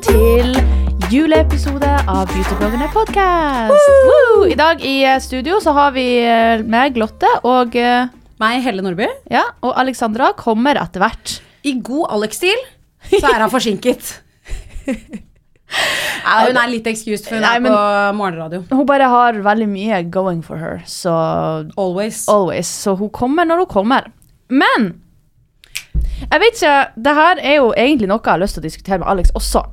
Velkommen 0.00 0.54
til 1.04 1.10
juleepisode 1.12 1.88
av 2.08 2.22
Beautybloggerne 2.30 2.86
podcast. 2.88 3.88
I 4.48 4.54
dag 4.56 4.80
i 4.86 4.94
eh, 5.04 5.18
studio 5.20 5.58
så 5.60 5.74
har 5.76 5.90
vi 5.92 6.04
eh, 6.24 6.62
meg, 6.64 6.96
Lotte, 6.96 7.28
og, 7.44 7.74
eh, 7.76 8.06
Meg, 8.40 8.62
Helle 8.64 8.80
Nordby. 8.86 9.08
ja, 9.28 9.42
og 9.60 9.74
Alexandra 9.76 10.30
kommer 10.38 10.78
etter 10.80 11.02
hvert. 11.04 11.34
I 11.68 11.74
god 11.84 12.06
Alex-stil 12.16 12.62
så 13.12 13.26
er 13.28 13.42
han 13.44 13.52
forsinket. 13.52 14.14
ja, 14.88 16.38
hun 16.46 16.56
er 16.62 16.70
litt 16.72 16.88
excused, 16.88 17.26
for 17.28 17.36
hun 17.36 17.44
Nei, 17.44 17.52
er 17.58 17.64
men- 17.66 17.76
på 17.76 17.82
morgenradio. 18.22 18.62
Hun 18.72 18.86
bare 18.88 19.10
har 19.12 19.36
veldig 19.44 19.68
mye 19.68 20.00
going 20.08 20.40
for 20.46 20.56
her, 20.62 20.80
så 20.88 21.12
Always. 21.76 22.22
always. 22.28 22.70
Så 22.72 22.96
hun 22.96 23.12
kommer 23.12 23.44
når 23.44 23.66
hun 23.66 23.70
kommer. 23.76 24.08
Men 24.48 24.94
jeg 26.20 26.40
vet 26.40 26.56
ikke, 26.56 26.78
det 26.96 27.14
her 27.20 27.44
er 27.52 27.54
jo 27.60 27.68
egentlig 27.76 28.08
noe 28.08 28.20
jeg 28.24 28.32
har 28.32 28.40
lyst 28.40 28.56
til 28.56 28.64
å 28.64 28.66
diskutere 28.70 28.98
med 29.04 29.12
Alex 29.12 29.30
også. 29.36 29.66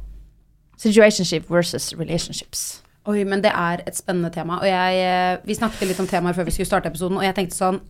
Situationship 0.78 1.50
versus 1.52 1.94
relationships. 1.98 2.84
Oi, 3.08 3.24
men 3.24 3.42
det 3.44 3.54
er 3.56 3.82
et 3.88 3.96
spennende 3.96 4.30
tema. 4.34 4.60
Og 4.60 4.68
jeg, 4.68 5.00
eh, 5.00 5.40
vi 5.48 5.56
snakket 5.56 5.88
litt 5.88 6.00
om 6.04 6.10
temaer 6.10 6.36
før 6.36 6.48
vi 6.50 6.52
skulle 6.52 6.70
starte 6.70 6.92
episoden, 6.92 7.18
og 7.18 7.24
jeg 7.24 7.36
tenkte 7.38 7.56
sånn 7.56 7.82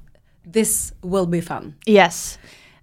This 0.48 0.94
will 1.04 1.28
be 1.28 1.42
fun. 1.42 1.74
Yes. 1.90 2.38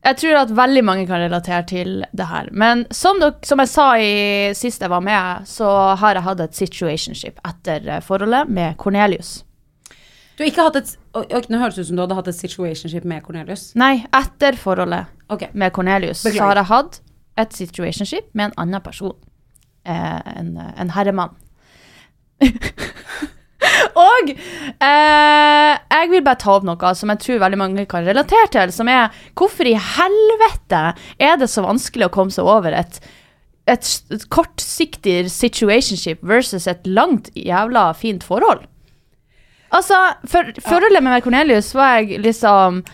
Jeg 0.05 0.19
tror 0.21 0.37
at 0.43 0.51
veldig 0.53 0.83
mange 0.85 1.07
kan 1.09 1.23
relatere 1.23 1.63
til 1.65 2.05
det 2.13 2.27
her. 2.29 2.51
Men 2.53 2.85
som, 2.93 3.21
dere, 3.23 3.39
som 3.47 3.63
jeg 3.63 3.71
sa 3.73 3.87
i 3.97 4.53
sist 4.53 4.83
jeg 4.85 4.93
var 4.93 5.01
med, 5.01 5.47
så 5.49 5.71
har 5.97 6.19
jeg 6.19 6.27
hatt 6.27 6.43
et 6.45 6.59
situationship 6.59 7.41
etter 7.49 7.89
eh, 7.89 8.03
forholdet 8.05 8.51
med 8.53 8.77
Cornelius. 8.77 9.39
Du 10.35 10.43
har 10.43 10.51
ikke 10.51 10.67
hatt 10.67 10.77
et 10.83 10.93
oi, 11.15 11.25
Nå 11.49 11.61
høres 11.63 11.79
det 11.79 11.87
ut 11.87 11.89
som 11.93 11.97
du 11.97 12.03
hadde 12.03 12.19
hatt 12.19 12.29
et 12.29 12.37
situationship 12.37 13.07
med 13.09 13.23
Cornelius. 13.25 13.69
Nei, 13.79 14.03
etter 14.13 14.59
forholdet 14.61 15.07
okay. 15.31 15.55
med 15.55 15.73
Cornelius 15.73 16.25
så 16.27 16.35
har 16.43 16.59
jeg 16.59 16.69
hatt 16.73 17.01
et 17.41 17.55
situationship 17.55 18.29
med 18.35 18.51
en 18.51 18.59
annen 18.67 18.85
person. 18.85 19.15
Eh, 19.85 20.21
en, 20.41 20.57
en 20.57 20.91
herremann. 20.97 21.35
Og 23.95 24.31
eh, 24.33 25.73
jeg 25.77 26.09
vil 26.11 26.25
bare 26.25 26.41
ta 26.41 26.55
opp 26.55 26.65
noe 26.65 26.93
som 26.97 27.13
jeg 27.13 27.21
tror 27.21 27.43
veldig 27.43 27.61
mange 27.61 27.85
kan 27.91 28.07
relatere 28.07 28.49
til, 28.53 28.73
som 28.73 28.89
er 28.89 29.13
hvorfor 29.37 29.69
i 29.69 29.77
helvete 29.77 30.83
er 31.21 31.37
det 31.41 31.51
så 31.53 31.67
vanskelig 31.67 32.09
å 32.09 32.15
komme 32.15 32.33
seg 32.33 32.49
over 32.49 32.77
et, 32.77 32.97
et, 33.69 33.91
et 34.15 34.27
kortsiktig 34.33 35.19
situationship 35.33 36.25
versus 36.25 36.69
et 36.71 36.87
langt 36.89 37.29
jævla 37.37 37.91
fint 37.99 38.25
forhold? 38.25 38.65
Altså, 39.75 40.01
for, 40.31 40.49
forholdet 40.65 41.03
med 41.05 41.25
Cornelius 41.25 41.75
var 41.77 41.99
jeg 41.99 42.23
liksom 42.25 42.85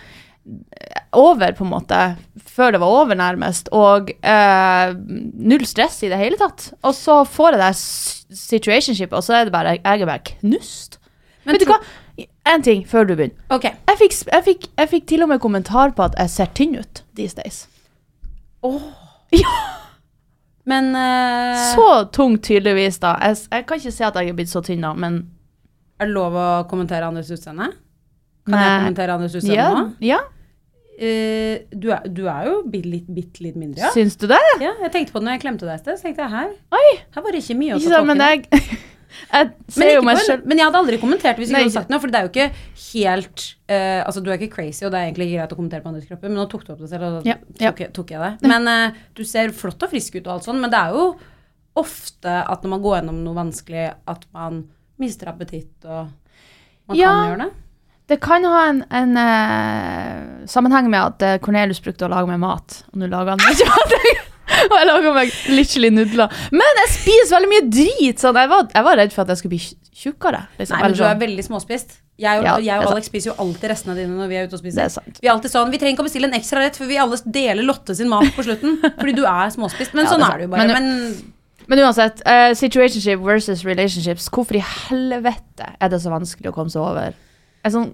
over, 1.16 1.52
på 1.56 1.64
en 1.64 1.72
måte, 1.72 1.98
før 2.46 2.74
det 2.74 2.80
var 2.82 2.94
over, 3.00 3.18
nærmest. 3.18 3.70
Og 3.74 4.12
eh, 4.22 4.92
null 5.34 5.64
stress 5.66 5.98
i 6.06 6.10
det 6.12 6.20
hele 6.20 6.38
tatt. 6.40 6.70
Og 6.86 6.94
så 6.94 7.22
får 7.26 7.56
jeg 7.56 7.62
det 7.62 8.38
situationshipet, 8.38 9.16
og 9.16 9.26
så 9.26 9.40
er 9.40 9.48
det 9.48 9.54
bare, 9.54 9.78
jeg 9.80 10.04
er 10.04 10.10
bare 10.10 10.24
knust. 10.36 11.00
Men 11.44 11.56
Vet 11.56 11.64
du 11.64 11.72
hva? 11.72 11.80
En 12.50 12.62
ting 12.62 12.84
før 12.88 13.08
du 13.08 13.14
begynner. 13.14 13.36
Okay. 13.52 13.74
Jeg 13.88 14.00
fikk, 14.02 14.16
jeg, 14.28 14.44
fikk, 14.46 14.70
jeg 14.76 14.92
fikk 14.94 15.10
til 15.10 15.24
og 15.24 15.30
med 15.32 15.42
kommentar 15.42 15.94
på 15.96 16.04
at 16.06 16.16
jeg 16.20 16.32
ser 16.32 16.54
tynn 16.56 16.78
ut 16.80 17.04
these 17.16 17.36
days. 17.38 17.66
Ja, 19.30 19.46
Men 20.66 20.88
uh... 20.90 21.54
så 21.70 21.84
tung 22.10 22.32
tydeligvis, 22.42 22.96
da. 22.98 23.12
Jeg, 23.22 23.36
jeg 23.46 23.66
kan 23.66 23.78
ikke 23.78 23.92
si 23.94 24.02
at 24.02 24.16
jeg 24.18 24.32
er 24.32 24.34
blitt 24.34 24.50
så 24.50 24.58
tynn, 24.66 24.82
da, 24.82 24.90
men 24.90 25.20
er 26.00 26.08
det 26.08 26.16
lov 26.16 26.34
å 26.34 26.46
kommentere 26.66 27.06
andres 27.06 27.30
utseende? 27.30 27.68
Kan 28.48 28.56
Nei. 28.56 28.64
jeg 28.64 28.80
kommentere 28.80 29.14
andres 29.14 29.36
utseende 29.38 29.58
ja, 29.60 29.68
nå? 29.76 29.84
ja. 30.02 30.18
Eh, 31.00 31.62
du, 31.72 31.86
er, 31.94 32.04
du 32.12 32.26
er 32.28 32.44
jo 32.50 32.58
bitte 32.68 32.90
litt, 32.92 33.06
bitte 33.16 33.40
litt 33.46 33.56
mindre, 33.56 33.80
ja. 33.86 33.90
Syns 33.94 34.18
du 34.20 34.26
det? 34.28 34.40
Ja, 34.60 34.74
jeg 34.84 34.90
tenkte 34.92 35.14
på 35.14 35.22
det 35.22 35.30
når 35.30 35.38
jeg 35.38 35.42
klemte 35.46 35.64
deg 35.68 35.78
et 35.78 35.84
sted. 35.86 35.96
Så 35.96 36.04
tenkte 36.10 36.26
jeg 36.26 36.32
her, 36.34 36.50
Oi! 36.76 36.86
her 37.16 37.24
var 37.24 37.32
det 37.36 37.40
ikke 37.40 37.56
mye 37.56 37.76
å 37.76 37.80
ta 37.80 38.02
tak 38.04 38.50
i. 38.50 38.58
jeg, 38.60 38.80
jeg 39.32 39.48
ser 39.74 39.92
jo 39.96 40.02
meg 40.06 40.20
selv 40.22 40.44
men 40.46 40.60
jeg 40.60 40.68
hadde 40.68 40.80
aldri 40.82 40.98
kommentert 41.00 41.40
hvis 41.40 41.48
du 41.50 41.56
hadde 41.56 41.72
sagt 41.72 41.88
noe. 41.90 42.02
For 42.04 42.12
det 42.12 42.20
er 42.20 42.26
jo 42.28 42.32
ikke 42.34 42.48
helt 42.90 43.46
eh, 43.72 44.02
Altså, 44.04 44.20
du 44.20 44.28
er 44.30 44.36
ikke 44.36 44.52
crazy, 44.58 44.84
og 44.84 44.92
det 44.92 45.00
er 45.00 45.08
egentlig 45.08 45.30
ikke 45.30 45.40
greit 45.40 45.54
å 45.56 45.58
kommentere 45.62 45.84
på 45.86 45.90
andres 45.94 46.06
kropper, 46.10 46.28
men 46.28 46.36
nå 46.42 46.46
tok 46.52 46.66
du 46.68 46.74
opp 46.76 46.84
det 46.84 46.90
selv, 46.92 47.06
og 47.08 47.16
da 47.24 47.32
Ja, 47.32 47.38
ja. 47.64 47.72
tok, 47.72 47.82
tok 47.96 48.12
jeg 48.14 48.20
det. 48.26 48.50
Men 48.52 48.68
eh, 48.74 49.00
du 49.16 49.24
ser 49.24 49.56
flott 49.56 49.88
og 49.88 49.94
frisk 49.94 50.20
ut 50.20 50.26
og 50.28 50.34
alt 50.36 50.50
sånn, 50.50 50.60
men 50.60 50.72
det 50.76 50.82
er 50.84 50.94
jo 51.00 51.08
ofte 51.80 52.36
at 52.44 52.62
når 52.66 52.74
man 52.76 52.84
går 52.84 52.96
gjennom 53.00 53.24
noe 53.24 53.36
vanskelig, 53.40 53.88
at 54.10 54.28
man 54.36 54.64
mister 55.00 55.30
appetitt 55.32 55.86
og 55.88 56.10
Man 56.90 56.98
Ja. 56.98 57.08
kan 57.14 57.28
gjøre 57.30 57.44
det. 57.46 57.50
Det 58.10 58.16
kan 58.22 58.42
ha 58.50 58.64
en, 58.66 58.80
en 58.90 59.12
uh, 59.14 60.46
sammenheng 60.50 60.88
med 60.90 60.98
at 61.00 61.22
eh, 61.22 61.36
Cornelius 61.42 61.78
brukte 61.84 62.08
å 62.08 62.10
lage 62.10 62.26
meg 62.26 62.40
mat, 62.42 62.80
og 62.90 62.98
nå 62.98 63.06
lager 63.10 63.36
han 63.36 63.54
ikke 63.54 63.68
mat. 63.70 63.94
og 64.70 64.74
jeg 64.74 64.88
lager 64.88 65.14
meg 65.14 65.34
literally 65.54 65.90
nudler. 65.94 66.34
Men 66.50 66.80
jeg 66.82 66.90
spiser 66.96 67.36
veldig 67.36 67.50
mye 67.52 67.66
drit! 67.70 68.18
Sånn. 68.18 68.34
Jeg, 68.40 68.50
var, 68.50 68.66
jeg 68.74 68.86
var 68.88 68.98
redd 68.98 69.14
for 69.14 69.22
at 69.22 69.30
jeg 69.30 69.42
skulle 69.42 69.54
bli 69.54 69.62
tjukkere. 70.00 70.40
Liksom. 70.58 70.74
Nei, 70.74 70.82
men 70.88 70.96
du 70.96 71.04
er 71.04 71.12
sånn. 71.12 71.22
veldig 71.22 71.46
småspist. 71.46 71.96
Jeg 72.20 72.42
og, 72.42 72.44
Ja, 72.48 72.56
jeg 72.60 72.82
og 72.82 72.88
sant. 72.90 72.96
Alex 72.98 73.08
spiser 73.12 73.30
jo 73.30 73.36
alltid 73.46 73.70
restene 73.72 73.94
dine 73.96 74.18
når 74.18 74.28
vi 74.32 74.40
er 74.40 74.50
ute 74.50 74.58
og 74.58 74.64
spiser. 74.64 74.90
Er. 74.90 75.14
Vi 75.22 75.30
er 75.30 75.32
alltid 75.36 75.54
sånn, 75.54 75.70
vi 75.72 75.78
trenger 75.80 75.94
ikke 75.96 76.04
å 76.04 76.10
bestille 76.10 76.28
en 76.28 76.36
ekstra 76.36 76.66
rett, 76.66 76.76
for 76.82 76.90
vi 76.90 76.98
alle 77.00 77.16
deler 77.24 77.64
Lotte 77.64 77.94
sin 77.96 78.10
mat 78.10 78.26
på 78.36 78.44
slutten. 78.44 78.76
Fordi 79.00 79.14
du 79.16 79.22
er 79.22 79.54
småspist. 79.54 79.94
Men 79.94 80.08
Ja, 80.10 80.16
sånn 80.16 80.26
det 80.26 80.28
er 80.28 80.34
er 80.34 80.42
det 80.42 80.50
jo 80.50 80.52
bare. 80.58 80.66
Men- 80.66 80.76
Men, 80.90 81.32
Men 81.70 81.86
uansett, 81.86 82.20
uh, 82.26 82.50
situationship 82.58 83.20
versus 83.22 83.62
relationships, 83.62 84.26
hvorfor 84.34 84.58
i 84.58 84.66
helvete 84.66 85.68
er 85.78 85.92
det 85.92 86.00
så 86.02 86.10
vanskelig 86.10 86.50
å 86.50 86.56
komme 86.56 86.72
seg 86.74 86.82
over? 86.82 87.14
Sånn, 87.68 87.92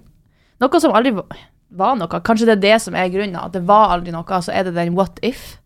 noe 0.63 0.79
som 0.79 0.93
aldri 0.95 1.11
var 1.69 1.95
noe. 1.99 2.21
Kanskje 2.23 2.45
det 2.47 2.57
er 2.57 2.65
det 2.69 2.81
som 2.81 2.95
er 2.95 3.09
grunnen. 3.11 3.35
At 3.41 3.51
det 3.57 3.65
var 3.67 3.97
aldri 3.97 4.11
noe, 4.15 4.41
så 4.41 4.53
er 4.55 4.63
det 4.69 4.75
den 4.77 4.95
what 4.95 5.19
if. 5.21 5.57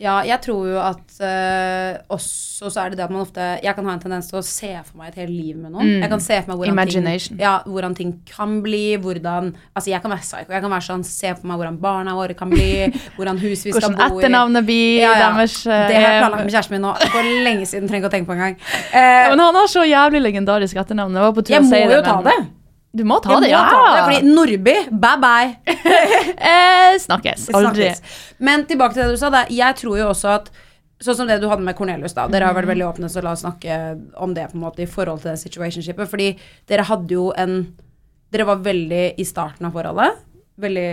Ja, 0.00 0.22
jeg 0.24 0.40
tror 0.40 0.64
jo 0.64 0.78
at 0.80 1.18
eh, 1.20 1.98
også 2.08 2.70
så 2.72 2.80
er 2.80 2.88
det 2.92 2.96
det 2.96 3.04
at 3.04 3.10
man 3.12 3.20
ofte 3.20 3.44
Jeg 3.60 3.74
kan 3.76 3.84
ha 3.84 3.92
en 3.92 4.00
tendens 4.00 4.30
til 4.30 4.38
å 4.38 4.42
se 4.44 4.70
for 4.86 4.96
meg 4.96 5.10
et 5.10 5.18
helt 5.20 5.34
liv 5.34 5.58
med 5.60 5.74
noen. 5.74 5.90
Jeg 6.00 6.08
kan 6.08 6.22
se 6.24 6.38
for 6.40 6.48
meg 6.54 6.62
hvordan 6.62 6.88
ting, 6.88 7.36
ja, 7.42 7.50
hvordan 7.68 7.96
ting 7.98 8.14
kan 8.30 8.54
bli, 8.64 8.96
hvordan 8.96 9.50
Altså, 9.76 9.90
jeg 9.92 10.00
kan 10.00 10.14
være 10.14 10.24
psycho. 10.24 10.54
Jeg 10.56 10.64
kan 10.64 10.72
være 10.72 10.86
sånn 10.86 11.04
Se 11.04 11.34
for 11.36 11.50
meg 11.50 11.60
hvordan 11.60 11.76
barna 11.82 12.14
våre 12.16 12.32
kan 12.38 12.48
bli, 12.48 12.70
hvordan 13.18 13.42
hus 13.44 13.66
vi 13.66 13.74
skal 13.74 13.90
Hvordan 13.90 13.98
bo 13.98 14.06
i. 14.06 14.22
etternavnet 14.24 14.68
blir 14.70 15.02
Ja, 15.02 15.10
ja. 15.12 15.28
deres 15.36 15.58
uh, 15.68 15.74
Det 15.74 15.98
har 16.00 16.06
jeg 16.06 16.14
er- 16.14 16.24
planlagt 16.24 16.46
med 16.46 16.54
kjæresten 16.56 16.76
min 16.78 16.86
nå 16.88 16.94
for 17.12 17.28
lenge 17.50 17.68
siden. 17.68 17.90
Trenger 17.92 18.00
ikke 18.06 18.12
å 18.12 18.14
tenke 18.16 18.30
på 18.32 18.38
engang. 18.38 18.56
Ja, 18.94 19.04
Eh, 19.04 19.28
men 19.34 19.44
han 19.44 19.54
har 19.60 19.68
så 19.68 19.84
jævlig 19.84 20.24
legendarisk 20.24 20.80
etternavn. 20.80 21.20
Jeg, 21.20 21.44
jeg 21.58 21.68
må 21.68 21.82
jo 21.92 22.00
ta 22.08 22.16
det. 22.24 22.38
Du 22.92 23.04
må 23.06 23.20
ta 23.22 23.36
det, 23.38 23.46
må 23.46 23.52
ja. 23.52 23.60
ta 23.70 23.82
det, 23.94 24.00
fordi 24.08 24.32
Nordby, 24.34 24.74
bye 24.90 25.18
bye. 25.22 25.76
eh, 26.50 26.96
snakkes. 26.98 27.46
Aldri. 27.54 27.92
Snakkes. 27.92 28.24
Men 28.42 28.64
tilbake 28.66 28.96
til 28.96 29.04
det 29.04 29.14
du 29.14 29.20
sa. 29.20 29.30
Da. 29.30 29.44
Jeg 29.54 29.78
tror 29.78 30.00
jo 30.00 30.10
også 30.10 30.34
at 30.40 30.50
Sånn 31.00 31.16
som 31.16 31.28
det 31.30 31.38
du 31.40 31.46
hadde 31.48 31.64
med 31.64 31.72
Cornelius, 31.78 32.12
da. 32.12 32.26
Dere 32.28 32.44
har 32.50 32.52
vært 32.52 32.68
veldig 32.68 32.84
åpne, 32.84 33.08
så 33.08 33.22
la 33.24 33.30
oss 33.32 33.40
snakke 33.40 33.76
om 34.20 34.34
det 34.36 34.50
på 34.50 34.58
en 34.58 34.64
måte 34.66 34.82
i 34.84 34.88
forhold 34.90 35.22
til 35.22 35.30
det 35.30 35.40
situationshipet. 35.40 36.10
Fordi 36.10 36.26
dere 36.68 36.84
hadde 36.90 37.16
jo 37.16 37.30
en 37.40 37.62
Dere 38.30 38.44
var 38.46 38.60
veldig 38.62 39.06
i 39.18 39.24
starten 39.26 39.64
av 39.66 39.72
forholdet. 39.74 40.18
Veldig 40.60 40.90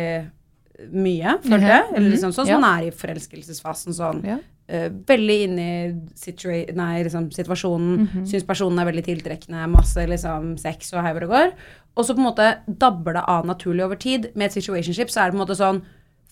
mye, 0.95 1.35
følte 1.43 1.67
jeg. 1.69 1.89
Eller 1.91 2.07
liksom 2.13 2.31
sånn 2.31 2.47
som 2.47 2.53
Ja. 2.55 2.61
man 2.63 2.79
er 2.79 2.87
i 2.87 2.95
forelskelsesfasen. 2.95 3.93
Sånn. 3.93 4.23
Eh, 4.67 4.89
veldig 5.07 5.35
inne 5.45 5.65
i 5.87 6.71
nei, 6.75 7.03
liksom, 7.05 7.29
situasjonen. 7.31 7.99
Mhm. 8.03 8.25
Syns 8.27 8.43
personen 8.43 8.79
er 8.79 8.89
veldig 8.89 9.05
tiltrekkende. 9.05 9.67
Masse 9.71 10.03
liksom, 10.07 10.57
sex 10.59 10.91
og 10.93 11.05
hauger 11.05 11.23
og 11.23 11.29
går. 11.29 11.53
Og 11.95 12.05
så 12.05 12.13
på 12.13 12.19
en 12.19 12.27
måte 12.27 12.49
dabber 12.67 13.13
det 13.13 13.23
av 13.27 13.45
naturlig 13.45 13.85
over 13.85 13.95
tid. 13.95 14.35
Med 14.35 14.47
et 14.47 14.57
situationship 14.57 15.09
så 15.09 15.21
er 15.21 15.31
det 15.31 15.37
på 15.37 15.39
en 15.39 15.45
måte 15.45 15.55
sånn 15.57 15.81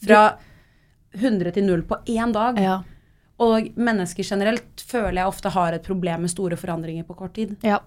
fra 0.03 0.37
100 1.15 1.53
til 1.55 1.63
0 1.63 1.83
på 1.87 2.01
én 2.11 2.33
dag. 2.33 2.59
Ja. 2.59 2.81
Og 3.39 3.71
mennesker 3.75 4.23
generelt 4.23 4.83
føler 4.83 5.21
jeg 5.21 5.31
ofte 5.31 5.49
har 5.49 5.73
et 5.73 5.83
problem 5.83 6.21
med 6.21 6.29
store 6.29 6.55
forandringer 6.55 7.03
på 7.07 7.15
kort 7.15 7.33
tid. 7.33 7.55
ja. 7.63 7.79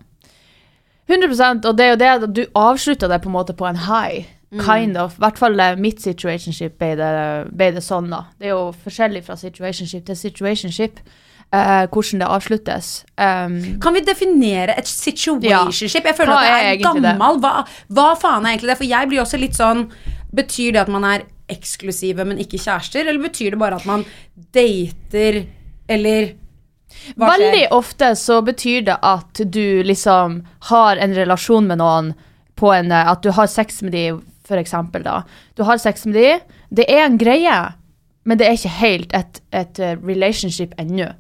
100% 1.09 1.65
og 1.65 1.77
det 1.77 1.85
er 1.87 1.89
jo 1.89 1.97
det 1.97 2.09
at 2.09 2.33
du 2.37 2.43
avslutta 2.53 3.09
det 3.09 3.23
på 3.23 3.31
en 3.31 3.33
måte 3.33 3.55
på 3.57 3.65
en 3.65 3.77
high. 3.77 4.27
Mm. 4.51 4.65
Kind 4.65 4.97
of. 4.97 5.19
I 5.19 5.25
hvert 5.27 5.39
fall 5.39 5.63
mitt 5.77 6.01
situationship 6.01 6.79
ble 6.81 6.95
det, 6.97 7.15
ble 7.53 7.73
det 7.77 7.83
sånn, 7.85 8.09
da. 8.13 8.25
Det 8.41 8.49
er 8.49 8.55
jo 8.55 8.69
forskjellig 8.85 9.25
fra 9.27 9.37
situationship 9.37 10.07
til 10.09 10.17
situationship. 10.17 11.03
Uh, 11.49 11.87
hvordan 11.89 12.21
det 12.21 12.27
avsluttes. 12.29 12.89
Um, 13.17 13.55
Kan 13.81 13.95
vi 13.97 14.03
definere 14.05 14.75
et 14.77 14.89
situationship? 14.89 16.05
Jeg 16.05 16.17
føler 16.19 16.35
Hva 16.35 16.43
at 16.43 16.45
det 16.45 16.57
er 16.59 16.73
er 16.75 16.83
gammel. 16.83 17.39
Hva, 17.41 17.53
hva 17.89 18.09
faen 18.21 18.45
er 18.45 18.53
egentlig 18.53 18.75
det? 18.75 18.77
For 18.83 18.89
jeg 18.89 19.09
blir 19.09 19.23
også 19.23 19.41
litt 19.41 19.57
sånn 19.57 19.87
Betyr 20.37 20.75
det 20.77 20.83
at 20.83 20.91
man 20.93 21.07
er 21.09 21.25
eksklusive, 21.49 22.27
men 22.29 22.41
ikke 22.43 22.61
kjærester? 22.61 23.01
Eller 23.01 23.23
betyr 23.23 23.55
det 23.55 23.61
bare 23.63 23.79
at 23.81 23.87
man 23.89 24.05
dater, 24.53 25.41
eller 25.89 26.35
hva 27.17 27.33
skjer? 27.33 27.45
Veldig 27.45 27.65
ofte 27.77 28.11
så 28.17 28.41
betyr 28.45 28.85
det 28.89 28.97
at 29.05 29.41
du 29.45 29.83
liksom 29.87 30.43
har 30.71 31.01
en 31.01 31.17
relasjon 31.17 31.69
med 31.69 31.81
noen 31.81 32.13
på 32.59 32.73
en 32.75 32.93
eh, 32.93 33.11
At 33.13 33.23
du 33.23 33.31
har 33.33 33.49
sex 33.51 33.83
med 33.83 33.93
de, 33.97 34.05
for 34.49 34.61
eksempel, 34.61 35.05
da. 35.05 35.23
Du 35.55 35.65
har 35.69 35.81
sex 35.81 36.07
med 36.09 36.17
de. 36.19 36.35
Det 36.75 36.89
er 36.91 37.05
en 37.05 37.19
greie, 37.21 37.57
men 38.25 38.41
det 38.41 38.49
er 38.49 38.59
ikke 38.59 38.77
helt 38.81 39.17
et, 39.17 39.41
et 39.53 39.81
eh, 39.81 39.97
relationship 40.01 40.75
ennå. 40.81 41.13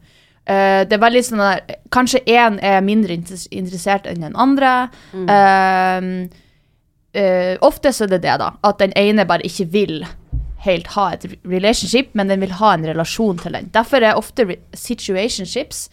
Uh, 0.49 0.81
det 0.89 0.97
er 0.97 1.03
veldig 1.03 1.21
sånn 1.27 1.41
der 1.43 1.75
Kanskje 1.93 2.23
én 2.25 2.55
er 2.65 2.79
mindre 2.81 3.13
interessert 3.13 4.07
enn 4.09 4.23
den 4.25 4.37
andre. 4.41 4.89
Mm. 5.13 5.27
Uh, 5.29 6.47
uh, 7.19 7.55
ofte 7.69 7.93
så 7.93 8.07
er 8.07 8.15
det 8.15 8.23
det, 8.25 8.39
da. 8.41 8.55
At 8.65 8.81
den 8.81 8.95
ene 8.97 9.29
bare 9.29 9.45
ikke 9.45 9.69
vil 9.75 10.01
helt 10.65 10.89
ha 10.97 11.11
et 11.13 11.27
relationship, 11.45 12.15
men 12.17 12.33
den 12.33 12.41
vil 12.41 12.57
ha 12.63 12.73
en 12.75 12.87
relasjon 12.89 13.39
til 13.43 13.59
den. 13.59 13.69
Derfor 13.77 14.03
er 14.03 14.17
ofte 14.17 14.49
situationships 14.73 15.87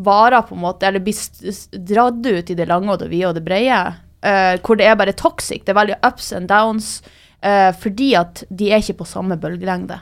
varer 0.00 0.46
på 0.46 0.54
en 0.54 0.62
måte, 0.62 0.86
eller 0.86 1.02
blir 1.02 1.18
dratt 1.90 2.26
ut 2.26 2.50
i 2.50 2.56
det 2.56 2.68
lange 2.70 2.94
og 2.94 3.02
det 3.02 3.10
vide 3.10 3.32
og 3.32 3.36
det 3.36 3.44
brede, 3.44 3.82
eh, 4.22 4.58
hvor 4.60 4.76
det 4.76 4.86
er 4.86 4.96
bare 4.96 5.12
toxic. 5.12 5.64
Det 5.64 5.74
er 5.74 5.80
veldig 5.80 5.98
ups 6.02 6.32
and 6.32 6.48
downs, 6.48 7.00
Uh, 7.40 7.72
fordi 7.72 8.10
at 8.20 8.42
de 8.52 8.66
er 8.68 8.82
ikke 8.82 8.98
på 8.98 9.04
samme 9.08 9.32
bølgelengde. 9.40 9.96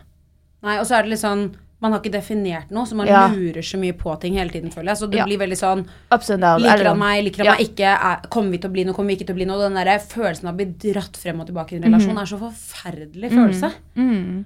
Nei, 0.67 0.73
og 0.81 0.87
så 0.89 0.97
er 0.97 1.05
det 1.07 1.13
litt 1.13 1.21
sånn 1.23 1.55
Man 1.81 1.93
har 1.95 2.01
ikke 2.01 2.11
definert 2.17 2.73
noe, 2.75 2.83
så 2.91 2.97
man 2.99 3.07
Ja. 3.07 3.29
lurer 3.31 3.63
så 3.63 3.79
mye 3.79 3.95
på 3.95 4.11
ting 4.19 4.35
hele 4.35 4.51
tiden, 4.51 4.73
føler 4.73 4.91
jeg. 4.91 4.97
Så 4.99 5.07
det 5.09 5.19
Ja. 5.19 5.25
blir 5.25 5.39
veldig 5.39 5.55
sånn 5.55 5.87
Ups 6.11 6.31
and 6.31 6.43
downs. 6.43 6.65
Liker 6.65 6.89
han 6.89 6.99
meg, 6.99 7.23
liker 7.23 7.37
han 7.37 7.47
Ja. 7.47 7.53
meg 7.53 7.61
ikke? 7.61 7.87
Er, 7.87 8.29
kommer 8.29 8.51
vi 8.51 8.59
til 8.59 8.71
å 8.71 8.73
bli 8.73 8.85
noe, 8.85 8.93
kommer 8.93 9.07
vi 9.07 9.17
ikke 9.17 9.27
til 9.29 9.37
å 9.37 9.39
bli 9.39 9.45
noe? 9.47 9.69
Den 9.69 9.75
der 9.75 9.99
følelsen 10.01 10.49
av 10.49 10.55
å 10.55 10.57
bli 10.57 10.65
dratt 10.67 11.17
frem 11.17 11.39
og 11.39 11.47
tilbake 11.47 11.73
i 11.75 11.77
en 11.77 11.85
relasjon 11.85 12.17
mm. 12.17 12.19
er 12.19 12.27
så 12.27 12.39
forferdelig 12.41 13.31
følelse. 13.31 13.73
Mm. 13.95 14.45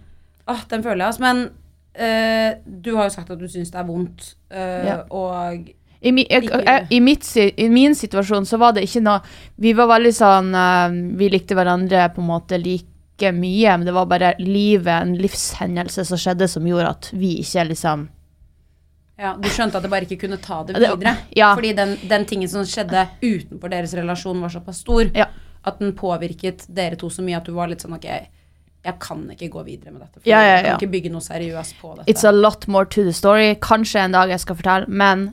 Åh, 0.49 0.69
den 0.69 0.83
føler 0.83 0.99
jeg, 0.99 1.07
altså. 1.07 1.21
Men 1.21 1.51
eh, 1.95 2.55
du 2.67 2.95
har 2.97 3.05
jo 3.05 3.15
sagt 3.17 3.31
at 3.31 3.39
du 3.39 3.47
syns 3.49 3.71
det 3.71 3.81
er 3.81 3.85
vondt, 3.85 4.35
Ja. 4.51 5.05
og 5.11 5.73
I, 6.03 6.11
mi, 6.13 6.25
jeg, 6.31 6.49
jeg, 6.51 6.87
i, 6.91 6.99
mitt, 7.01 7.29
I 7.37 7.69
min 7.71 7.95
situasjon 7.95 8.47
så 8.49 8.59
var 8.59 8.73
det 8.75 8.83
ikke 8.89 9.01
noe 9.05 9.21
Vi 9.63 9.71
var 9.79 9.87
veldig 9.87 10.11
sånn 10.17 10.49
eh, 10.59 10.97
Vi 11.21 11.29
likte 11.31 11.55
hverandre 11.55 12.09
på 12.17 12.21
en 12.25 12.27
måte 12.27 12.59
like 12.59 13.31
mye, 13.37 13.77
men 13.79 13.87
det 13.87 13.93
var 13.95 14.09
bare 14.11 14.33
livet, 14.41 14.91
en 14.91 15.13
livshendelse 15.15 16.03
som 16.09 16.19
skjedde 16.19 16.49
som 16.51 16.67
gjorde 16.67 16.89
at 16.91 17.11
vi 17.15 17.37
ikke 17.45 17.69
liksom 17.71 18.09
ja, 19.23 19.37
du 19.39 19.47
skjønte 19.53 19.77
at 19.79 19.85
det 19.85 19.91
bare 19.93 20.07
ikke 20.09 20.17
kunne 20.25 20.39
ta 20.43 20.63
det 20.67 20.75
Det- 20.75 20.89
videre. 20.91 21.13
ja. 21.37 21.53
Fordi 21.55 21.73
den, 21.77 21.93
den 22.11 22.25
tingen 22.27 22.49
som 22.49 22.65
skjedde 22.67 23.05
utenfor 23.23 23.71
deres 23.71 23.93
relasjon, 23.95 24.41
var 24.43 24.49
såpass 24.51 24.81
stor 24.83 25.11
Ja. 25.15 25.27
at 25.63 25.79
den 25.79 25.93
påvirket 25.93 26.65
dere 26.69 26.97
to 26.99 27.07
så 27.13 27.23
mye 27.23 27.37
at 27.37 27.45
du 27.47 27.53
var 27.53 27.69
litt 27.71 27.79
sånn 27.85 27.95
ok, 27.95 28.09
jeg 28.83 28.97
kan 28.99 29.21
ikke 29.31 29.47
gå 29.49 29.61
videre 29.63 29.93
med 29.93 30.01
dette. 30.03 30.19
For 30.19 30.27
Ja, 30.27 30.41
ja, 30.43 30.55
Jeg 30.57 30.65
kan 30.65 30.81
ikke 30.81 30.91
bygge 30.91 31.11
noe 31.15 31.23
seriøst 31.23 31.77
på 31.79 31.93
dette. 31.95 32.11
It's 32.11 32.25
a 32.27 32.33
lot 32.33 32.67
more 32.67 32.85
to 32.85 33.05
the 33.07 33.13
story. 33.15 33.55
Kanskje 33.63 34.01
en 34.03 34.15
dag 34.17 34.31
jeg 34.33 34.41
skal 34.43 34.57
fortelle, 34.59 34.87
men 34.89 35.29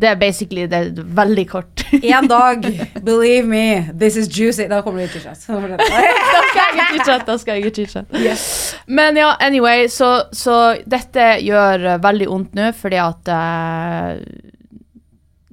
det 0.00 0.08
er 0.08 0.16
basically 0.18 0.64
det 0.66 0.80
er 0.80 1.02
veldig 1.20 1.44
kort. 1.48 1.84
En 2.18 2.26
dag, 2.28 2.64
believe 3.06 3.46
me, 3.46 3.86
this 3.94 4.16
is 4.16 4.26
juicy. 4.26 4.66
Da 4.68 4.80
kommer 4.82 5.04
det 5.04 5.14
ikke 5.14 5.28
da 5.30 5.34
skal 5.38 6.80
jeg 6.80 7.04
chatte, 7.04 7.26
da 7.26 7.36
skal 7.38 7.60
jeg 7.60 7.70
ikke 7.70 8.04
Yes. 8.18 8.74
Men 8.86 9.16
ja, 9.16 9.36
anyway, 9.40 9.86
så, 9.88 10.24
så 10.32 10.76
dette 10.86 11.38
gjør 11.44 12.00
veldig 12.02 12.28
vondt 12.28 12.56
nå, 12.58 12.72
fordi 12.74 12.98
at 12.98 13.30
uh, 13.30 14.18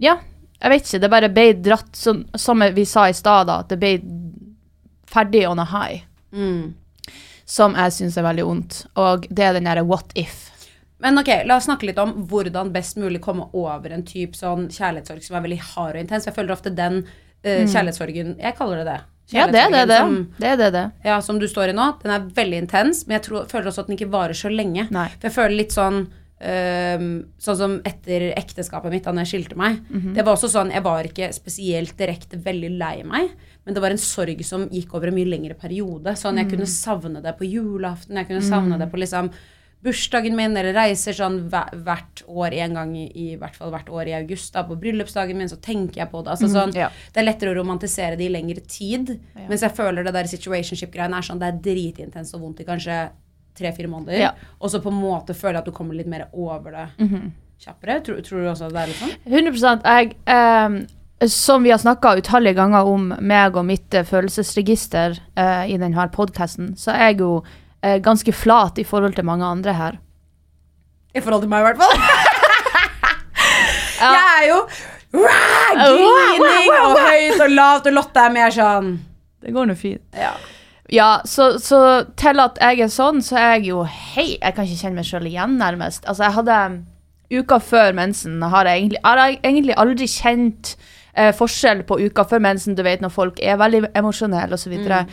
Ja, 0.01 0.15
jeg 0.61 0.71
vet 0.73 0.89
ikke. 0.89 1.01
Det 1.03 1.11
bare 1.13 1.29
ble 1.29 1.45
dratt, 1.61 1.93
som, 1.93 2.23
som 2.35 2.65
vi 2.73 2.87
sa 2.89 3.05
i 3.09 3.13
stad, 3.13 3.53
at 3.53 3.69
det 3.69 3.77
ble 3.79 3.93
ferdig 5.05 5.45
on 5.47 5.61
a 5.61 5.67
high. 5.69 6.01
Mm. 6.33 6.73
Som 7.45 7.77
jeg 7.77 7.93
syns 7.93 8.17
er 8.17 8.25
veldig 8.25 8.45
vondt. 8.47 8.81
Og 8.97 9.27
det 9.29 9.45
er 9.45 9.57
den 9.57 9.69
derre 9.69 9.85
what 9.85 10.11
if. 10.17 10.45
Men 11.03 11.19
ok, 11.19 11.29
la 11.45 11.57
oss 11.59 11.67
snakke 11.67 11.89
litt 11.89 11.99
om 12.01 12.13
hvordan 12.29 12.71
best 12.73 12.97
mulig 12.97 13.19
komme 13.21 13.49
over 13.53 13.93
en 13.93 14.05
type 14.07 14.37
sånn 14.37 14.69
kjærlighetssorg 14.73 15.25
som 15.25 15.37
er 15.37 15.43
veldig 15.45 15.59
hard 15.73 15.97
og 15.97 16.01
intens. 16.01 16.25
Jeg 16.25 16.37
føler 16.37 16.55
ofte 16.55 16.71
den 16.73 17.03
uh, 17.03 17.65
kjærlighetssorgen 17.67 18.37
Jeg 18.39 18.57
kaller 18.57 18.81
det 18.81 18.87
det. 18.89 19.01
Ja, 19.33 19.47
det 19.49 19.59
er 19.59 19.71
det, 19.73 19.85
det. 19.89 19.97
Som, 19.97 20.17
Det 20.37 20.47
er 20.47 20.59
det, 20.59 20.69
det. 20.75 20.85
Ja, 21.05 21.17
som 21.21 21.39
du 21.41 21.47
står 21.49 21.71
i 21.73 21.77
nå, 21.77 21.87
den 22.03 22.13
er 22.13 22.27
veldig 22.35 22.59
intens, 22.61 23.05
men 23.07 23.17
jeg 23.17 23.25
tror, 23.27 23.47
føler 23.49 23.71
også 23.71 23.85
at 23.85 23.89
den 23.89 23.97
ikke 23.97 24.11
varer 24.13 24.37
så 24.37 24.51
lenge. 24.53 24.85
Nei. 24.93 25.07
For 25.17 25.29
jeg 25.29 25.35
føler 25.35 25.57
litt 25.57 25.73
sånn 25.75 26.05
ehm, 26.41 27.25
Sånn 27.39 27.57
som 27.57 27.81
etter 27.85 28.33
ekteskapet 28.35 28.91
mitt, 28.91 29.03
da 29.03 29.11
jeg 29.23 29.27
skilte 29.31 29.55
meg. 29.57 29.79
Mhm. 29.89 30.13
Det 30.15 30.25
var 30.25 30.35
også 30.35 30.49
sånn, 30.51 30.71
Jeg 30.71 30.83
var 30.83 31.03
ikke 31.03 31.33
spesielt 31.33 31.95
direkte 31.97 32.37
veldig 32.41 32.77
lei 32.77 33.03
meg, 33.03 33.29
men 33.65 33.73
det 33.73 33.81
var 33.81 33.91
en 33.91 33.97
sorg 33.97 34.43
som 34.45 34.67
gikk 34.69 34.93
over 34.93 35.07
en 35.07 35.15
mye 35.15 35.25
lengre 35.29 35.55
periode. 35.57 36.15
Sånn 36.15 36.37
Jeg 36.37 36.47
Mhm. 36.47 36.51
kunne 36.51 36.67
savne 36.67 37.21
det 37.21 37.37
på 37.37 37.45
julaften, 37.49 38.15
jeg 38.15 38.27
kunne 38.27 38.41
savne 38.41 38.77
det 38.77 38.91
på 38.91 38.97
liksom 38.99 39.31
bursdagen 39.83 40.35
min, 40.35 40.57
eller 40.57 40.73
reiser 40.73 41.13
sånn 41.13 41.47
hvert 41.47 42.23
år 42.27 42.53
en 42.53 42.73
gang 42.73 42.95
i, 42.97 43.11
i 43.13 43.35
hvert 43.37 43.53
fall 43.55 43.69
hvert 43.69 43.85
år 43.87 44.07
i 44.07 44.13
august. 44.19 44.51
da, 44.53 44.63
På 44.63 44.75
bryllupsdagen 44.79 45.35
min 45.37 45.47
så 45.47 45.57
tenker 45.61 45.97
jeg 45.97 46.11
på 46.11 46.23
det. 46.23 46.31
altså 46.31 46.47
sånn, 46.49 46.69
Mhm, 46.71 46.75
ja. 46.75 46.89
Det 47.13 47.17
er 47.21 47.31
lettere 47.31 47.53
å 47.53 47.63
romantisere 47.63 48.17
det 48.17 48.25
i 48.25 48.29
lengre 48.29 48.61
tid. 48.67 49.19
Mens 49.47 49.61
jeg 49.61 49.75
føler 49.75 50.03
det 50.03 50.13
der 50.13 50.23
situationship-greiene 50.23 51.17
er 51.17 51.21
sånn 51.21 51.39
det 51.39 51.53
er 51.53 51.73
dritintenst 51.75 52.33
og 52.33 52.41
vondt 52.41 52.61
i 52.61 52.63
kanskje 52.63 53.09
tre-fire 53.55 53.87
måneder. 53.87 54.19
Ja. 54.19 54.31
Og 54.59 54.69
så 54.69 54.81
på 54.83 54.91
en 54.91 54.99
måte 55.01 55.33
føler 55.35 55.53
jeg 55.59 55.63
at 55.63 55.65
du 55.65 55.71
kommer 55.71 55.95
litt 55.95 56.07
mer 56.11 56.27
over 56.33 56.71
det 56.71 56.87
Mhm. 56.99 57.31
kjappere. 57.61 58.01
Tror, 58.03 58.21
tror 58.21 58.41
du 58.43 58.49
også 58.51 58.65
at 58.67 58.73
det 58.73 58.81
er 58.81 58.87
litt 58.87 59.01
sånn? 59.01 59.15
100% 59.31 59.83
jeg, 59.83 60.15
ehm, 60.27 60.87
Som 61.31 61.63
vi 61.63 61.69
har 61.71 61.77
snakka 61.79 62.17
utallige 62.19 62.55
ganger 62.55 62.85
om 62.85 63.13
meg 63.21 63.55
og 63.55 63.63
mitt 63.65 63.93
eh, 63.93 64.03
følelsesregister 64.03 65.17
eh, 65.37 65.71
i 65.71 65.77
denne 65.77 66.09
podkasten, 66.11 66.73
så 66.75 66.91
er 66.91 67.13
jeg 67.13 67.19
jo 67.19 67.43
eh, 67.81 67.99
ganske 67.99 68.33
flat 68.35 68.77
i 68.77 68.83
forhold 68.83 69.15
til 69.15 69.23
mange 69.23 69.45
andre 69.45 69.73
her. 69.73 69.97
I 71.15 71.21
forhold 71.21 71.41
til 71.43 71.49
meg, 71.49 71.63
i 71.63 71.71
hvert 71.71 71.77
fall. 71.77 71.95
Jeg 73.95 74.25
er 74.37 74.47
jo 74.49 74.57
rah, 75.23 75.69
grining 75.79 76.73
og 76.83 76.97
høyt 76.99 77.39
og 77.45 77.53
lavt, 77.55 77.87
og 77.87 77.93
Lotte 77.95 78.25
er 78.25 78.33
mer 78.35 78.51
sånn 78.51 78.89
Det 79.41 79.53
går 79.55 79.69
nå 79.71 79.75
fint. 79.79 80.01
ja. 80.13 80.33
Ja, 80.93 81.21
så, 81.25 81.55
så 81.61 81.79
til 82.19 82.41
at 82.43 82.59
jeg 82.61 82.83
er 82.85 82.91
sånn, 82.93 83.23
så 83.25 83.39
er 83.41 83.55
jeg 83.55 83.71
jo 83.71 83.85
hei, 83.89 84.35
jeg 84.35 84.53
kan 84.53 84.67
ikke 84.67 84.81
kjenne 84.83 84.99
meg 84.99 85.07
sjøl 85.07 85.29
igjen, 85.29 85.55
nærmest. 85.61 86.05
Altså, 86.05 86.27
jeg 86.27 86.37
hadde 86.37 86.59
Uka 87.33 87.57
før 87.57 87.95
mensen 87.97 88.41
har 88.41 88.67
jeg 88.69 88.83
egentlig, 88.83 88.99
har 89.01 89.17
jeg 89.17 89.39
egentlig 89.41 89.75
aldri 89.81 90.07
kjent 90.09 90.75
eh, 91.17 91.31
forskjell 91.35 91.81
på 91.89 91.97
uka 92.05 92.25
før 92.29 92.43
mensen, 92.45 92.75
du 92.77 92.83
vet 92.85 93.01
når 93.01 93.13
folk 93.13 93.39
er 93.41 93.57
veldig 93.57 93.87
emosjonelle 93.97 94.53
osv. 94.53 94.75
videre 94.75 95.05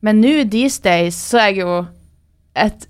Men 0.00 0.20
nå 0.22 0.44
these 0.50 0.80
days 0.82 1.18
så 1.18 1.42
er 1.42 1.48
jeg 1.50 1.64
jo 1.64 1.80
et 2.54 2.86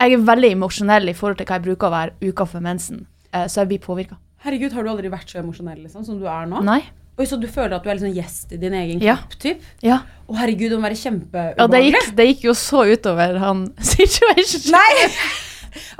Jeg 0.00 0.16
er 0.16 0.24
veldig 0.24 0.50
emosjonell 0.56 1.08
i 1.12 1.14
forhold 1.14 1.38
til 1.38 1.46
hva 1.46 1.58
jeg 1.58 1.66
bruker 1.68 1.86
å 1.86 1.92
være 1.92 2.30
uka 2.30 2.46
før 2.48 2.62
mensen. 2.64 3.06
Eh, 3.32 3.46
så 3.46 3.62
jeg 3.62 3.68
blir 3.74 3.82
påvirka. 3.84 4.16
Herregud, 4.40 4.72
har 4.72 4.82
du 4.82 4.90
aldri 4.90 5.10
vært 5.12 5.28
så 5.28 5.42
emosjonell 5.42 5.82
liksom, 5.84 6.04
som 6.04 6.18
du 6.18 6.24
er 6.26 6.48
nå? 6.48 6.62
Nei. 6.64 6.80
Oi, 7.20 7.26
så 7.28 7.36
du 7.36 7.44
føler 7.52 7.76
at 7.76 7.84
du 7.84 7.90
er 7.92 7.98
liksom 7.98 8.14
gjest 8.16 8.54
i 8.56 8.58
din 8.62 8.72
egen 8.78 9.02
Ja. 9.04 9.18
kropp, 9.20 9.36
typ? 9.42 9.64
Ja. 9.84 9.98
Å 10.30 10.38
herregud, 10.40 10.70
det 10.72 10.78
må 10.80 10.86
være 10.88 10.96
ja 11.58 11.66
det, 11.68 11.80
gikk, 11.84 12.10
det 12.16 12.26
gikk 12.30 12.44
jo 12.48 12.54
så 12.56 12.86
utover 12.88 13.36
han 13.42 13.66
situation. 13.92 14.72
Nei! 14.72 15.10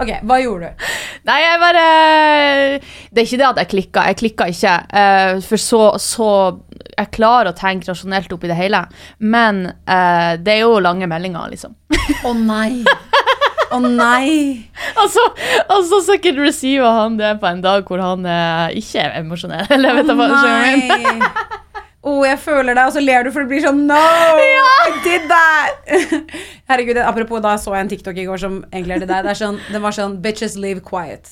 ok, 0.01 0.09
hva 0.27 0.39
gjorde 0.41 0.71
du? 0.73 0.89
Nei, 1.29 1.37
jeg 1.45 1.61
bare 1.63 1.85
Det 3.13 3.21
er 3.21 3.27
ikke 3.29 3.39
det 3.43 3.49
at 3.51 3.61
jeg 3.63 3.71
klikka. 3.75 4.07
Jeg 4.09 4.19
klikka 4.23 4.49
ikke. 4.51 4.75
eh, 5.03 5.35
for 5.47 5.61
så, 5.63 5.83
så 6.03 6.31
Jeg 6.97 7.11
klarer 7.15 7.53
å 7.53 7.57
tenke 7.59 7.91
rasjonelt 7.91 8.33
oppi 8.35 8.49
det 8.51 8.57
hele. 8.59 8.81
Men 9.21 9.67
eh, 9.69 10.33
det 10.41 10.57
er 10.57 10.65
jo 10.65 10.81
lange 10.83 11.07
meldinger, 11.11 11.53
liksom. 11.53 11.77
Å 12.25 12.33
nei. 12.41 12.81
Å 13.71 13.79
nei. 13.85 14.67
altså, 15.01 15.23
altså 15.71 16.01
si 16.07 16.35
receiver 16.37 16.91
han 16.91 17.19
det 17.21 17.37
på 17.43 17.49
en 17.51 17.63
dag 17.65 17.87
hvor 17.87 18.03
han 18.03 18.27
eh, 18.27 18.79
ikke 18.81 19.05
er 19.05 19.19
emosjonell. 19.23 19.67
Eller 19.77 20.01
vet 20.01 20.13
oh, 20.13 20.23
jeg. 20.27 20.87
Nei. 20.91 21.33
Å, 22.01 22.15
jeg 22.25 22.39
føler 22.41 22.73
deg, 22.73 22.87
og 22.89 22.95
så 22.95 23.01
ler 23.05 23.27
du, 23.27 23.29
for 23.35 23.45
det 23.45 23.51
blir 23.51 23.61
sånn 23.61 23.83
No! 23.85 23.99
I 24.01 24.95
did 25.05 25.27
that! 25.29 25.83
Herregud, 26.71 26.97
apropos, 27.05 27.43
da 27.45 27.59
så 27.61 27.75
jeg 27.77 27.85
en 27.85 27.91
TikTok 27.93 28.23
i 28.23 28.25
går 28.25 28.41
som 28.41 28.63
egentlig 28.71 28.97
er 28.97 29.05
det 29.05 29.11
der. 29.11 29.27
Det 29.27 29.35
er 29.35 29.41
sånn, 29.43 29.61
den 29.69 29.85
var 29.85 29.93
sånn 29.93 30.17
Bitches 30.25 30.57
live 30.57 30.81
quiet. 30.87 31.29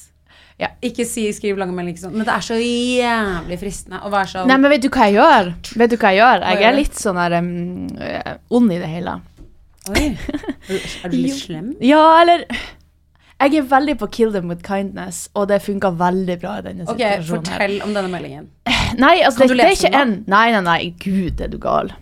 Ja. 0.61 0.73
Ikke 0.85 1.07
si, 1.09 1.25
skriv 1.33 1.57
lange 1.57 1.73
meldinger, 1.73 2.03
sånn. 2.03 2.19
Men 2.19 2.29
det 2.29 2.35
er 2.35 2.45
så 2.45 2.59
jævlig 2.59 3.59
fristende 3.63 4.03
å 4.05 4.13
være 4.13 4.33
sånn 4.35 4.51
Nei, 4.51 4.59
men 4.61 4.75
vet 4.75 4.85
du 4.85 4.91
hva 4.91 5.07
jeg 5.07 5.17
gjør? 5.17 5.51
Vet 5.81 5.95
du 5.95 5.97
hva 5.97 6.13
Jeg 6.13 6.21
gjør? 6.21 6.47
Jeg 6.51 6.69
er 6.69 6.77
litt 6.77 7.01
sånn 7.01 7.21
her 7.23 7.39
um, 7.39 7.51
ond 8.59 8.75
i 8.75 8.81
det 8.83 8.91
hele. 8.91 9.17
Oi. 9.95 10.09
Er 11.05 11.13
du 11.13 11.17
litt 11.17 11.39
slem? 11.39 11.71
Ja, 11.85 12.03
eller 12.23 12.45
Jeg 13.39 13.55
er 13.61 13.69
veldig 13.71 13.95
på 14.01 14.09
kill 14.17 14.33
them 14.35 14.51
with 14.51 14.65
kindness, 14.67 15.29
og 15.39 15.47
det 15.49 15.61
funka 15.63 15.93
veldig 16.01 16.37
bra 16.43 16.57
i 16.59 16.65
denne 16.67 16.89
okay, 16.89 17.23
situasjonen. 17.23 17.47
her. 17.47 17.63
fortell 17.63 17.77
om 17.87 17.95
denne 17.95 18.11
meldingen. 18.11 18.51
Nei, 19.05 19.21
altså, 19.23 19.45
Kan 19.45 19.53
det, 19.53 19.55
du 19.55 19.63
det 19.63 19.69
er 19.69 19.77
ikke 19.77 19.95
den 19.95 20.13
en 20.19 20.19
Nei, 20.27 20.45
nei, 20.57 20.63
nei. 20.67 20.81
Gud, 20.99 21.41
er 21.41 21.53
du 21.53 21.59
gal. 21.63 21.93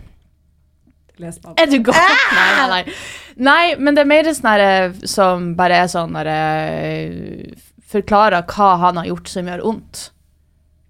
Les 1.21 1.37
den. 1.37 1.55
Er 1.61 1.69
du 1.69 1.77
gal? 1.85 2.17
Nei, 2.39 2.51
nei, 2.57 2.67
nei. 2.73 2.97
Nei, 3.37 3.63
men 3.77 3.93
det 3.93 4.01
er 4.01 4.09
mer 4.09 4.29
sånn 4.33 4.49
her 4.49 4.65
eh, 4.65 5.01
som 5.05 5.51
bare 5.57 5.83
er 5.83 5.89
sånn 5.91 6.15
når 6.15 6.29
eh, 6.31 7.65
forklarer 7.87 8.45
hva 8.49 8.71
han 8.81 9.01
har 9.01 9.11
gjort 9.11 9.29
som 9.31 9.49
gjør 9.49 9.65
vondt. 9.65 10.07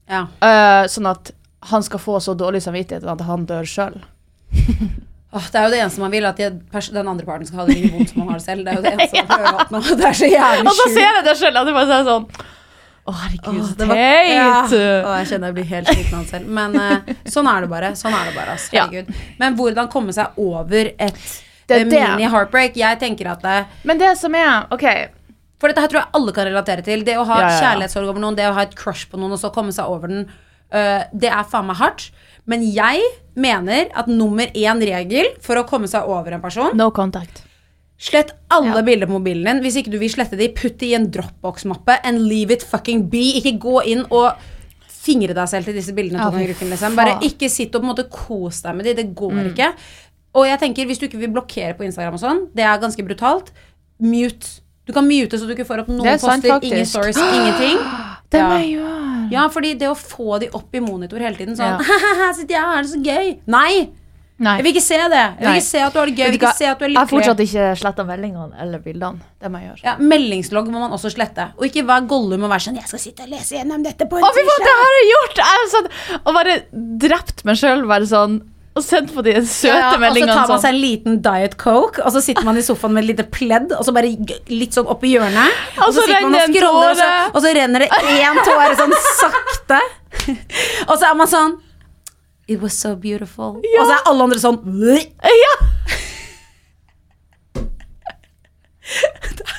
Ja. 0.07 0.23
Uh, 0.39 0.87
sånn 0.87 1.09
at 1.09 1.33
han 1.67 1.83
skal 1.83 1.99
få 1.99 2.21
så 2.23 2.35
dårlig 2.37 2.63
samvittighet 2.63 3.07
at 3.07 3.25
han 3.27 3.45
dør 3.49 3.67
sjøl. 3.67 3.99
Åh, 5.35 5.47
det 5.51 5.59
er 5.59 5.65
jo 5.65 5.71
det 5.73 5.79
eneste 5.83 5.99
man 5.99 6.13
vil, 6.13 6.25
at 6.25 6.37
den 6.39 7.09
andre 7.11 7.25
parten 7.27 7.47
skal 7.47 7.61
ha 7.61 7.65
det 7.67 7.75
like 7.75 7.89
vondt 7.91 8.13
som 8.13 8.21
man 8.21 8.29
har 8.31 8.37
det 8.39 8.45
selv. 8.45 8.63
Det 8.63 8.71
er 8.71 8.77
jo 8.77 8.83
det 8.85 8.91
eneste 8.93 9.17
man 9.23 9.31
prøver 9.33 9.49
å 9.49 9.63
oppnå. 9.65 9.81
Det 9.99 10.05
er 10.07 10.19
så 10.21 10.29
jævlig 10.31 10.69
Og 10.71 10.77
så 10.77 10.85
ser 10.93 11.09
jeg 11.09 11.25
det 11.25 11.33
selv, 11.41 11.59
at 11.59 11.67
det 11.67 11.73
bare 11.75 11.97
er 11.97 12.07
sånn 12.07 12.29
Å, 13.07 13.15
herregud, 13.21 13.57
så 13.63 13.75
teit. 13.81 13.91
Ja. 14.31 14.53
Jeg 15.17 15.27
kjenner 15.31 15.51
jeg 15.51 15.57
blir 15.57 15.67
helt 15.73 15.91
sliten 15.91 16.15
av 16.15 16.23
det 16.23 16.31
selv. 16.31 16.47
Men 16.59 16.79
uh, 16.79 17.11
sånn 17.35 17.51
er 17.51 17.63
det 17.63 17.69
bare. 17.71 17.91
Sånn 17.99 18.15
er 18.15 18.31
det 18.31 18.33
bare. 18.35 18.55
Ja. 18.71 18.87
Herregud. 18.87 19.11
Men 19.43 19.59
hvordan 19.59 19.91
komme 19.91 20.15
seg 20.15 20.39
over 20.43 20.89
et 20.95 21.21
eh, 21.67 21.85
mini-heartbreak? 21.87 22.79
Jeg 22.79 22.99
tenker 23.03 23.31
at 23.35 23.43
det, 23.43 23.61
Men 23.87 23.99
det 24.01 24.13
som 24.19 24.35
er 24.35 24.67
OK, 24.75 24.83
For 25.59 25.71
dette 25.71 25.83
her 25.85 25.91
tror 25.91 26.03
jeg 26.05 26.15
alle 26.19 26.35
kan 26.35 26.47
relatere 26.51 26.83
til. 26.87 27.03
Det 27.07 27.15
å 27.19 27.27
ha 27.27 27.39
Ja, 27.43 27.47
ja, 27.51 27.61
kjærlighetssorg 27.65 28.11
over 28.11 28.23
noen, 28.23 28.39
det 28.39 28.47
å 28.47 28.55
ha 28.55 28.67
et 28.67 28.75
crush 28.79 29.07
på 29.11 29.19
noen, 29.19 29.35
og 29.35 29.43
så 29.43 29.51
komme 29.55 29.75
seg 29.75 29.91
over 29.91 30.11
den, 30.11 30.27
det 30.71 31.29
er 31.31 31.43
faen 31.47 31.67
meg 31.69 31.77
hardt. 31.79 32.09
Men 32.47 32.61
jeg 32.63 33.01
mener 33.35 33.89
at 33.95 34.07
nummer 34.07 34.47
én 34.55 34.79
regel 34.83 35.25
for 35.43 35.55
å 35.59 35.65
komme 35.67 35.87
seg 35.87 36.07
over 36.07 36.31
en 36.33 36.41
person 36.41 36.75
no 36.77 36.89
contact. 36.91 37.43
Slett 37.99 38.31
alle 38.53 38.75
Ja. 38.75 38.81
bilder 38.85 39.07
på 39.07 39.17
mobilen 39.19 39.43
din. 39.43 39.59
Hvis 39.63 39.75
ikke 39.81 39.89
du 39.91 39.97
vil 39.97 40.09
slette 40.09 40.37
de, 40.37 40.47
putt 40.49 40.77
de 40.77 40.91
i 40.91 40.93
en 40.95 41.07
Dropbox-mappe 41.09 41.97
and 42.03 42.19
leave 42.27 42.51
it 42.51 42.61
fucking 42.63 43.07
be. 43.09 43.41
Ikke 43.41 43.57
gå 43.59 43.81
inn 43.87 44.05
og 44.11 44.35
fingre 44.87 45.33
deg 45.33 45.47
selv 45.49 45.65
til 45.65 45.73
disse 45.73 45.93
bildene 45.95 46.19
Ja, 46.19 46.29
uken. 46.29 46.69
Liksom. 46.69 46.95
Bare 46.95 47.17
ikke 47.25 47.49
sitt 47.49 47.73
og 47.75 47.81
på 47.81 47.87
en 47.89 47.95
måte 47.95 48.09
kos 48.09 48.61
deg 48.61 48.75
med 48.75 48.85
de. 48.85 48.93
Det 48.93 49.15
går 49.15 49.31
Mm. 49.33 49.53
ikke. 49.55 49.73
Og 50.35 50.45
jeg 50.45 50.59
tenker, 50.59 50.85
hvis 50.85 50.99
du 50.99 51.07
ikke 51.07 51.17
vil 51.19 51.29
blokkere 51.33 51.73
på 51.75 51.85
Instagram 51.85 52.13
og 52.13 52.19
sånn, 52.19 52.47
det 52.53 52.63
er 52.63 52.77
ganske 52.77 53.03
brutalt, 53.07 53.49
mute. 53.99 54.59
Du 54.85 54.93
kan 54.93 55.03
mute 55.07 55.31
så 55.39 55.47
du 55.47 55.55
ikke 55.55 55.65
får 55.67 55.79
opp 55.79 55.87
noen 55.89 56.05
er 56.05 56.17
sant, 56.17 56.43
poster, 56.43 56.63
ingen 56.63 56.85
stories, 56.85 57.17
ingenting. 57.17 57.77
Det 58.33 58.41
må 58.43 58.57
jeg 58.59 58.73
gjøre. 58.77 59.29
Ja, 59.31 59.45
fordi 59.51 59.71
det 59.79 59.87
å 59.91 59.95
få 59.95 60.39
de 60.43 60.49
opp 60.55 60.75
i 60.75 60.81
monitor 60.83 61.23
hele 61.23 61.37
tiden 61.39 61.55
sånn 61.55 61.79
Ja. 61.79 62.33
Sitter 62.37 62.57
jeg 62.57 62.63
her, 62.63 62.83
det 62.83 62.89
er 62.89 62.91
så 62.91 62.99
gøy. 63.03 63.31
Nei! 63.47 63.71
Nei. 64.37 64.51
Jeg 64.59 64.65
vil 64.67 64.75
ikke 64.75 64.83
se 64.85 64.97
det. 65.09 65.21
Jeg 65.41 65.47
vil 65.47 65.55
ikke 65.57 65.65
se 65.65 65.79
at 65.81 65.93
du 65.95 65.97
har 65.97 66.09
det 66.09 66.13
gøy. 66.13 66.19
Jeg 66.21 66.33
vil 66.35 66.37
ikke 66.37 66.57
se 66.59 66.65
at 66.69 66.77
du 66.77 66.83
er 66.85 66.91
Jeg 66.91 66.99
har 66.99 67.07
fortsatt 67.09 67.39
ikke 67.41 67.63
sletta 67.81 68.03
meldingene 68.05 68.59
eller 68.61 68.83
bildene. 68.83 69.23
Det 69.41 69.49
må 69.49 69.61
jeg 69.63 69.71
gjøre. 69.71 69.81
Ja, 69.87 69.95
Meldingslogg 70.11 70.69
må 70.69 70.83
man 70.83 70.93
også 70.93 71.09
slette. 71.09 71.47
Og 71.57 71.65
ikke 71.65 71.85
vær 71.89 72.05
Gollum 72.11 72.45
og 72.45 72.51
være 72.53 72.67
sånn 72.67 72.77
'Jeg 72.77 72.91
skal 72.91 73.01
sitte 73.01 73.25
og 73.25 73.31
lese 73.33 73.57
gjennom 73.57 73.81
dette 73.81 74.05
på 74.05 74.19
en 74.19 74.27
Å, 74.27 74.29
fy 74.35 74.43
faen, 74.45 74.67
det 74.67 74.75
har 74.83 74.93
jeg 74.99 75.09
gjort! 75.13 75.41
Jeg 75.41 75.57
har 75.57 75.67
sånn, 75.73 75.89
og 76.21 76.33
bare 76.37 76.53
drept 77.07 77.45
meg 77.49 77.57
sjøl, 77.57 77.87
bare 77.89 78.05
sånn 78.05 78.37
Og 78.77 78.83
sendt 78.85 79.13
på 79.15 79.23
de 79.25 79.33
søte 79.41 79.71
Ja, 79.71 79.77
ja, 79.91 79.99
meldingene 80.01 80.31
Og 80.31 80.37
så 80.37 80.41
tar 80.41 80.47
man 80.47 80.51
sånn. 80.51 80.63
seg 80.63 80.73
en 80.75 80.81
liten 80.81 81.19
Diet 81.25 81.55
Coke, 81.61 82.03
og 82.05 82.13
så 82.13 82.21
sitter 82.23 82.45
man 82.45 82.59
i 82.59 82.65
sofaen 82.65 82.93
med 82.93 83.03
et 83.03 83.09
lite 83.11 83.25
pledd, 83.33 83.71
og 83.73 83.85
så 83.87 83.93
bare 83.95 84.11
litt 84.53 84.77
sånn 84.77 84.89
oppi 84.93 85.13
hjørnet. 85.15 85.61
Og 85.79 85.87
Og 85.87 85.93
så 85.95 86.01
så 86.01 86.07
sitter 86.07 86.27
man 86.27 86.35
og 86.37 86.41
skroller 86.45 86.59
scroller, 86.61 86.91
og 86.91 86.97
så, 87.01 87.07
og 87.33 87.39
så 87.47 87.53
renner 87.57 87.79
det 87.85 87.89
én 88.13 88.41
tåre 88.45 88.75
sånn 88.77 88.93
sakte. 89.17 89.81
Og 90.87 90.95
så 90.97 91.03
er 91.09 91.15
man 91.17 91.27
sånn 91.31 91.57
It 92.47 92.61
was 92.61 92.77
so 92.79 92.95
beautiful. 92.95 93.57
Og 93.59 93.83
så 93.89 93.91
er 93.97 94.05
alle 94.07 94.23
andre 94.23 94.39
sånn. 94.39 94.61
Ja. 95.43 95.55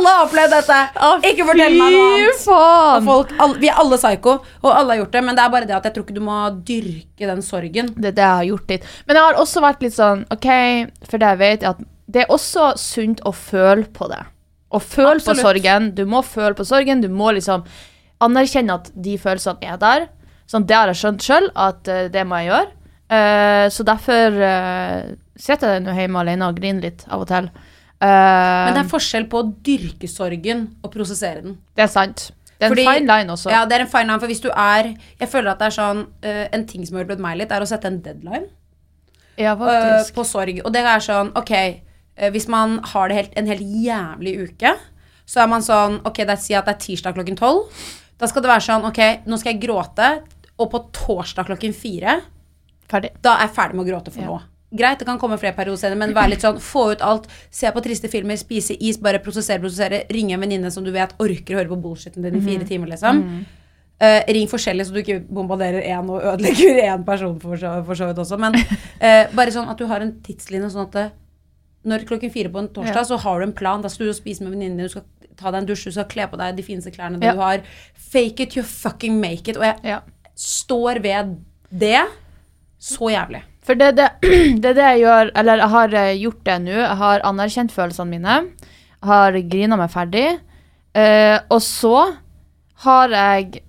Alle 0.00 0.12
har 0.16 0.22
opplevd 0.24 0.54
dette! 0.56 0.76
Ikke 1.28 1.44
fortell 1.44 1.74
meg 1.76 1.92
noe 1.92 2.04
annet. 2.14 2.44
Folk, 3.04 3.32
alle, 3.36 3.60
vi 3.60 3.68
er 3.68 3.80
alle 3.82 3.98
psyko, 4.00 4.36
og 4.62 4.70
alle 4.72 4.94
har 4.94 5.02
gjort 5.02 5.16
det, 5.16 5.22
men 5.26 5.36
det 5.36 5.42
er 5.44 5.52
bare 5.52 5.68
det 5.68 5.74
at 5.76 5.88
jeg 5.88 5.96
tror 5.96 6.06
ikke 6.06 6.16
du 6.16 6.22
må 6.24 6.36
dyrke 6.64 7.28
den 7.28 7.42
sorgen. 7.44 7.90
Det 8.00 8.14
det 8.16 8.24
jeg 8.24 8.38
har 8.38 8.46
gjort 8.48 8.72
litt. 8.72 8.86
Men 9.04 9.18
jeg 9.18 9.26
har 9.26 9.40
også 9.42 9.62
vært 9.64 9.84
litt 9.84 9.96
sånn 9.96 10.24
OK, 10.32 10.48
for 11.04 11.20
det 11.20 11.32
jeg 11.34 11.40
vet, 11.42 11.66
at 11.68 11.82
det 12.10 12.22
er 12.24 12.32
også 12.32 12.70
sunt 12.80 13.20
å 13.28 13.34
føle 13.36 13.84
på 13.92 14.08
det. 14.08 14.22
Å 14.70 14.80
føle 14.80 15.18
Absolutt. 15.18 15.42
på 15.42 15.44
sorgen. 15.44 15.90
Du 15.98 16.04
må 16.08 16.22
føle 16.24 16.56
på 16.56 16.64
sorgen. 16.66 17.02
Du 17.04 17.10
må 17.12 17.34
liksom 17.36 17.66
anerkjenne 18.24 18.78
at 18.80 18.88
de 18.94 19.16
følelsene 19.20 19.68
er 19.68 19.80
der. 19.82 20.06
Sånn, 20.48 20.64
det 20.66 20.78
har 20.78 20.90
jeg 20.90 21.00
skjønt 21.02 21.26
sjøl, 21.26 21.50
at 21.54 21.90
uh, 21.90 22.06
det 22.10 22.24
må 22.26 22.40
jeg 22.40 22.50
gjøre. 22.54 22.70
Uh, 23.10 23.66
så 23.74 23.84
derfor 23.86 24.40
uh, 24.40 25.12
sitter 25.38 25.76
jeg 25.76 25.84
nå 25.84 25.94
hjemme 25.98 26.22
alene 26.22 26.48
og 26.48 26.56
griner 26.58 26.88
litt 26.88 27.04
av 27.10 27.26
og 27.26 27.30
til. 27.30 27.50
Eh, 28.00 28.64
Men 28.66 28.74
det 28.74 28.84
er 28.86 28.88
forskjell 28.88 29.26
på 29.28 29.42
å 29.42 29.48
dyrke 29.62 30.08
sorgen 30.08 30.68
og 30.82 30.92
prosessere 30.94 31.42
den. 31.42 31.58
det 31.76 31.82
er 31.84 31.86
sant. 31.92 32.30
Det 32.58 32.66
er 32.66 32.74
Fordi- 32.74 32.86
en 32.86 32.94
fine 32.94 33.06
line 33.08 33.28
også. 33.32 33.50
Ja, 33.50 33.64
det 33.64 33.72
er 33.76 33.80
en 33.80 33.86
fine 33.88 34.06
line, 34.06 34.20
for 34.20 34.26
hvis 34.26 34.40
du 34.42 34.50
er 34.50 34.94
Jeg 35.18 35.28
føler 35.28 35.50
at 35.50 35.58
det 35.58 35.66
er 35.66 35.76
sånn 35.82 36.06
uh, 36.24 36.48
En 36.52 36.66
ting 36.66 36.84
som 36.84 36.96
har 36.96 37.04
hjulpet 37.04 37.18
meg 37.18 37.38
litt, 37.38 37.50
er 37.52 37.60
å 37.60 37.66
sette 37.66 37.86
en 37.86 38.00
deadline 38.02 38.48
Ja, 39.38 39.54
uh, 39.54 40.04
på 40.12 40.24
sorg. 40.24 40.60
Og 40.64 40.72
det 40.72 40.82
er 40.84 40.98
sånn 41.00 41.32
Ok, 41.36 41.50
uh, 42.20 42.30
hvis 42.30 42.48
man 42.48 42.78
har 42.82 43.08
det 43.08 43.16
helt, 43.16 43.32
en 43.36 43.46
helt 43.46 43.62
jævlig 43.62 44.34
uke, 44.50 44.74
så 45.26 45.40
er 45.42 45.46
man 45.48 45.62
sånn 45.62 46.00
Ok, 46.04 46.16
det 46.16 46.30
er, 46.30 46.36
si 46.36 46.54
at 46.54 46.66
det 46.66 46.74
er 46.76 46.78
tirsdag 46.84 47.14
klokken 47.14 47.36
tolv. 47.36 47.68
Da 48.18 48.26
skal 48.26 48.42
det 48.42 48.50
være 48.50 48.66
sånn 48.68 48.84
Ok, 48.84 49.00
nå 49.26 49.38
skal 49.38 49.54
jeg 49.54 49.62
gråte, 49.62 50.22
og 50.58 50.70
på 50.70 50.84
torsdag 50.92 51.46
klokken 51.46 51.72
fire 51.74 52.20
Ferdig. 52.90 53.12
da 53.22 53.36
er 53.38 53.46
jeg 53.48 53.54
ferdig 53.56 53.74
med 53.74 53.86
å 53.86 53.90
gråte 53.90 54.12
for 54.12 54.20
Ja. 54.20 54.26
nå. 54.28 54.40
Greit, 54.70 54.98
det 55.00 55.06
kan 55.08 55.18
komme 55.18 55.36
flere 55.40 55.56
perioder 55.56 55.80
senere, 55.80 55.98
men 55.98 56.12
vær 56.14 56.28
litt 56.30 56.44
sånn, 56.44 56.60
få 56.62 56.92
ut 56.92 57.00
alt. 57.02 57.24
Se 57.50 57.66
på 57.74 57.80
triste 57.82 58.06
filmer, 58.08 58.36
spise 58.38 58.76
is, 58.78 58.98
bare 59.02 59.18
prosessere, 59.18 59.58
prosessere. 59.58 60.04
Ringe 60.14 60.36
en 60.36 60.40
venninne 60.44 60.70
som 60.70 60.84
du 60.86 60.92
vet 60.94 61.14
orker 61.18 61.56
å 61.56 61.58
høre 61.58 61.72
på 61.72 61.80
bullshiten 61.82 62.22
din 62.22 62.36
i 62.38 62.44
fire 62.44 62.64
timer, 62.68 62.92
liksom. 62.92 63.24
Eh, 64.00 64.22
ring 64.32 64.46
forskjellig, 64.48 64.86
så 64.86 64.94
du 64.94 65.00
ikke 65.02 65.18
bombarderer 65.28 65.82
én 65.90 66.06
og 66.08 66.22
ødelegger 66.22 66.78
én 66.94 67.02
person 67.04 67.34
for 67.42 67.58
så, 67.60 67.74
for 67.84 67.98
så 67.98 68.06
vidt 68.08 68.22
også. 68.22 68.38
Men 68.40 68.54
uh, 68.56 69.26
bare 69.34 69.50
sånn 69.52 69.68
at 69.68 69.76
du 69.82 69.84
har 69.90 70.00
en 70.06 70.14
tidslinje, 70.24 70.70
sånn 70.72 70.86
at 70.86 70.94
det, 70.96 71.04
når 71.90 72.06
klokken 72.08 72.30
fire 72.32 72.48
på 72.54 72.62
en 72.62 72.70
torsdag, 72.70 73.02
Ja. 73.02 73.04
så 73.10 73.18
har 73.26 73.40
du 73.42 73.48
en 73.48 73.52
plan. 73.58 73.82
Da 73.82 73.90
skal 73.92 74.06
du 74.08 74.14
spise 74.16 74.46
med 74.46 74.54
venninnene 74.54 74.78
dine, 74.84 74.88
du 74.88 74.94
skal 74.94 75.04
ta 75.36 75.50
deg 75.50 75.64
en 75.64 75.68
dusj, 75.68 75.84
du 75.90 75.98
skal 75.98 76.08
kle 76.14 76.30
på 76.30 76.38
deg 76.40 76.56
de 76.56 76.62
fineste 76.64 76.94
klærne 76.94 77.18
Ja. 77.20 77.34
du 77.34 77.42
har. 77.42 77.60
Fake 78.14 78.40
it, 78.46 78.56
you 78.56 78.62
fucking 78.62 79.18
make 79.20 79.48
it. 79.50 79.56
Og 79.58 79.64
jeg 79.66 79.80
Ja. 79.84 80.00
står 80.36 81.02
ved 81.02 81.36
det 81.74 82.06
så 82.78 83.10
jævlig. 83.12 83.42
For 83.70 83.78
det, 83.78 83.92
det, 84.00 84.08
det 84.64 84.74
det 84.74 84.82
jeg 84.82 85.02
gjør, 85.04 85.28
eller 85.38 85.60
jeg 85.62 85.70
har 85.70 85.92
eh, 86.00 86.12
gjort 86.18 86.40
det 86.48 86.54
nå. 86.64 86.72
Jeg 86.74 86.98
har 87.04 87.26
anerkjent 87.28 87.74
følelsene 87.74 88.16
mine. 88.16 88.38
Har 89.06 89.36
grina 89.52 89.78
meg 89.78 89.92
ferdig. 89.94 90.28
uh, 90.98 91.38
og 91.54 91.60
så 91.62 91.94
har 92.82 93.12
jeg 93.14 93.60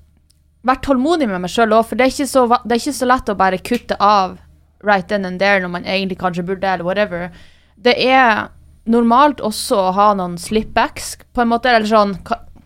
vært 0.65 0.81
tålmodig 0.87 1.27
med 1.29 1.43
meg 1.43 1.51
sjøl 1.53 1.75
òg, 1.77 1.85
for 1.85 1.99
det 1.99 2.07
er, 2.07 2.25
så, 2.25 2.47
det 2.49 2.73
er 2.73 2.81
ikke 2.81 2.97
så 2.97 3.09
lett 3.11 3.29
å 3.29 3.37
bare 3.37 3.59
kutte 3.61 3.97
av 4.01 4.39
right 4.81 5.05
then 5.07 5.27
and 5.29 5.37
there 5.37 5.61
når 5.61 5.69
man 5.69 5.85
egentlig 5.85 6.17
kanskje 6.17 6.47
burde, 6.47 6.65
eller 6.65 6.87
whatever. 6.87 7.29
Det 7.77 7.93
er 8.01 8.49
normalt 8.89 9.43
også 9.45 9.77
å 9.77 9.93
ha 9.93 10.07
noen 10.17 10.39
slipbacks, 10.41 11.13
på 11.29 11.45
en 11.45 11.53
måte, 11.53 11.69
eller 11.69 11.85
sånn 11.85 12.17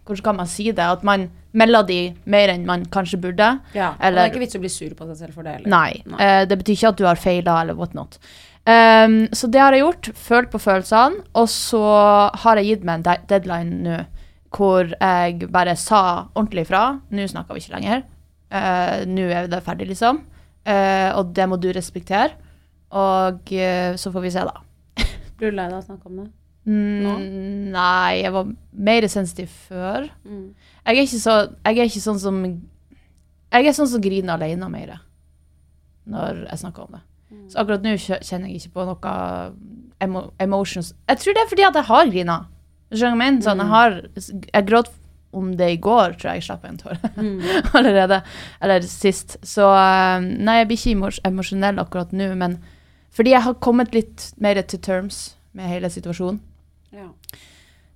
Hvordan 0.05 0.23
kan 0.23 0.37
man 0.37 0.49
si 0.49 0.69
det? 0.69 0.85
At 0.85 1.03
man 1.07 1.29
melder 1.55 1.85
de 1.87 1.99
mer 2.29 2.51
enn 2.53 2.65
man 2.67 2.83
kanskje 2.93 3.19
burde. 3.21 3.47
Ja, 3.73 3.93
og 3.95 4.17
det 4.17 4.21
er 4.21 4.31
ikke 4.31 4.43
vits 4.43 4.57
å 4.57 4.61
bli 4.61 4.71
sur 4.71 4.91
på 4.97 5.07
seg 5.09 5.21
selv 5.23 5.37
for 5.37 5.47
det 5.47 5.59
Eller? 5.59 5.71
Nei. 5.71 6.19
eh, 6.21 6.43
det 6.49 6.59
betyr 6.59 6.77
ikke 6.77 6.91
at 6.91 6.99
du 6.99 7.07
har 7.07 7.21
feila 7.21 7.61
eller 7.63 7.79
whatnot. 7.79 8.19
Um, 8.65 9.27
så 9.33 9.47
det 9.53 9.61
har 9.61 9.75
jeg 9.75 9.83
gjort. 9.83 10.09
Følt 10.17 10.51
på 10.53 10.61
følelsene. 10.61 11.23
Og 11.37 11.49
så 11.49 11.81
har 12.43 12.61
jeg 12.61 12.71
gitt 12.71 12.85
meg 12.85 12.99
en 12.99 13.07
de 13.07 13.17
deadline 13.29 13.81
nå 13.85 14.03
hvor 14.55 14.87
jeg 14.87 15.49
bare 15.51 15.75
sa 15.75 16.01
ordentlig 16.31 16.67
fra. 16.69 16.85
Nå 17.11 17.25
snakker 17.27 17.57
vi 17.57 17.63
ikke 17.65 17.75
lenger. 17.75 18.05
Uh, 18.53 19.03
nå 19.09 19.27
er 19.27 19.49
det 19.51 19.61
ferdig, 19.65 19.89
liksom. 19.91 20.21
Uh, 20.65 21.11
og 21.19 21.33
det 21.35 21.49
må 21.49 21.59
du 21.59 21.69
respektere. 21.75 22.37
Og 22.95 23.51
uh, 23.51 23.91
så 23.99 24.13
får 24.13 24.23
vi 24.23 24.31
se, 24.31 24.45
da. 24.47 24.61
Blir 25.35 25.51
du 25.51 25.57
lei 25.57 25.67
deg 25.67 25.75
av 25.75 25.81
å 25.81 25.87
snakke 25.89 26.07
om 26.07 26.21
det? 26.23 26.29
Mm, 26.65 27.71
nei, 27.73 28.21
jeg 28.23 28.31
var 28.33 28.47
mer 28.73 29.05
sensitiv 29.11 29.51
før. 29.67 30.07
Mm. 30.25 30.47
Jeg 30.87 30.97
er 31.03 31.05
så, 31.11 31.35
jeg 31.65 31.77
er 31.77 31.89
ikke 31.89 32.01
sånn 32.05 32.19
som 32.21 32.39
Jeg 33.53 33.67
er 33.69 33.75
sånn 33.77 33.87
som 33.87 34.01
griner 34.01 34.33
alene 34.35 34.67
mer 34.73 34.95
når 36.05 36.43
jeg 36.51 36.59
snakker 36.61 36.83
om 36.85 36.91
det. 36.97 37.01
Mm. 37.31 37.45
Så 37.49 37.57
akkurat 37.61 37.85
nå 37.85 37.93
kjenner 37.97 38.49
jeg 38.51 38.59
ikke 38.59 38.73
på 38.75 38.83
noe 38.85 39.13
emo 40.03 40.21
emotions. 40.43 40.91
Jeg 41.09 41.17
tror 41.21 41.33
det 41.37 41.41
er 41.45 41.49
fordi 41.49 41.65
at 41.65 41.79
jeg 41.79 41.87
har 41.87 42.11
grina. 42.11 42.35
Skjønner 42.93 42.99
du 42.99 43.05
hva 43.05 43.09
jeg 43.09 43.21
mener? 43.23 43.41
Sånn, 43.41 43.57
Mm. 43.57 43.63
jeg, 43.63 43.71
har, 43.73 44.45
jeg 44.53 44.65
gråt 44.69 44.91
om 45.33 45.51
det 45.57 45.69
i 45.73 45.77
går, 45.81 46.13
tror 46.19 46.29
jeg 46.31 46.41
jeg 46.41 46.47
slapp 46.49 46.65
en 46.65 46.77
tåre 46.77 46.99
Mm. 47.17 47.41
allerede. 47.73 48.21
Eller 48.61 48.81
sist. 48.81 49.37
Så 49.41 49.65
eh, 49.73 50.19
nei, 50.21 50.59
jeg 50.59 50.67
blir 50.67 50.77
ikke 50.77 50.91
emos 50.97 51.19
emosjonell 51.25 51.79
akkurat 51.81 52.11
nå, 52.13 52.29
men 52.35 52.59
fordi 53.15 53.31
jeg 53.33 53.41
har 53.47 53.53
kommet 53.63 53.93
litt 53.95 54.33
mer 54.37 54.61
til 54.61 54.79
terms 54.79 55.35
med 55.53 55.69
hele 55.71 55.89
situasjonen 55.89 56.39
Ja. 56.93 57.09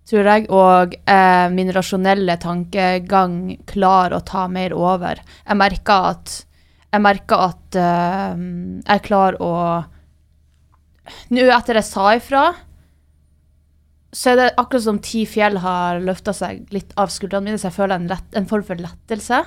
tror 0.09 0.25
jeg, 0.25 0.47
og 0.49 0.95
eh, 1.05 1.47
min 1.53 1.69
rasjonelle 1.75 2.37
tankegang 2.41 3.57
klarer 3.69 4.17
å 4.17 4.25
ta 4.25 4.47
mer 4.49 4.73
over. 4.73 5.21
Jeg 5.45 5.59
merker 5.59 6.13
at 6.13 6.39
jeg 6.89 7.05
merker 7.05 7.43
at 7.51 7.77
eh, 7.77 8.41
jeg 8.87 9.05
klarer 9.05 9.37
å 9.43 9.53
Nå 11.33 11.41
etter 11.49 11.79
jeg 11.79 11.87
sa 11.87 12.11
ifra, 12.13 12.41
så 14.13 14.29
er 14.29 14.35
det 14.37 14.49
akkurat 14.61 14.83
som 14.83 14.99
ti 15.01 15.23
fjell 15.25 15.57
har 15.61 15.97
løfta 16.05 16.35
seg 16.37 16.67
litt 16.73 16.91
av 17.01 17.09
skuldrene 17.09 17.47
mine, 17.47 17.57
så 17.57 17.71
jeg 17.71 17.77
føler 17.79 17.95
en, 17.95 18.05
lett, 18.11 18.27
en 18.37 18.45
form 18.49 18.65
for 18.67 18.77
lettelse. 18.77 19.39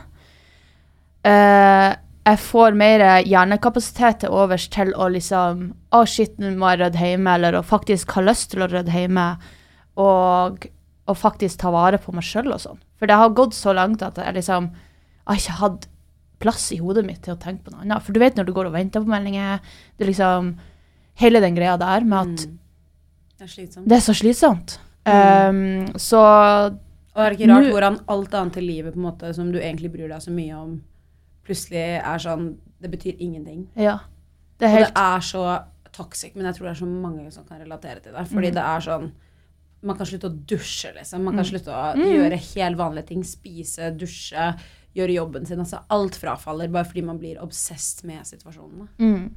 Eh, 1.22 1.90
jeg 2.26 2.38
får 2.38 2.76
mer 2.78 3.02
hjernekapasitet 3.26 4.22
til 4.22 4.34
overs 4.34 4.68
til 4.70 4.92
å 4.94 5.08
liksom 5.10 5.72
Å, 5.92 6.04
shit, 6.06 6.36
nå 6.38 6.52
må 6.56 6.70
jeg 6.70 6.84
rydde 6.84 7.02
hjemme, 7.02 7.34
eller 7.34 7.58
å 7.58 7.64
faktisk 7.66 8.14
ha 8.16 8.22
lyst 8.24 8.52
til 8.52 8.62
å 8.62 8.70
rydde 8.70 8.94
hjemme. 8.94 9.26
Og 10.00 10.68
og 11.10 11.18
faktisk 11.18 11.60
ta 11.62 11.72
vare 11.74 11.98
på 12.00 12.14
meg 12.14 12.26
sjøl 12.26 12.52
og 12.54 12.60
sånn. 12.62 12.82
For 13.00 13.10
det 13.10 13.18
har 13.18 13.34
gått 13.34 13.56
så 13.56 13.74
langt 13.74 14.04
at 14.06 14.20
jeg 14.20 14.36
liksom 14.36 14.68
har 15.26 15.40
ikke 15.40 15.58
hatt 15.58 15.88
plass 16.42 16.68
i 16.74 16.78
hodet 16.82 17.04
mitt 17.06 17.22
til 17.26 17.34
å 17.34 17.40
tenke 17.40 17.66
på 17.66 17.74
noe 17.74 17.84
annet. 17.84 18.04
For 18.04 18.14
du 18.14 18.22
vet 18.22 18.38
når 18.38 18.48
du 18.48 18.54
går 18.54 18.70
og 18.70 18.76
venter 18.76 19.02
på 19.02 19.10
meldinger, 19.10 19.62
det 19.96 20.06
er 20.06 20.14
liksom 20.14 20.54
Hele 21.20 21.42
den 21.44 21.52
greia 21.52 21.74
der 21.76 22.06
med 22.08 22.22
at 22.22 22.44
Det 23.36 23.44
er 23.44 23.48
slitsomt. 23.52 23.84
det 23.84 23.96
er 23.98 24.00
så 24.00 24.14
slitsomt. 24.16 24.78
Um, 25.04 25.90
så 26.00 26.22
Og 26.22 27.20
er 27.20 27.34
det 27.34 27.36
ikke 27.36 27.48
rart 27.50 27.68
hvordan 27.68 27.98
alt 28.14 28.36
annet 28.38 28.56
i 28.56 28.62
livet 28.64 28.94
på 28.94 29.02
en 29.02 29.04
måte 29.10 29.34
som 29.36 29.50
du 29.52 29.58
egentlig 29.60 29.90
bryr 29.92 30.08
deg 30.08 30.24
så 30.24 30.32
mye 30.32 30.56
om, 30.56 30.70
plutselig 31.44 32.00
er 32.02 32.18
sånn 32.18 32.58
Det 32.80 32.90
betyr 32.90 33.16
ingenting. 33.20 33.68
ja. 33.76 33.98
Det 34.58 34.68
er 34.68 34.72
Og 34.72 34.78
helt 34.78 34.94
det 34.94 35.02
er 35.02 35.18
så 35.20 35.64
toxic, 35.92 36.34
men 36.36 36.44
jeg 36.46 36.54
tror 36.54 36.66
det 36.68 36.70
er 36.76 36.84
så 36.84 36.86
mange 36.88 37.30
som 37.32 37.44
kan 37.44 37.58
relatere 37.60 38.00
til 38.02 38.12
det. 38.12 38.26
Fordi 38.28 38.48
Mm. 38.48 38.54
det 38.54 38.62
er 38.62 38.80
sånn 38.80 39.12
Man 39.84 39.96
kan 39.96 40.06
slutte 40.06 40.30
å 40.30 40.44
dusje, 40.46 40.94
liksom. 40.94 41.24
Man 41.24 41.34
kan 41.34 41.44
slutte 41.44 41.66
å 41.66 41.96
Mm. 41.96 42.04
gjøre 42.04 42.54
helt 42.54 42.76
vanlige 42.76 43.06
ting. 43.06 43.22
Spise, 43.24 43.90
dusje, 43.98 44.56
gjøre 44.94 45.14
jobben 45.14 45.44
sin. 45.44 45.58
Altså 45.58 45.82
alt 45.90 46.12
frafaller 46.14 46.70
bare 46.70 46.84
fordi 46.84 47.02
man 47.04 47.18
blir 47.18 47.36
obsessed 47.42 48.04
med 48.04 48.22
situasjonene. 48.24 48.88
mm. 48.98 49.30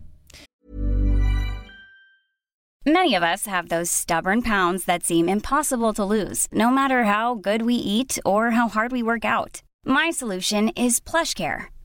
Many 2.86 3.16
of 3.16 3.24
us 3.24 3.48
have 3.48 3.70
those 3.70 3.90
stubborn 3.90 4.44
pounds 4.44 4.86
that 4.86 5.04
seem 5.04 5.28
impossible 5.28 5.92
to 5.94 6.06
lose, 6.06 6.48
no 6.52 6.70
matter 6.70 7.06
how 7.06 7.34
good 7.34 7.64
we 7.64 7.74
eat 7.74 8.20
or 8.24 8.52
how 8.52 8.68
hard 8.68 8.92
we 8.92 9.02
work 9.02 9.26
out. 9.26 9.64
My 9.84 10.12
solution 10.12 10.70
is 10.76 11.00
PlushCare. 11.00 11.66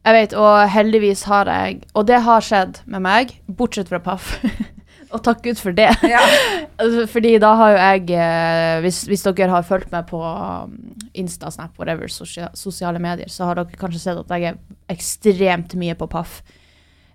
Jeg 0.00 0.16
vet, 0.16 0.34
og 0.38 0.68
heldigvis 0.72 1.26
har 1.28 1.48
jeg 1.52 1.82
Og 1.92 2.06
det 2.08 2.22
har 2.24 2.44
skjedd 2.44 2.80
med 2.88 3.04
meg, 3.04 3.34
bortsett 3.46 3.90
fra 3.90 4.00
Paff. 4.00 4.38
og 5.12 5.20
takk 5.26 5.42
Gud 5.44 5.60
for 5.60 5.76
det. 5.76 5.90
Ja. 6.08 6.22
Fordi 7.14 7.34
da 7.42 7.50
har 7.58 7.74
jo 7.74 7.82
jeg 7.82 8.14
eh, 8.16 8.76
hvis, 8.86 9.02
hvis 9.10 9.26
dere 9.26 9.50
har 9.52 9.66
fulgt 9.66 9.92
meg 9.92 10.08
på 10.08 10.20
um, 10.22 10.78
Insta, 11.12 11.50
Snap, 11.52 11.74
whatever, 11.80 12.08
sosiale 12.08 13.02
medier, 13.02 13.28
så 13.28 13.50
har 13.50 13.60
dere 13.60 13.80
kanskje 13.80 14.00
sett 14.06 14.22
at 14.22 14.32
jeg 14.36 14.54
er 14.54 14.94
ekstremt 14.94 15.76
mye 15.80 15.98
på 15.98 16.08
Paff. 16.10 16.40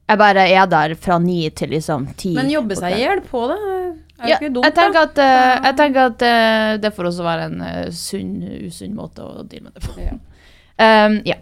Jeg 0.05 0.21
bare 0.21 0.45
er 0.53 0.67
der 0.69 0.93
fra 1.01 1.17
ni 1.17 1.39
til 1.49 1.73
liksom 1.73 2.11
ti. 2.19 2.35
Men 2.37 2.51
jobbe 2.53 2.77
seg 2.77 2.99
i 2.99 3.01
hjel 3.01 3.23
på 3.25 3.47
det 3.49 3.57
er 3.57 4.29
Ja, 4.29 4.37
ikke 4.37 4.51
dumt, 4.53 4.67
jeg 4.67 4.75
tenker 4.77 5.07
at, 5.09 5.17
uh, 5.19 5.65
jeg 5.65 5.75
tenker 5.79 6.11
at 6.11 6.21
uh, 6.24 6.75
det 6.83 6.93
får 6.95 7.09
også 7.09 7.25
være 7.25 7.50
en 7.50 7.65
uh, 7.65 7.89
sunn, 7.91 8.37
usunn 8.67 8.93
måte 8.95 9.25
å 9.25 9.41
deale 9.41 9.71
med 9.71 9.75
det 9.75 9.87
på. 9.87 9.98
Ja. 10.03 10.15
Um, 10.75 11.21
ja. 11.24 11.37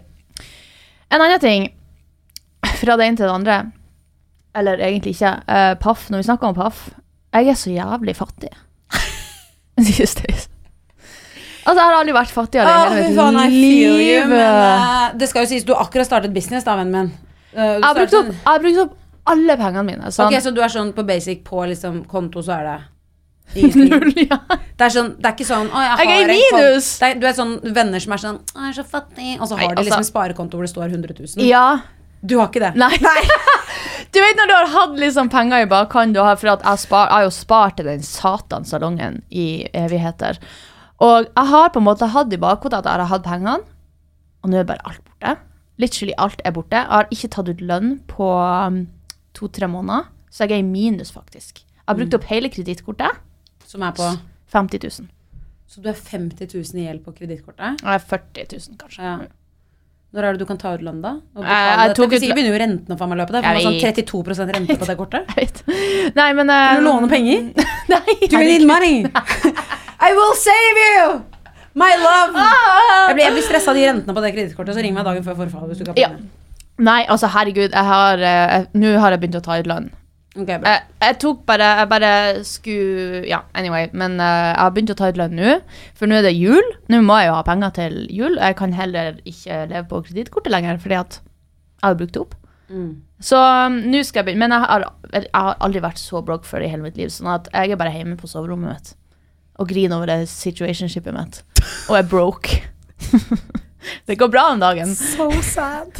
En 1.14 1.22
annen 1.22 1.38
ting, 1.38 1.68
fra 2.80 2.96
det 2.98 3.06
ene 3.06 3.18
til 3.18 3.28
det 3.28 3.34
andre, 3.34 3.58
eller 4.58 4.80
egentlig 4.82 5.14
ikke, 5.14 5.30
uh, 5.46 5.74
Paff, 5.78 6.08
når 6.10 6.22
vi 6.22 6.26
snakker 6.26 6.50
om 6.50 6.56
Paff, 6.56 6.88
jeg 7.34 7.50
er 7.52 7.58
så 7.58 7.70
jævlig 7.70 8.16
fattig. 8.18 8.50
Altså, 11.64 11.80
jeg 11.80 11.88
har 11.88 11.94
aldri 11.96 12.12
vært 12.12 12.32
fattigere 12.34 12.68
i 12.68 12.80
hele 12.82 12.96
mitt 13.08 13.16
faen, 13.16 13.38
you, 13.48 13.92
liv. 13.96 14.26
men 14.28 14.42
eh, 14.42 15.14
det 15.16 15.30
skal 15.30 15.46
jo 15.46 15.48
sies, 15.48 15.64
du 15.64 15.72
har 15.72 15.86
akkurat 15.86 16.04
startet 16.04 16.34
business 16.34 16.66
da, 16.66 16.74
vennen 16.76 16.92
min. 16.92 17.08
Uh, 17.54 17.62
jeg, 17.62 17.84
har 17.86 17.96
brukt 17.96 18.16
opp, 18.18 18.28
jeg 18.34 18.50
har 18.50 18.60
brukt 18.66 18.80
opp 18.82 18.98
alle 19.32 19.56
pengene 19.56 19.84
mine. 19.86 20.10
Sånn. 20.12 20.28
Ok, 20.28 20.44
så 20.44 20.52
du 20.52 20.60
er 20.60 20.74
sånn 20.74 20.92
på 20.92 21.06
basic 21.08 21.40
på 21.46 21.64
liksom 21.70 22.02
konto, 22.10 22.42
så 22.44 22.58
er 22.58 22.68
det. 22.68 22.76
Null, 23.54 24.10
ja. 24.18 24.38
Det 24.48 24.86
er, 24.86 24.90
sånn, 24.90 25.10
det 25.20 25.28
er 25.28 25.34
ikke 25.36 25.46
sånn 25.46 25.68
å, 25.70 25.82
jeg, 25.84 26.06
Jeg 26.08 26.22
er 26.24 26.30
i 26.32 26.38
minus! 26.40 26.88
Det 26.98 27.10
er, 27.10 27.18
du 27.22 27.26
er 27.28 27.36
sånn 27.36 27.52
venner 27.76 28.02
som 28.02 28.14
er 28.16 28.22
sånn 28.22 28.38
å, 28.40 28.62
jeg 28.64 28.72
er 28.72 28.78
så 28.80 28.84
fattig, 28.88 29.34
og 29.38 29.46
så 29.46 29.58
har 29.58 29.68
Nei, 29.68 29.74
de 29.76 29.84
liksom 29.84 29.92
altså- 29.92 30.00
en 30.00 30.08
sparekonto 30.08 30.58
hvor 30.58 30.66
det 30.66 30.72
står 30.72 30.88
100 30.96 31.18
000. 31.20 31.44
ja. 31.50 31.66
Du 32.24 32.38
har 32.38 32.48
ikke 32.48 32.62
det. 32.62 32.70
Nei. 32.80 32.96
du 34.16 34.16
vet 34.16 34.38
når 34.38 34.48
du 34.48 34.54
har 34.56 34.70
hatt 34.72 34.94
liksom 34.96 35.28
penger 35.28 35.66
i 35.66 35.68
bakhånd, 35.68 36.16
for 36.16 36.48
jeg, 36.48 36.78
spar, 36.80 37.10
jeg 37.10 37.18
har 37.18 37.24
jo 37.26 37.32
spart 37.36 37.76
til 37.76 37.90
den 37.90 38.06
satans 38.06 38.72
salongen 38.72 39.18
i 39.28 39.66
evigheter. 39.76 40.38
Og 41.04 41.26
jeg 41.28 41.50
har 41.50 41.68
på 41.74 41.82
en 41.82 41.84
måte 41.84 42.08
hatt 42.14 42.32
i 42.32 42.40
bakhodet 42.40 42.80
at 42.80 42.88
jeg 42.88 43.02
har 43.02 43.12
hatt 43.12 43.26
pengene, 43.26 43.58
og 44.40 44.48
nå 44.48 44.56
er 44.56 44.64
bare 44.68 44.80
alt 44.88 45.04
borte. 45.04 45.36
Literally 45.76 46.16
alt 46.16 46.40
er 46.48 46.56
borte. 46.56 46.80
Jeg 46.80 46.92
har 46.94 47.12
ikke 47.12 47.32
tatt 47.36 47.50
ut 47.52 47.60
lønn 47.60 47.92
på 48.08 48.30
um, 48.40 48.80
to-tre 49.36 49.68
måneder, 49.68 50.08
så 50.32 50.46
jeg 50.46 50.56
er 50.56 50.64
i 50.64 50.68
minus, 50.68 51.12
faktisk. 51.12 51.60
Jeg 51.60 51.90
har 51.90 51.98
brukt 52.00 52.16
opp 52.16 52.28
hele 52.30 52.48
kredittkortet. 52.48 53.20
Som 53.74 53.82
er 53.82 53.94
på 53.98 54.06
50 54.54 54.84
000. 54.86 55.08
Så 55.66 55.80
du 55.82 55.88
er 55.90 55.96
50 55.98 56.46
000 56.54 56.78
i 56.78 56.84
gjeld 56.86 57.00
på 57.02 57.14
kredittkortet. 57.16 57.80
Er 57.82 57.98
40 57.98 58.44
000, 58.52 58.76
kanskje. 58.78 59.02
Ja. 59.02 59.16
Når 60.14 60.26
er 60.28 60.36
det 60.36 60.44
du 60.44 60.46
kan 60.46 60.60
ta 60.62 60.76
ut 60.76 60.82
lønn, 60.86 61.00
da? 61.02 61.16
Vi 61.34 61.42
Jeg- 61.42 61.94
tok 61.98 62.12
ut 62.12 62.22
begynner 62.22 62.52
jo 62.52 62.58
renten 62.62 62.94
å 62.94 62.98
faen 63.00 63.10
meg 63.10 63.18
løpe 63.18 63.34
Det 63.34 63.40
er 63.42 63.58
sånn 63.64 63.80
32% 63.82 64.52
rente 64.54 64.76
på 64.78 64.86
det 64.86 64.96
kortet. 65.00 65.26
Jeg 65.34 65.48
vet. 65.48 66.14
Nei, 66.14 66.28
men 66.38 66.52
uh... 66.54 66.76
Vil 66.76 66.84
du 66.84 66.86
låne 66.86 67.08
penger? 67.10 67.48
Nei, 67.94 68.14
Do 68.28 68.38
you 68.38 68.46
need 68.46 68.66
money? 68.70 69.02
I 70.06 70.12
will 70.14 70.36
save 70.38 70.86
you! 70.86 71.18
My 71.74 71.90
love! 71.98 72.38
Ah! 72.38 73.08
Jeg 73.10 73.18
blir, 73.18 73.24
jeg 73.24 73.34
blir 73.40 73.46
stressa 73.48 73.74
av 73.74 73.80
de 73.80 73.88
rentene 73.88 74.14
på 74.14 74.22
det 74.22 74.32
kredittkortet, 74.36 74.78
så 74.78 74.86
ring 74.86 74.94
meg 74.94 75.08
dagen 75.10 75.26
før 75.26 75.40
forfallet 75.42 75.74
hvis 75.74 75.82
du 75.82 75.88
ikke 75.88 75.96
har 75.96 76.02
Ja. 76.04 76.12
Nei, 76.78 77.00
altså 77.10 77.26
herregud, 77.34 77.74
jeg 77.74 77.86
har 77.90 78.22
uh, 78.22 78.56
Nå 78.78 78.94
har 79.02 79.14
jeg 79.14 79.22
begynt 79.24 79.42
å 79.42 79.42
ta 79.42 79.58
ut 79.58 79.66
lønn. 79.66 79.90
Ok, 80.34 80.48
bra. 80.48 80.66
Jeg, 80.66 80.82
jeg 80.98 81.16
tok 81.22 81.42
bare 81.46 81.66
Jeg 81.78 81.88
bare 81.92 82.12
skulle 82.46 83.20
Ja, 83.30 83.44
anyway. 83.54 83.86
Men 83.92 84.18
uh, 84.18 84.26
jeg 84.50 84.60
har 84.60 84.72
begynt 84.74 84.94
å 84.94 84.98
ta 84.98 85.10
ut 85.12 85.20
lønn 85.20 85.36
nå. 85.38 85.58
For 85.98 86.10
nå 86.10 86.18
er 86.18 86.26
det 86.26 86.34
jul. 86.34 86.72
Nå 86.90 87.02
må 87.06 87.20
jeg 87.20 87.30
jo 87.30 87.36
ha 87.38 87.44
penger 87.46 87.76
til 87.78 88.00
jul. 88.10 88.38
Jeg 88.40 88.58
kan 88.58 88.74
heller 88.74 89.20
ikke 89.22 89.64
leve 89.70 89.86
på 89.92 90.02
kredittkortet 90.08 90.54
lenger, 90.54 90.80
fordi 90.82 90.98
at 90.98 91.20
jeg 91.20 91.86
har 91.86 92.00
brukt 92.00 92.16
det 92.16 92.24
opp. 92.24 92.34
Mm. 92.72 92.90
Så 93.22 93.38
um, 93.38 93.78
nå 93.92 94.02
skal 94.02 94.22
jeg 94.22 94.30
begynne. 94.30 94.48
Men 94.48 94.56
jeg 94.56 94.66
har, 94.66 94.88
jeg 95.12 95.30
har 95.36 95.62
aldri 95.64 95.84
vært 95.84 96.02
så 96.02 96.24
broke 96.26 96.48
før 96.48 96.66
i 96.66 96.72
hele 96.72 96.86
mitt 96.86 96.98
liv. 96.98 97.12
Sånn 97.14 97.30
at 97.30 97.50
jeg 97.54 97.74
er 97.74 97.80
bare 97.80 97.94
hjemme 97.94 98.18
på 98.20 98.30
soverommet 98.30 98.74
mitt 98.74 98.94
og 99.54 99.68
griner 99.70 100.00
over 100.00 100.10
det 100.10 100.28
situationshipet 100.32 101.14
mitt. 101.14 101.44
Og 101.86 101.98
er 101.98 102.08
broke. 102.10 102.58
det 104.08 104.18
går 104.20 104.32
bra 104.32 104.48
om 104.52 104.62
dagen. 104.62 104.94
So 104.94 105.30
sad. 105.42 105.92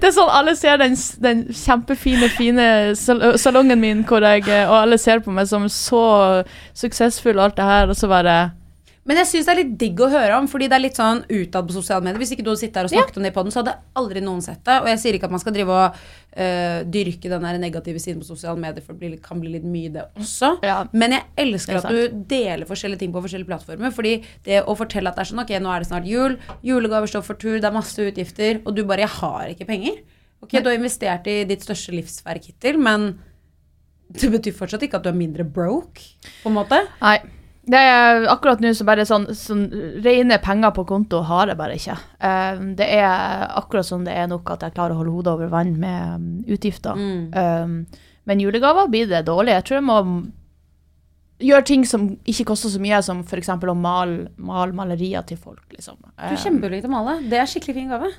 Det 0.00 0.08
er 0.08 0.14
sånn 0.16 0.30
alle 0.32 0.54
ser 0.56 0.78
den, 0.80 0.94
den 1.20 1.42
kjempefine, 1.52 2.30
fine 2.32 2.68
salongen 2.96 3.80
min, 3.82 4.06
hvor 4.08 4.24
jeg, 4.24 4.46
og 4.64 4.76
alle 4.78 4.96
ser 4.98 5.20
på 5.20 5.34
meg 5.36 5.50
som 5.50 5.66
så 5.68 6.04
suksessfull 6.72 7.36
og 7.36 7.50
alt 7.50 7.58
det 7.60 7.68
her, 7.68 7.92
og 7.92 7.98
så 7.98 8.08
bare 8.08 8.38
Men 9.10 9.18
jeg 9.18 9.26
syns 9.26 9.48
det 9.48 9.50
er 9.50 9.58
litt 9.58 9.70
digg 9.74 10.00
å 10.04 10.06
høre 10.12 10.36
om, 10.38 10.44
fordi 10.46 10.68
det 10.70 10.76
er 10.76 10.82
litt 10.84 10.98
sånn 10.98 11.24
utad 11.26 11.66
på 11.66 11.74
sosiale 11.74 12.04
medier. 12.06 12.20
Hvis 12.22 12.30
ikke 12.36 12.44
du 12.46 12.52
hadde 12.52 12.60
sittet 12.60 12.76
her 12.78 12.86
og 12.86 12.92
snakket 12.92 13.16
om 13.18 13.24
det 13.26 13.32
i 13.32 13.34
poden, 13.34 13.50
så 13.50 13.64
hadde 13.64 13.72
aldri 13.98 14.20
noen 14.22 14.44
sett 14.44 14.60
det. 14.68 14.76
Og 14.84 14.86
jeg 14.92 15.00
sier 15.02 15.16
ikke 15.18 15.26
at 15.26 15.32
man 15.34 15.42
skal 15.42 15.56
drive 15.56 15.74
og 15.74 15.96
uh, 15.98 16.76
dyrke 16.94 17.32
den 17.32 17.46
der 17.48 17.58
negative 17.58 18.02
siden 18.02 18.20
på 18.22 18.28
sosiale 18.28 18.54
medier, 18.62 18.84
for 18.86 18.94
det 18.94 19.02
blir, 19.02 19.16
kan 19.24 19.40
bli 19.42 19.56
litt 19.56 19.66
mye, 19.66 19.90
det 19.96 20.04
også. 20.14 20.52
Ja. 20.62 20.76
Men 20.94 21.16
jeg 21.16 21.26
elsker 21.42 21.80
er 21.80 21.80
at 21.80 21.90
du 21.90 22.20
deler 22.30 22.70
forskjellige 22.70 23.02
ting 23.02 23.16
på 23.16 23.24
forskjellige 23.24 23.50
plattformer. 23.50 23.96
Fordi 23.96 24.12
det 24.46 24.60
å 24.62 24.76
fortelle 24.78 25.10
at 25.10 25.18
det 25.18 25.24
er 25.24 25.32
sånn 25.32 25.42
Ok, 25.42 25.50
nå 25.58 25.72
er 25.74 25.82
det 25.82 25.90
snart 25.90 26.06
jul, 26.06 26.38
julegaver 26.70 27.10
står 27.10 27.26
for 27.26 27.40
tur, 27.40 27.56
det 27.58 27.66
er 27.66 27.74
masse 27.74 28.06
utgifter, 28.06 28.62
og 28.62 28.78
du 28.78 28.84
bare 28.86 29.08
Jeg 29.08 29.14
har 29.16 29.50
ikke 29.56 29.66
penger. 29.72 29.98
Ok, 30.44 30.54
du 30.54 30.70
har 30.70 30.78
investert 30.78 31.26
i 31.26 31.40
ditt 31.50 31.66
største 31.66 31.96
livsverk 31.98 32.46
hittil, 32.52 32.78
men 32.78 33.10
det 34.14 34.30
betyr 34.38 34.54
fortsatt 34.54 34.86
ikke 34.86 35.02
at 35.02 35.06
du 35.08 35.10
er 35.10 35.18
mindre 35.18 35.42
broke, 35.42 36.14
på 36.44 36.50
en 36.54 36.58
måte. 36.62 36.84
Nei. 37.02 37.18
Det 37.70 37.78
er 37.78 38.24
akkurat 38.32 38.60
nå 38.64 38.72
så 38.74 38.84
bare 38.88 39.04
sånn, 39.06 39.28
sånn 39.36 39.60
Rene 40.02 40.38
penger 40.42 40.72
på 40.74 40.82
konto 40.88 41.20
har 41.28 41.52
jeg 41.52 41.58
bare 41.60 41.76
ikke. 41.78 41.96
Um, 42.18 42.74
det 42.78 42.88
er 42.96 43.44
akkurat 43.60 43.86
som 43.86 44.02
det 44.06 44.16
er 44.16 44.26
nok 44.32 44.50
at 44.56 44.64
jeg 44.66 44.74
klarer 44.74 44.96
å 44.96 45.02
holde 45.04 45.12
hodet 45.14 45.34
over 45.36 45.52
vann 45.52 45.76
med 45.78 46.14
um, 46.16 46.28
utgifter. 46.50 46.98
Um, 46.98 47.76
men 48.26 48.42
julegaver 48.42 48.90
blir 48.90 49.06
det 49.10 49.22
dårlig. 49.28 49.54
Jeg 49.54 49.68
tror 49.68 49.78
jeg 49.80 49.86
må 49.86 49.98
gjøre 51.40 51.64
ting 51.70 51.84
som 51.88 52.08
ikke 52.28 52.44
koster 52.50 52.68
så 52.74 52.80
mye, 52.82 52.98
som 53.06 53.22
f.eks. 53.24 53.48
å 53.48 53.76
male 53.78 54.26
mal 54.36 54.74
malerier 54.76 55.22
til 55.28 55.38
folk. 55.40 55.62
Liksom. 55.72 55.96
Du 56.02 56.10
er 56.18 56.34
Eh, 56.34 56.42
kjempeflink 56.42 56.84
til 56.84 56.90
å 56.90 56.96
male. 56.98 57.14
Det 57.30 57.38
er 57.40 57.48
skikkelig 57.48 57.74
fin 57.78 57.88
gave. 57.94 58.10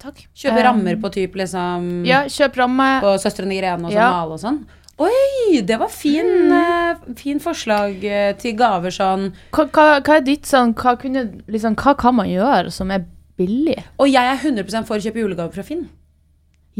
takk. 0.00 0.22
Kjøpe 0.32 0.62
rammer 0.64 0.96
på 0.96 1.10
typ 1.12 1.34
liksom 1.36 2.06
Ja, 2.08 2.22
kjøp 2.24 2.54
ramme. 2.56 2.86
På 3.02 3.10
Søstrene 3.20 3.58
Grene 3.58 3.84
og 3.84 3.90
sånn, 3.92 3.98
Ja. 4.00 4.10
male 4.14 4.32
og 4.32 4.40
sånn. 4.40 4.62
Oi, 5.00 5.62
det 5.64 5.78
var 5.80 5.88
fin, 5.88 6.50
eh, 6.52 6.98
fin 7.16 7.40
forslag 7.40 8.02
eh, 8.04 8.32
til 8.40 8.52
gaver 8.58 8.92
sånn. 8.92 9.30
Hva, 9.56 9.64
hva, 9.72 9.86
hva 10.04 10.18
er 10.18 10.26
ditt 10.26 10.48
sånn 10.48 10.74
hva, 10.76 10.92
kunne, 11.00 11.22
liksom, 11.48 11.78
hva 11.80 11.94
kan 11.96 12.18
man 12.18 12.28
gjøre 12.28 12.72
som 12.74 12.92
er 12.92 13.06
billig? 13.40 13.78
Og 13.96 14.10
jeg 14.12 14.20
er 14.20 14.36
100% 14.36 14.88
for 14.88 14.98
å 15.00 15.04
kjøpe 15.06 15.22
julegaver 15.22 15.56
fra 15.56 15.64
Finn. 15.64 15.86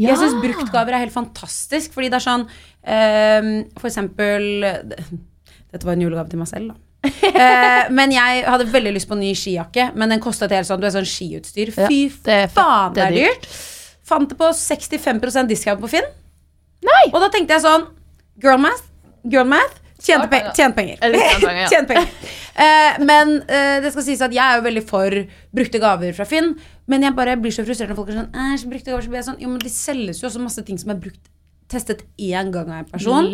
Jeg 0.01 0.17
syns 0.17 0.37
bruktgaver 0.41 0.95
er 0.95 1.03
helt 1.03 1.13
fantastisk, 1.13 1.91
fordi 1.95 2.09
det 2.09 2.17
er 2.21 2.23
sånn 2.23 2.45
eh, 2.87 3.49
For 3.75 3.89
eksempel 3.89 4.63
Dette 4.63 5.83
var 5.83 5.93
en 5.93 6.01
julegave 6.05 6.31
til 6.31 6.39
meg 6.39 6.49
selv, 6.49 6.71
da. 6.71 6.79
uh, 7.01 7.89
men 7.97 8.13
jeg 8.13 8.41
hadde 8.45 8.69
veldig 8.71 8.93
lyst 8.95 9.09
på 9.09 9.17
en 9.17 9.23
ny 9.25 9.33
skijakke, 9.37 9.89
men 9.97 10.13
den 10.13 10.21
kostet 10.23 10.53
helt 10.55 10.69
sånn 10.69 10.81
Du 10.81 10.87
er 10.87 10.93
sånn 10.95 11.07
skiutstyr. 11.09 11.73
Ja, 11.75 11.89
Fy 11.89 12.03
det 12.25 12.37
er 12.45 12.51
faen, 12.53 12.93
det 12.95 13.01
det 13.01 13.07
er 13.07 13.17
dyrt. 13.17 13.47
dyrt. 13.47 13.61
Fant 14.11 14.29
det 14.29 14.37
på 14.37 14.49
65% 14.57 15.49
discount 15.49 15.81
på 15.81 15.89
Finn. 15.91 16.07
Nei! 16.85 17.03
Og 17.11 17.19
da 17.23 17.29
tenkte 17.33 17.57
jeg 17.57 17.65
sånn 17.65 17.87
Girl 18.41 18.59
math, 18.61 18.87
girl 19.29 19.47
math 19.49 19.77
Tjente, 20.01 20.25
pe 20.31 20.39
tjent 20.57 20.73
penger. 20.73 20.97
Tjent 21.69 21.87
penger. 21.91 22.07
Eh, 22.57 22.95
men 23.05 23.35
uh, 23.45 23.75
det 23.83 23.91
skal 23.93 24.05
sies 24.07 24.23
at 24.25 24.33
jeg 24.33 24.41
er 24.41 24.57
jo 24.57 24.63
veldig 24.65 24.81
for 24.89 25.13
brukte 25.53 25.81
gaver 25.83 26.15
fra 26.17 26.25
Finn. 26.25 26.55
Men 26.89 27.05
jeg 27.05 27.13
bare 27.19 27.35
blir 27.37 27.53
så 27.53 27.61
frustrert 27.67 27.91
når 27.93 27.99
folk 27.99 28.09
er 28.09 28.17
sånn 28.17 28.39
Æsj, 28.47 28.65
brukte 28.71 28.89
gaver, 28.89 29.05
så 29.05 29.11
blir 29.13 29.21
jeg 29.21 29.27
sånn 29.29 29.37
Jo, 29.43 29.51
men 29.53 29.61
de 29.61 29.69
selges 29.71 30.23
jo 30.23 30.27
også 30.31 30.41
masse 30.41 30.63
ting 30.65 30.81
som 30.81 30.89
er 30.95 30.99
brukt 31.05 31.29
testet 31.71 32.01
én 32.19 32.49
gang 32.51 32.67
av 32.73 32.81
en 32.81 32.89
person. 32.89 33.29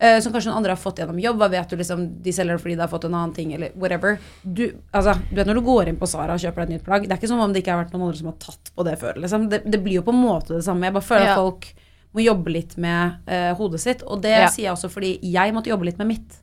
Eh, 0.00 0.16
som 0.24 0.32
kanskje 0.32 0.48
noen 0.48 0.62
andre 0.62 0.72
har 0.72 0.80
fått 0.80 1.02
gjennom 1.02 1.20
jobb. 1.20 1.36
Hva 1.42 1.50
vet 1.52 1.70
du, 1.70 1.76
liksom, 1.78 2.06
De 2.24 2.32
selger 2.32 2.56
det 2.56 2.64
fordi 2.64 2.78
de 2.78 2.84
har 2.86 2.90
fått 2.90 3.04
en 3.10 3.18
annen 3.20 3.36
ting, 3.36 3.52
eller 3.58 3.76
whatever. 3.76 4.16
Du, 4.42 4.64
altså, 4.96 5.14
du 5.28 5.36
vet 5.36 5.52
når 5.52 5.60
du 5.60 5.66
går 5.68 5.92
inn 5.92 6.00
på 6.00 6.08
Sara 6.08 6.32
og 6.34 6.40
kjøper 6.42 6.64
deg 6.64 6.70
et 6.72 6.74
nytt 6.78 6.88
plagg, 6.88 7.04
det 7.04 7.12
er 7.12 7.20
ikke 7.20 7.30
som 7.30 7.44
om 7.44 7.52
det 7.52 7.60
ikke 7.60 7.76
har 7.76 7.84
vært 7.84 7.92
noen 7.94 8.08
andre 8.08 8.22
som 8.24 8.32
har 8.32 8.40
tatt 8.40 8.72
på 8.72 8.88
det 8.88 8.96
før. 9.04 9.20
Liksom. 9.20 9.46
Det, 9.52 9.60
det 9.68 9.84
blir 9.84 10.00
jo 10.00 10.06
på 10.08 10.16
en 10.16 10.24
måte 10.24 10.56
det 10.56 10.64
samme. 10.66 10.88
Jeg 10.88 10.96
bare 10.96 11.08
føler 11.12 11.28
Ja. 11.28 11.36
at 11.36 11.44
folk 11.44 11.70
må 12.14 12.24
jobbe 12.24 12.50
litt 12.50 12.76
med 12.80 13.20
uh, 13.30 13.52
hodet 13.58 13.80
sitt. 13.80 14.02
Og 14.06 14.22
det 14.22 14.36
Ja. 14.36 14.48
sier 14.48 14.68
jeg 14.68 14.72
også 14.74 14.90
fordi 14.90 15.18
jeg 15.22 15.54
måtte 15.54 15.70
jobbe 15.70 15.84
litt 15.88 15.98
med 15.98 16.10
mitt. 16.10 16.38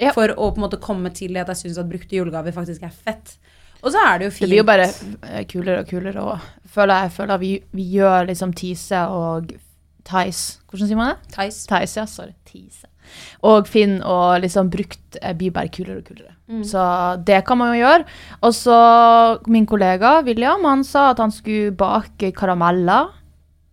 Ja. 0.00 0.12
For 0.16 0.32
å 0.32 0.50
på 0.54 0.56
en 0.56 0.64
måte 0.64 0.80
komme 0.80 1.12
til 1.14 1.36
at 1.36 1.50
jeg 1.52 1.56
syns 1.56 1.78
at 1.78 1.90
brukte 1.90 2.16
julegaver 2.16 2.54
faktisk 2.54 2.82
er 2.82 2.94
fett. 2.94 3.36
Og 3.82 3.90
så 3.92 3.98
er 4.06 4.18
det 4.18 4.24
jo 4.28 4.30
fint. 4.30 4.46
Det 4.46 4.48
blir 4.52 4.62
jo 4.62 4.68
bare 4.68 4.86
eh, 4.86 5.44
kulere 5.50 5.82
og 5.82 5.90
kulere. 5.90 6.22
Og 6.22 6.70
føler 6.70 7.02
jeg 7.04 7.12
føler 7.18 7.42
vi, 7.42 7.52
vi 7.74 7.88
gjør 7.98 8.28
liksom 8.30 8.54
Tise 8.56 9.02
og 9.10 9.52
Theis 10.06 10.60
Hvordan 10.70 10.88
sier 10.88 10.98
man 10.98 11.12
det? 11.12 11.32
Theis. 11.34 11.66
Theis, 11.70 11.96
ja. 11.98 12.06
Sorry. 12.06 12.32
Tise. 12.48 12.88
Og 13.44 13.66
Finn 13.68 13.98
og 14.06 14.40
liksom 14.42 14.70
brukt 14.72 15.18
eh, 15.20 15.34
blir 15.36 15.52
bare 15.54 15.70
kulere 15.74 16.00
og 16.00 16.06
kulere. 16.08 16.34
Mm. 16.48 16.62
Så 16.64 16.82
det 17.26 17.42
kan 17.46 17.58
man 17.58 17.74
jo 17.74 17.82
gjøre. 17.82 18.06
Og 18.40 18.54
så 18.56 18.78
min 19.46 19.66
kollega 19.66 20.20
William, 20.26 20.64
han 20.64 20.84
sa 20.86 21.10
at 21.10 21.20
han 21.22 21.34
skulle 21.34 21.74
bake 21.76 22.32
karameller. 22.38 23.10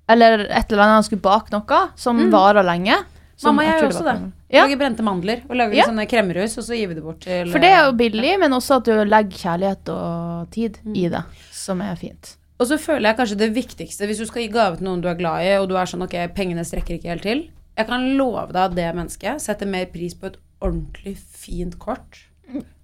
Eller 0.10 0.46
et 0.50 0.72
eller 0.72 0.84
annet, 0.84 0.98
han 1.00 1.04
skulle 1.08 1.22
bake 1.22 1.54
noe 1.54 1.82
som 1.96 2.20
varer 2.34 2.66
lenge. 2.66 2.98
Som 3.40 3.56
Mm. 3.56 3.56
Mamma 3.56 3.64
jeg 3.70 3.82
gjør 3.82 3.90
også 3.94 4.04
det. 4.04 4.32
Ja, 4.52 4.64
Lager 4.66 4.78
brente 4.82 5.04
mandler 5.06 5.42
og 5.48 5.56
lager 5.56 5.74
Ja. 5.78 5.86
sånne 5.86 6.04
kremmerhus, 6.10 6.58
og 6.58 6.64
så 6.66 6.76
gir 6.76 6.90
vi 6.90 6.96
det 6.96 7.04
bort 7.06 7.22
til 7.22 7.48
for 7.52 7.60
det 7.64 7.70
er 7.70 7.84
jo 7.86 7.92
eh, 7.94 7.96
billig, 8.02 8.34
men 8.42 8.52
også 8.52 8.76
at 8.82 8.84
du 8.90 8.92
legger 9.06 9.38
kjærlighet 9.38 9.90
og 9.94 10.50
tid 10.52 10.80
Mm. 10.84 10.96
i 10.98 11.08
det, 11.14 11.22
som 11.52 11.80
er 11.82 11.96
fint. 11.96 12.36
Og 12.60 12.68
så 12.68 12.78
føler 12.78 13.08
jeg 13.08 13.16
kanskje 13.18 13.38
det 13.38 13.54
viktigste 13.56 14.06
Hvis 14.10 14.18
du 14.20 14.26
skal 14.26 14.42
gi 14.42 14.50
gave 14.52 14.76
til 14.76 14.84
noen 14.90 15.00
du 15.02 15.08
er 15.08 15.16
glad 15.16 15.46
i, 15.46 15.56
og 15.62 15.70
du 15.70 15.76
er 15.78 15.86
sånn 15.86 16.04
ok, 16.04 16.34
pengene 16.36 16.66
strekker 16.68 16.98
ikke 17.00 17.08
helt 17.14 17.22
til 17.24 17.50
Jeg 17.78 17.88
kan 17.88 18.18
love 18.18 18.48
deg 18.52 18.58
at 18.72 18.76
det 18.76 18.90
mennesket 18.96 19.40
setter 19.40 19.66
mer 19.66 19.86
pris 19.86 20.14
på 20.14 20.26
et 20.26 20.36
ordentlig 20.62 21.16
fint 21.18 21.80
kort 21.80 22.26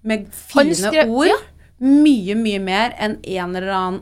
med 0.03 0.27
fine 0.31 0.71
skrev, 0.73 1.09
ord. 1.09 1.27
ja. 1.27 1.35
Mye, 1.81 2.35
mye 2.39 2.59
mer 2.63 2.93
enn 2.97 3.17
en 3.25 3.55
eller 3.57 3.73
annen 3.73 4.01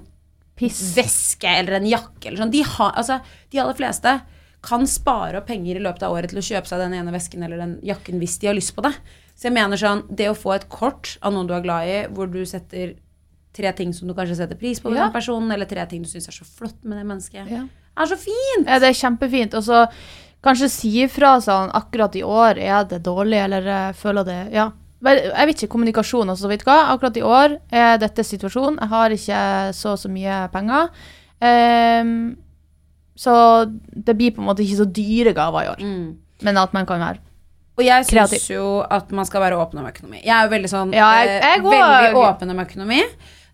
Piss. 0.56 0.96
veske 0.96 1.48
eller 1.50 1.74
en 1.80 1.86
jakke 1.90 2.28
eller 2.30 2.38
sånn. 2.44 2.52
De, 2.52 2.62
ha, 2.64 2.92
altså, 2.92 3.20
de 3.52 3.60
aller 3.60 3.74
fleste 3.78 4.22
kan 4.64 4.86
spare 4.88 5.38
opp 5.42 5.48
penger 5.48 5.76
i 5.76 5.84
løpet 5.84 6.04
av 6.08 6.14
året 6.16 6.30
til 6.30 6.40
å 6.40 6.46
kjøpe 6.46 6.68
seg 6.70 6.80
den 6.80 6.94
ene 6.94 7.12
vesken 7.12 7.44
eller 7.44 7.58
den 7.58 7.80
jakken 7.84 8.20
hvis 8.22 8.38
de 8.40 8.48
har 8.48 8.56
lyst 8.56 8.76
på 8.76 8.82
det. 8.86 8.94
Så 9.36 9.50
jeg 9.50 9.54
mener 9.58 9.76
sånn, 9.82 10.04
det 10.14 10.30
å 10.30 10.38
få 10.38 10.54
et 10.56 10.70
kort 10.70 11.18
av 11.22 11.34
noen 11.34 11.48
du 11.50 11.54
er 11.58 11.62
glad 11.66 11.88
i, 11.90 11.98
hvor 12.14 12.30
du 12.32 12.46
setter 12.46 12.94
tre 13.54 13.72
ting 13.74 13.92
som 13.94 14.08
du 14.08 14.14
kanskje 14.14 14.38
setter 14.40 14.56
pris 14.56 14.80
på 14.80 14.90
med 14.90 14.98
Ja. 15.00 15.06
den 15.10 15.14
personen, 15.14 15.52
eller 15.52 15.66
tre 15.66 15.84
ting 15.86 16.02
du 16.06 16.08
syns 16.10 16.28
er 16.30 16.32
så 16.38 16.46
flott 16.46 16.84
med 16.84 16.98
det 16.98 17.06
mennesket, 17.06 17.50
Ja. 17.52 17.66
er 17.98 18.06
så 18.06 18.16
fint! 18.18 18.66
Ja, 18.68 18.80
det 18.80 18.90
er 18.90 18.94
kjempefint. 19.02 19.54
Og 19.54 19.64
så 19.64 19.88
kanskje 20.44 20.70
si 20.70 20.90
ifra 21.04 21.36
sånn 21.42 21.72
akkurat 21.74 22.16
i 22.16 22.24
år 22.24 22.58
er 22.58 22.84
det 22.86 23.04
dårlig, 23.04 23.44
eller 23.44 23.94
føler 23.94 24.24
det 24.26 24.54
Ja. 24.54 24.72
Jeg 25.04 25.48
vet 25.50 25.58
ikke, 25.64 25.72
kommunikasjon 25.74 26.30
altså, 26.32 26.48
vet 26.48 26.64
hva. 26.64 26.78
Akkurat 26.94 27.18
i 27.20 27.22
år 27.28 27.58
er 27.72 27.98
dette 28.00 28.24
situasjonen. 28.24 28.78
Jeg 28.80 28.90
har 28.90 29.10
ikke 29.10 29.42
så 29.76 29.92
og 29.94 30.00
så 30.00 30.10
mye 30.10 30.38
penger. 30.54 30.90
Um, 31.44 32.14
så 33.20 33.34
det 33.94 34.16
blir 34.18 34.32
på 34.34 34.42
en 34.42 34.48
måte 34.48 34.64
ikke 34.64 34.80
så 34.80 34.88
dyre 34.90 35.34
gaver 35.36 35.66
i 35.68 35.72
år. 35.74 35.84
Mm. 35.84 36.08
Men 36.48 36.58
at 36.58 36.74
man 36.74 36.86
kan 36.90 37.00
være 37.04 37.20
Og 37.78 37.84
jeg 37.86 38.06
syns 38.06 38.48
jo 38.50 38.66
at 38.92 39.12
man 39.12 39.26
skal 39.26 39.42
være 39.42 39.58
åpen 39.58 39.80
om 39.82 39.86
økonomi. 39.90 40.22
Jeg 40.24 40.34
er 40.38 40.48
jo 40.48 40.52
veldig 40.54 40.70
sånn 40.72 40.94
Ja, 40.94 41.10
jeg- 41.24 41.30
eh, 41.42 41.50
jeg 41.50 41.62
går- 41.64 41.74
Veldig 41.74 42.24
åpen 42.24 42.50
om 42.52 42.60
økonomi. 42.66 43.02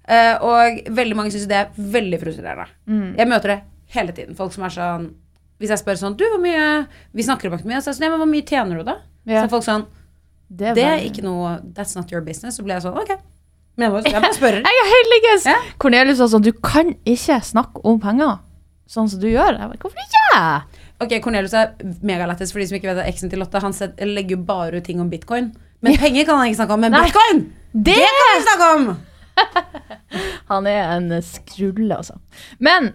eh, 0.08 0.38
og 0.42 0.80
veldig 0.96 1.16
mange 1.16 1.32
syns 1.32 1.48
det 1.48 1.56
er 1.58 1.70
veldig 1.78 2.20
frustrerende. 2.22 2.68
Mm. 2.88 3.18
Jeg 3.18 3.28
møter 3.28 3.48
det 3.48 3.62
hele 3.88 4.12
tiden. 4.12 4.36
Folk 4.36 4.54
som 4.54 4.64
er 4.64 4.70
sånn 4.70 5.14
Hvis 5.60 5.70
jeg 5.70 5.80
spør 5.80 5.98
sånn 5.98 6.16
Du, 6.18 6.24
hvor 6.24 6.40
mye 6.40 6.88
Vi 7.14 7.24
snakker 7.24 7.48
om 7.52 7.58
økonomi. 7.60 7.76
Og 7.76 7.84
så 7.84 7.90
er 7.90 7.94
jeg 7.94 8.00
sånn, 8.00 8.04
ja, 8.04 8.10
men 8.10 8.20
hvor 8.20 8.32
mye 8.32 8.46
tjener 8.46 8.78
du, 8.78 8.84
da? 8.84 8.98
Ja. 9.26 9.42
Så 9.42 9.46
er 9.46 9.50
folk 9.50 9.64
sånn 9.64 9.86
Det 10.50 10.74
Det 10.76 10.84
er 10.84 11.04
ikke 11.06 11.24
noe 11.26 11.60
That's 11.78 11.96
not 11.96 12.12
your 12.12 12.24
business. 12.26 12.58
Så 12.58 12.66
ble 12.66 12.74
jeg 12.78 12.86
sånn 12.86 12.98
Ok. 12.98 13.14
Men 13.78 13.88
jeg, 13.88 13.94
må, 13.94 14.02
jeg 14.04 14.22
bare 14.22 14.36
spør. 14.36 14.58
Jeg 14.60 14.80
er 14.84 14.90
helt 14.92 15.12
likens! 15.14 15.46
Ja. 15.48 15.56
Cornelius 15.80 16.20
sa 16.20 16.28
sånn 16.28 16.44
Du 16.44 16.52
kan 16.52 16.94
ikke 17.08 17.40
snakke 17.46 17.84
om 17.88 18.00
penger 18.04 18.40
sånn 18.90 19.10
som 19.12 19.22
du 19.22 19.28
gjør. 19.30 19.54
Jeg 19.56 19.70
bare, 19.70 19.80
Hvorfor 19.84 20.02
ikke? 20.02 20.80
Ok, 21.00 21.14
Cornelius 21.24 21.54
er 21.56 21.76
megalættis 22.04 22.52
for 22.52 22.60
de 22.60 22.68
som 22.68 22.80
ikke 22.80 22.90
vet 22.90 23.04
at 23.04 23.12
Eksen 23.12 23.32
til 23.32 23.40
Lotte 23.40 23.62
Han 23.64 23.76
legger 24.10 24.42
bare 24.44 24.82
ut 24.82 24.88
ting 24.88 25.00
om 25.00 25.12
bitcoin. 25.12 25.52
Men 25.86 25.96
penger 26.02 26.26
kan 26.28 26.42
han 26.42 26.50
ikke 26.50 26.60
snakke 26.60 26.76
om. 26.76 26.82
Men 26.84 26.92
Nei. 26.98 27.06
bitcoin! 27.08 27.46
Det 27.72 27.96
Det 27.96 28.10
kan 28.18 28.34
han 28.34 28.48
snakke 28.48 28.72
om! 28.74 28.90
Han 30.50 30.68
er 30.68 30.90
en 30.98 31.12
skrulle, 31.24 31.96
altså. 31.96 32.18
Men 32.60 32.90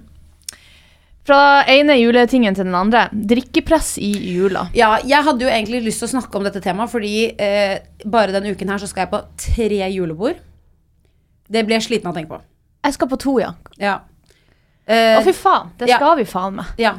fra 1.25 1.65
ene 1.73 1.97
juletingen 1.97 2.55
til 2.57 2.67
den 2.69 2.75
andre. 2.77 3.07
Drikkepress 3.13 3.95
i 4.03 4.11
jula. 4.35 4.67
Ja, 4.77 4.95
jeg 5.05 5.25
hadde 5.25 5.47
jo 5.47 5.53
egentlig 5.53 5.83
lyst 5.87 6.03
til 6.03 6.09
å 6.11 6.15
snakke 6.19 6.37
om 6.37 6.45
dette 6.45 6.61
temaet, 6.65 6.93
fordi 6.93 7.15
eh, 7.41 7.79
bare 8.05 8.35
denne 8.35 8.53
uken 8.53 8.69
her 8.75 8.83
så 8.83 8.89
skal 8.91 9.07
jeg 9.07 9.13
på 9.15 9.23
tre 9.47 9.89
julebord. 9.95 10.43
Det 11.49 11.65
ble 11.65 11.79
jeg 11.79 11.87
sliten 11.89 12.09
av 12.09 12.15
å 12.15 12.19
tenke 12.19 12.35
på. 12.37 12.43
Jeg 12.85 12.97
skal 12.99 13.09
på 13.09 13.21
to, 13.25 13.39
ja. 13.41 13.55
Ja. 13.81 13.99
Å, 14.05 14.11
Eh, 14.93 15.23
fy 15.25 15.33
faen. 15.33 15.71
Det 15.81 15.87
ja. 15.89 15.97
skal 15.97 16.19
vi 16.19 16.27
faen 16.29 16.59
meg. 16.59 16.75
ja. 16.77 16.91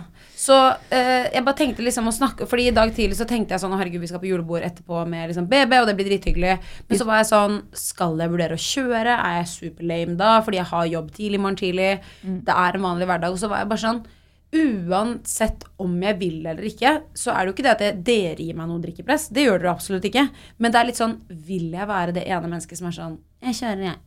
Så 0.46 0.56
eh, 0.94 1.28
jeg 1.34 1.44
bare 1.46 1.58
tenkte 1.58 1.84
liksom 1.86 2.10
å 2.10 2.14
snakke 2.14 2.46
Fordi 2.50 2.68
i 2.70 2.74
dag 2.76 2.92
tidlig 2.94 3.18
så 3.18 3.26
tenkte 3.30 3.56
jeg 3.56 3.64
sånn 3.64 3.74
herregud, 3.74 4.04
vi 4.04 4.10
skal 4.12 4.22
på 4.22 4.30
julebord 4.30 4.66
etterpå 4.68 5.06
med 5.10 5.32
liksom 5.32 5.48
BB, 5.50 5.78
og 5.80 5.88
det 5.90 5.96
blir 5.98 6.10
drithyggelig. 6.12 6.58
Men 6.90 7.00
så 7.00 7.08
var 7.08 7.22
jeg 7.22 7.30
sånn 7.32 7.56
Skal 7.80 8.20
jeg 8.22 8.34
vurdere 8.34 8.58
å 8.58 8.66
kjøre? 8.66 9.16
Er 9.16 9.40
jeg 9.40 9.54
superlame 9.54 10.18
da? 10.20 10.36
Fordi 10.46 10.62
jeg 10.62 10.70
har 10.74 10.92
jobb 10.92 11.10
tidlig 11.16 11.40
i 11.40 11.44
morgen 11.46 11.60
tidlig. 11.62 11.90
Det 12.46 12.60
er 12.66 12.78
en 12.78 12.86
vanlig 12.86 13.10
hverdag. 13.10 13.34
Og 13.34 13.42
så 13.42 13.50
var 13.52 13.64
jeg 13.64 13.72
bare 13.72 13.86
sånn 13.88 14.06
Uansett 14.56 15.66
om 15.84 15.96
jeg 16.00 16.16
vil 16.20 16.46
eller 16.46 16.64
ikke, 16.70 16.92
så 17.18 17.34
er 17.34 17.42
det 17.42 17.50
jo 17.50 17.56
ikke 17.58 17.64
det 17.66 17.72
at 17.74 17.82
jeg, 17.84 17.96
dere 18.08 18.46
gir 18.46 18.56
meg 18.56 18.70
noe 18.70 18.80
drikkepress. 18.80 19.26
Det 19.34 19.44
gjør 19.44 19.60
dere 19.60 19.74
absolutt 19.74 20.06
ikke. 20.08 20.24
Men 20.64 20.72
det 20.72 20.80
er 20.80 20.88
litt 20.88 21.00
sånn 21.00 21.18
Vil 21.28 21.74
jeg 21.74 21.90
være 21.90 22.16
det 22.16 22.24
ene 22.30 22.48
mennesket 22.48 22.80
som 22.80 22.88
er 22.88 22.96
sånn 22.96 23.18
Jeg 23.44 23.58
kjører, 23.58 23.86
jeg. 23.90 24.02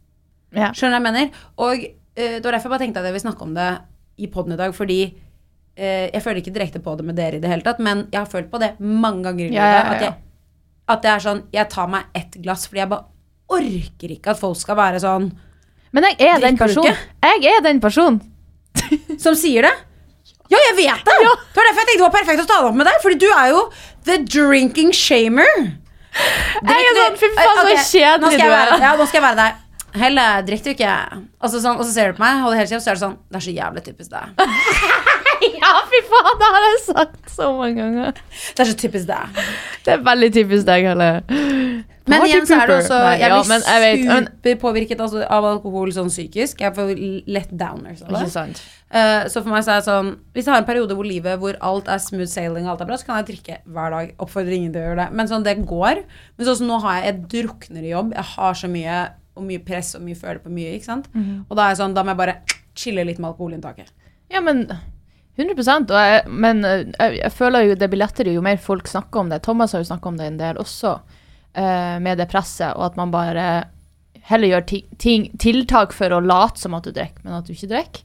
Ja. 0.56 0.70
Skjønner 0.72 0.94
du 0.94 0.96
hva 0.96 1.00
jeg 1.02 1.08
mener? 1.08 1.46
Og 1.66 1.84
eh, 1.84 2.38
det 2.38 2.46
var 2.46 2.56
derfor 2.56 2.70
jeg 2.70 2.76
bare 2.76 2.84
tenkte 2.86 3.02
at 3.02 3.10
jeg 3.10 3.16
vil 3.18 3.26
snakke 3.26 3.44
om 3.44 3.56
det 3.58 3.70
i 4.18 4.30
poden 4.32 4.54
i 4.54 4.58
dag, 4.58 4.72
fordi 4.74 5.02
jeg 5.78 6.22
føler 6.24 6.40
ikke 6.42 6.54
direkte 6.54 6.80
på 6.82 6.96
det 6.98 7.04
med 7.06 7.18
dere 7.18 7.38
i 7.38 7.42
det 7.42 7.50
hele 7.50 7.62
tatt, 7.66 7.78
men 7.84 8.06
jeg 8.12 8.20
har 8.20 8.30
følt 8.30 8.50
på 8.50 8.60
det 8.62 8.72
mange 8.80 9.22
ganger. 9.28 9.52
Ja, 9.54 9.66
ja, 9.66 9.76
ja, 9.78 9.92
At, 9.92 10.02
jeg, 10.02 10.14
at 10.94 11.04
det 11.04 11.10
er 11.12 11.22
sånn 11.22 11.42
Jeg 11.54 11.68
tar 11.70 11.90
meg 11.92 12.18
ett 12.18 12.38
glass 12.42 12.66
fordi 12.68 12.82
jeg 12.82 12.90
bare 12.90 13.06
orker 13.58 14.14
ikke 14.14 14.32
at 14.34 14.40
folk 14.40 14.58
skal 14.60 14.76
være 14.76 15.00
sånn 15.00 15.30
Men 15.96 16.08
jeg 16.10 16.18
er 16.28 16.42
den 16.42 16.58
personen. 16.60 16.96
Jeg 17.24 17.52
er 17.52 17.62
den 17.64 17.78
personen. 17.80 18.18
Som 19.24 19.36
sier 19.38 19.64
det. 19.64 19.74
Ja, 20.52 20.58
jeg 20.70 20.74
vet 20.80 21.04
det! 21.04 21.16
Det 21.52 21.60
var 21.60 21.68
derfor 21.68 21.80
jeg 21.82 21.88
tenkte 21.88 21.98
det 21.98 22.06
var 22.06 22.16
perfekt 22.16 22.42
å 22.42 22.48
ta 22.48 22.58
det 22.62 22.68
opp 22.70 22.76
med 22.78 22.86
deg, 22.88 22.98
fordi 23.02 23.18
du 23.20 23.28
er 23.28 23.48
jo 23.52 23.62
the 24.08 24.18
drinking 24.24 24.92
shamer. 24.94 25.54
Jeg 26.18 26.84
er 26.88 26.96
sånn, 26.98 27.16
fy 27.20 27.30
faen, 27.36 27.58
så 27.58 27.88
kjedelig 27.92 28.38
du 28.40 28.44
er. 28.46 28.70
Ja, 28.80 28.92
nå 28.98 29.06
skal 29.08 29.18
jeg 29.20 29.24
være 29.26 29.38
deg. 29.42 29.64
Helle, 29.96 30.24
drikker 30.44 30.68
du 30.68 30.74
ikke? 30.76 30.96
Og 31.40 31.52
så, 31.52 31.62
sånn, 31.62 31.78
og 31.78 31.86
så 31.86 31.92
ser 31.94 32.12
du 32.12 32.18
på 32.18 32.24
meg, 32.24 32.44
kjeft, 32.68 32.84
så 32.84 32.92
er 32.92 32.98
det 32.98 33.02
sånn 33.04 33.16
Det 33.30 33.40
er 33.40 33.46
så 33.46 33.54
jævlig 33.56 33.84
typisk 33.86 34.12
deg. 34.12 34.34
Ja, 35.38 35.70
fy 35.86 36.00
faen, 36.08 36.38
det 36.40 36.48
har 36.50 36.64
jeg 36.64 36.78
sagt 36.82 37.28
så 37.30 37.52
mange 37.54 37.78
ganger. 37.78 38.16
Det 38.56 38.64
er 38.64 38.70
så 38.72 38.74
typisk 38.78 39.06
deg. 39.06 39.38
Det 39.86 39.92
er 39.94 40.00
veldig 40.06 40.30
typisk 40.34 40.66
deg, 40.66 40.88
Helle. 40.90 41.10
Men 42.08 42.24
igjen 42.24 42.46
så 42.48 42.56
er 42.56 42.70
det 42.70 42.76
også 42.78 42.98
Nei, 43.04 43.12
Jeg 43.20 43.30
blir 43.34 43.52
ja, 43.52 43.58
jeg 43.68 43.82
vet, 43.84 44.30
superpåvirket 44.32 45.02
altså, 45.04 45.22
av 45.36 45.46
alkohol 45.50 45.92
sånn 45.94 46.10
psykisk. 46.10 46.62
Jeg 46.64 46.74
får 46.76 46.90
lett 47.28 47.52
downers 47.52 48.02
av 48.06 48.16
det. 48.16 48.46
Eh, 48.88 49.28
så 49.28 49.42
for 49.42 49.52
meg 49.52 49.66
så 49.66 49.74
er 49.74 49.82
det 49.82 49.84
sånn 49.84 50.10
Hvis 50.32 50.46
jeg 50.46 50.54
har 50.54 50.62
en 50.62 50.68
periode 50.68 50.96
hvor 50.96 51.04
livet 51.04 51.36
hvor 51.42 51.58
alt 51.68 51.90
er 51.92 52.00
smooth 52.00 52.30
sailing 52.32 52.64
og 52.64 52.72
alt 52.72 52.86
er 52.86 52.88
bra, 52.88 52.96
så 52.96 53.10
kan 53.10 53.20
jeg 53.20 53.28
drikke 53.34 53.60
hver 53.68 53.94
dag. 53.94 54.12
Oppfordrer 54.24 54.56
ingen 54.56 54.72
til 54.74 54.82
å 54.82 54.88
gjøre 54.88 55.02
det. 55.04 55.08
Men 55.20 55.30
sånn, 55.30 55.46
det 55.46 55.58
går. 55.68 56.02
Men 56.38 56.48
sånn 56.48 56.60
som 56.62 56.72
nå 56.72 56.80
har 56.86 56.98
jeg 56.98 57.08
Jeg 57.10 57.24
drukner 57.36 57.84
i 57.84 57.92
jobb. 57.92 58.16
Jeg 58.16 58.30
har 58.34 58.58
så 58.58 58.72
mye 58.72 58.98
og 59.38 59.46
mye 59.46 59.62
press 59.64 59.94
og 59.98 60.04
mye 60.04 60.18
føler 60.18 60.42
på 60.44 60.52
mye, 60.52 60.74
ikke 60.76 60.90
sant. 60.90 61.08
Mhm. 61.14 61.46
Og 61.48 61.56
da 61.56 61.64
er 61.64 61.74
jeg 61.74 61.80
sånn 61.82 61.96
Da 61.96 62.04
må 62.04 62.14
jeg 62.14 62.22
bare 62.22 62.36
chille 62.78 63.04
litt 63.06 63.18
med 63.18 63.32
alkoholinntaket. 63.32 63.92
Ja, 64.30 64.42
men 64.44 64.66
100 65.38 65.86
og 65.94 66.02
jeg, 66.02 66.22
Men 66.28 66.64
eh, 66.64 66.84
jeg, 66.98 67.18
jeg 67.22 67.32
føler 67.32 67.68
jo 67.68 67.78
det 67.78 67.88
blir 67.90 68.02
lettere 68.02 68.34
jo 68.34 68.42
mer 68.44 68.58
folk 68.58 68.90
snakker 68.90 69.22
om 69.22 69.32
det. 69.32 69.42
Thomas 69.46 69.72
har 69.72 69.84
jo 69.84 69.90
snakka 69.90 70.10
om 70.10 70.18
det 70.18 70.26
en 70.26 70.40
del 70.40 70.58
også, 70.58 70.98
eh, 71.54 71.98
med 72.02 72.18
det 72.18 72.28
presset, 72.30 72.74
og 72.74 72.90
at 72.90 72.96
man 72.98 73.14
bare 73.14 73.46
heller 74.28 74.50
gjør 74.50 74.66
ti, 74.68 74.82
ting, 75.00 75.30
tiltak 75.40 75.94
for 75.96 76.12
å 76.12 76.20
late 76.20 76.60
som 76.60 76.74
at 76.76 76.84
du 76.84 76.92
drikker, 76.92 77.22
men 77.24 77.38
at 77.38 77.46
du 77.46 77.54
ikke 77.54 77.70
drikker. 77.70 78.02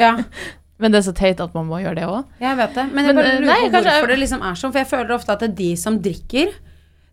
Ja, 0.00 0.16
Men 0.80 0.94
det 0.94 1.02
er 1.02 1.10
så 1.10 1.12
teit 1.12 1.40
at 1.44 1.52
man 1.52 1.66
må 1.68 1.82
gjøre 1.82 1.98
det 1.98 2.06
òg. 2.08 2.28
jeg 2.40 2.56
vet 2.56 2.78
det. 2.78 2.86
Men 2.96 3.04
jeg 3.04 3.16
bare 3.18 3.32
eh, 3.34 3.42
lurer 3.42 3.50
på 3.52 3.70
hvorfor 3.74 3.84
hvorfor 3.90 4.08
det 4.08 4.18
liksom 4.22 4.44
er 4.48 4.54
sånn. 4.56 4.72
For 4.72 4.80
jeg 4.80 4.88
føler 4.88 5.10
ofte 5.12 5.34
at 5.34 5.42
det 5.44 5.48
er 5.50 5.56
de 5.58 5.68
som 5.76 5.98
drikker, 6.00 6.54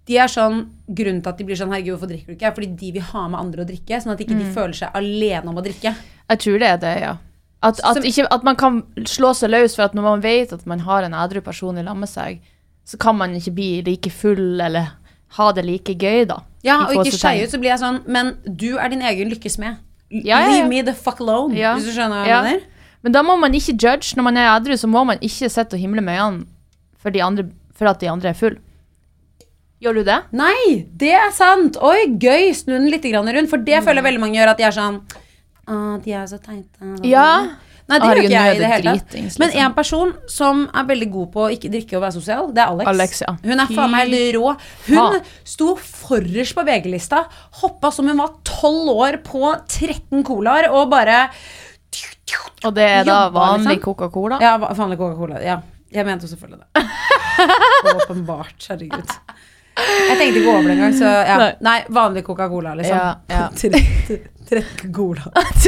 de 0.08 0.18
er 0.18 0.28
sånn 0.32 0.66
Grunnen 0.88 1.22
til 1.22 1.30
at 1.30 1.38
de 1.38 1.44
blir 1.44 1.58
sånn 1.60 1.70
'herregud, 1.74 1.98
hvorfor 1.98 2.08
drikker 2.08 2.28
du 2.28 2.36
ikke?' 2.38 2.48
er 2.48 2.56
fordi 2.56 2.76
de 2.80 2.92
vil 2.94 3.02
ha 3.02 3.28
med 3.28 3.40
andre 3.40 3.64
å 3.64 3.68
drikke, 3.68 3.98
sånn 4.02 4.14
at 4.14 4.20
ikke 4.24 4.36
Mm. 4.36 4.40
de 4.40 4.54
føler 4.56 4.74
seg 4.74 4.90
alene 4.96 5.48
om 5.50 5.56
å 5.58 5.64
drikke. 5.64 5.96
Jeg 6.30 6.40
tror 6.40 6.60
det 6.60 6.68
er 6.68 6.78
det, 6.78 7.02
ja. 7.02 7.18
At, 7.62 7.80
at, 7.84 7.96
Som- 7.96 8.04
ikke, 8.04 8.28
at 8.32 8.44
man 8.44 8.56
kan 8.56 8.84
slå 9.04 9.34
seg 9.36 9.50
løs 9.50 9.76
for 9.76 9.84
at 9.84 9.94
når 9.94 10.02
man 10.04 10.22
vet 10.22 10.54
at 10.54 10.66
man 10.66 10.80
har 10.80 11.04
en 11.04 11.14
edru 11.14 11.42
person 11.42 11.78
i 11.78 11.82
lag 11.82 11.98
med 11.98 12.08
seg, 12.08 12.40
så 12.86 12.98
kan 12.98 13.18
man 13.18 13.32
ikke 13.36 13.54
bli 13.54 13.82
like 13.84 14.10
full 14.10 14.62
eller 14.62 14.92
ha 15.30 15.52
det 15.52 15.66
like 15.66 15.94
gøy, 15.98 16.26
da. 16.28 16.38
Ja, 16.64 16.84
og 16.86 16.90
ikke 16.92 17.12
gåsetegn. 17.12 17.20
skei 17.20 17.44
ut, 17.44 17.50
så 17.50 17.60
blir 17.60 17.70
jeg 17.76 17.80
sånn 17.80 18.08
Men 18.08 18.38
du 18.56 18.78
er 18.78 18.88
din 18.90 19.02
egen 19.02 19.30
lykkes 19.30 19.58
med. 19.60 19.78
Ja, 20.10 20.40
ja, 20.40 20.48
ja. 20.48 20.52
Leave 20.62 20.70
me 20.70 20.82
the 20.84 20.94
fuck 20.94 21.20
alone, 21.20 21.54
hvis 21.54 21.84
du 21.84 21.92
skjønner 21.92 22.24
hva 22.24 22.28
jeg 22.28 22.44
mener. 22.44 22.62
Men 23.04 23.12
da 23.12 23.22
må 23.24 23.38
man 23.40 23.52
ikke 23.54 23.76
judge. 23.78 24.16
Når 24.16 24.24
man 24.24 24.38
er 24.38 24.60
edru, 24.60 24.74
så 24.78 24.88
må 24.88 25.06
man 25.06 25.18
ikke 25.20 25.50
sitte 25.52 25.74
og 25.74 25.80
himle 25.80 26.02
med 26.02 26.18
øynene 26.18 26.46
for, 26.98 27.12
for 27.74 27.86
at 27.88 28.00
de 28.00 28.08
andre 28.08 28.30
er 28.30 28.34
full. 28.34 28.58
Gjør 29.84 30.00
du 30.00 30.08
det? 30.08 30.18
Nei, 30.34 30.88
det 30.98 31.14
er 31.14 31.30
sant! 31.36 31.78
Oi, 31.86 32.10
gøy! 32.18 32.50
Snu 32.58 32.74
den 32.74 32.90
litt 32.90 33.06
rundt. 33.14 33.50
For 33.52 33.62
det 33.62 33.84
føler 33.86 34.06
veldig 34.06 34.24
mange 34.24 34.40
gjør, 34.40 34.56
at 34.56 34.60
de 34.62 34.66
er 34.66 34.74
sånn 34.74 35.00
Å, 35.68 35.78
de 36.02 36.14
er 36.18 36.28
så 36.30 36.40
teite. 36.42 36.96
Ja. 37.06 37.30
Nei, 37.88 38.00
det 38.02 38.08
gjør 38.08 38.20
ikke 38.20 38.32
jeg 38.34 38.56
i 38.56 38.60
det 38.60 38.70
hele 38.72 38.94
tatt. 38.98 39.14
Men 39.16 39.28
liksom. 39.30 39.62
en 39.64 39.76
person 39.76 40.10
som 40.32 40.66
er 40.76 40.88
veldig 40.90 41.08
god 41.14 41.30
på 41.36 41.44
å 41.46 41.52
ikke 41.54 41.70
drikke 41.72 41.96
og 41.96 42.04
være 42.04 42.16
sosial, 42.18 42.50
det 42.56 42.64
er 42.64 42.74
Alex. 42.74 42.90
Alex, 42.92 43.22
ja. 43.24 43.36
Hun 43.46 43.64
er 43.64 43.72
faen 43.78 43.94
meg 43.94 44.12
helt 44.12 44.36
rå. 44.36 44.56
Hun 44.90 45.22
sto 45.48 45.70
forrest 45.80 46.58
på 46.58 46.66
VG-lista, 46.68 47.22
hoppa 47.62 47.94
som 47.96 48.10
hun 48.12 48.20
var 48.20 48.34
tolv 48.48 48.92
år 49.06 49.22
på 49.28 49.54
13 49.62 50.26
colaer 50.28 50.68
og 50.74 50.90
bare 50.92 51.24
Og 52.66 52.74
det 52.76 52.90
er 52.98 53.08
da 53.08 53.28
vanlig 53.32 53.78
liksom. 53.78 53.86
Coca-Cola? 53.86 54.42
Ja, 54.44 54.58
vanlig 54.60 55.00
Coca-Cola. 55.00 55.40
Ja. 55.46 55.62
Jeg 55.94 56.04
mente 56.04 56.28
jo 56.28 56.34
selvfølgelig 56.34 56.66
det. 56.66 56.88
Åpenbart. 57.94 58.58
Herregud. 58.68 59.16
Jeg 59.78 60.18
tenkte 60.18 60.40
ikke 60.42 60.50
over 60.56 60.64
det 60.68 60.76
engang, 60.78 60.96
så 60.98 61.12
ja. 61.28 61.38
Nei. 61.42 61.52
Nei, 61.62 61.78
vanlig 61.94 62.24
Coca-Cola, 62.26 62.74
liksom. 62.80 62.98
Ja, 62.98 63.16
ja. 63.30 63.48
13 63.62 64.20
13 64.50 64.92
cola. 64.96 65.32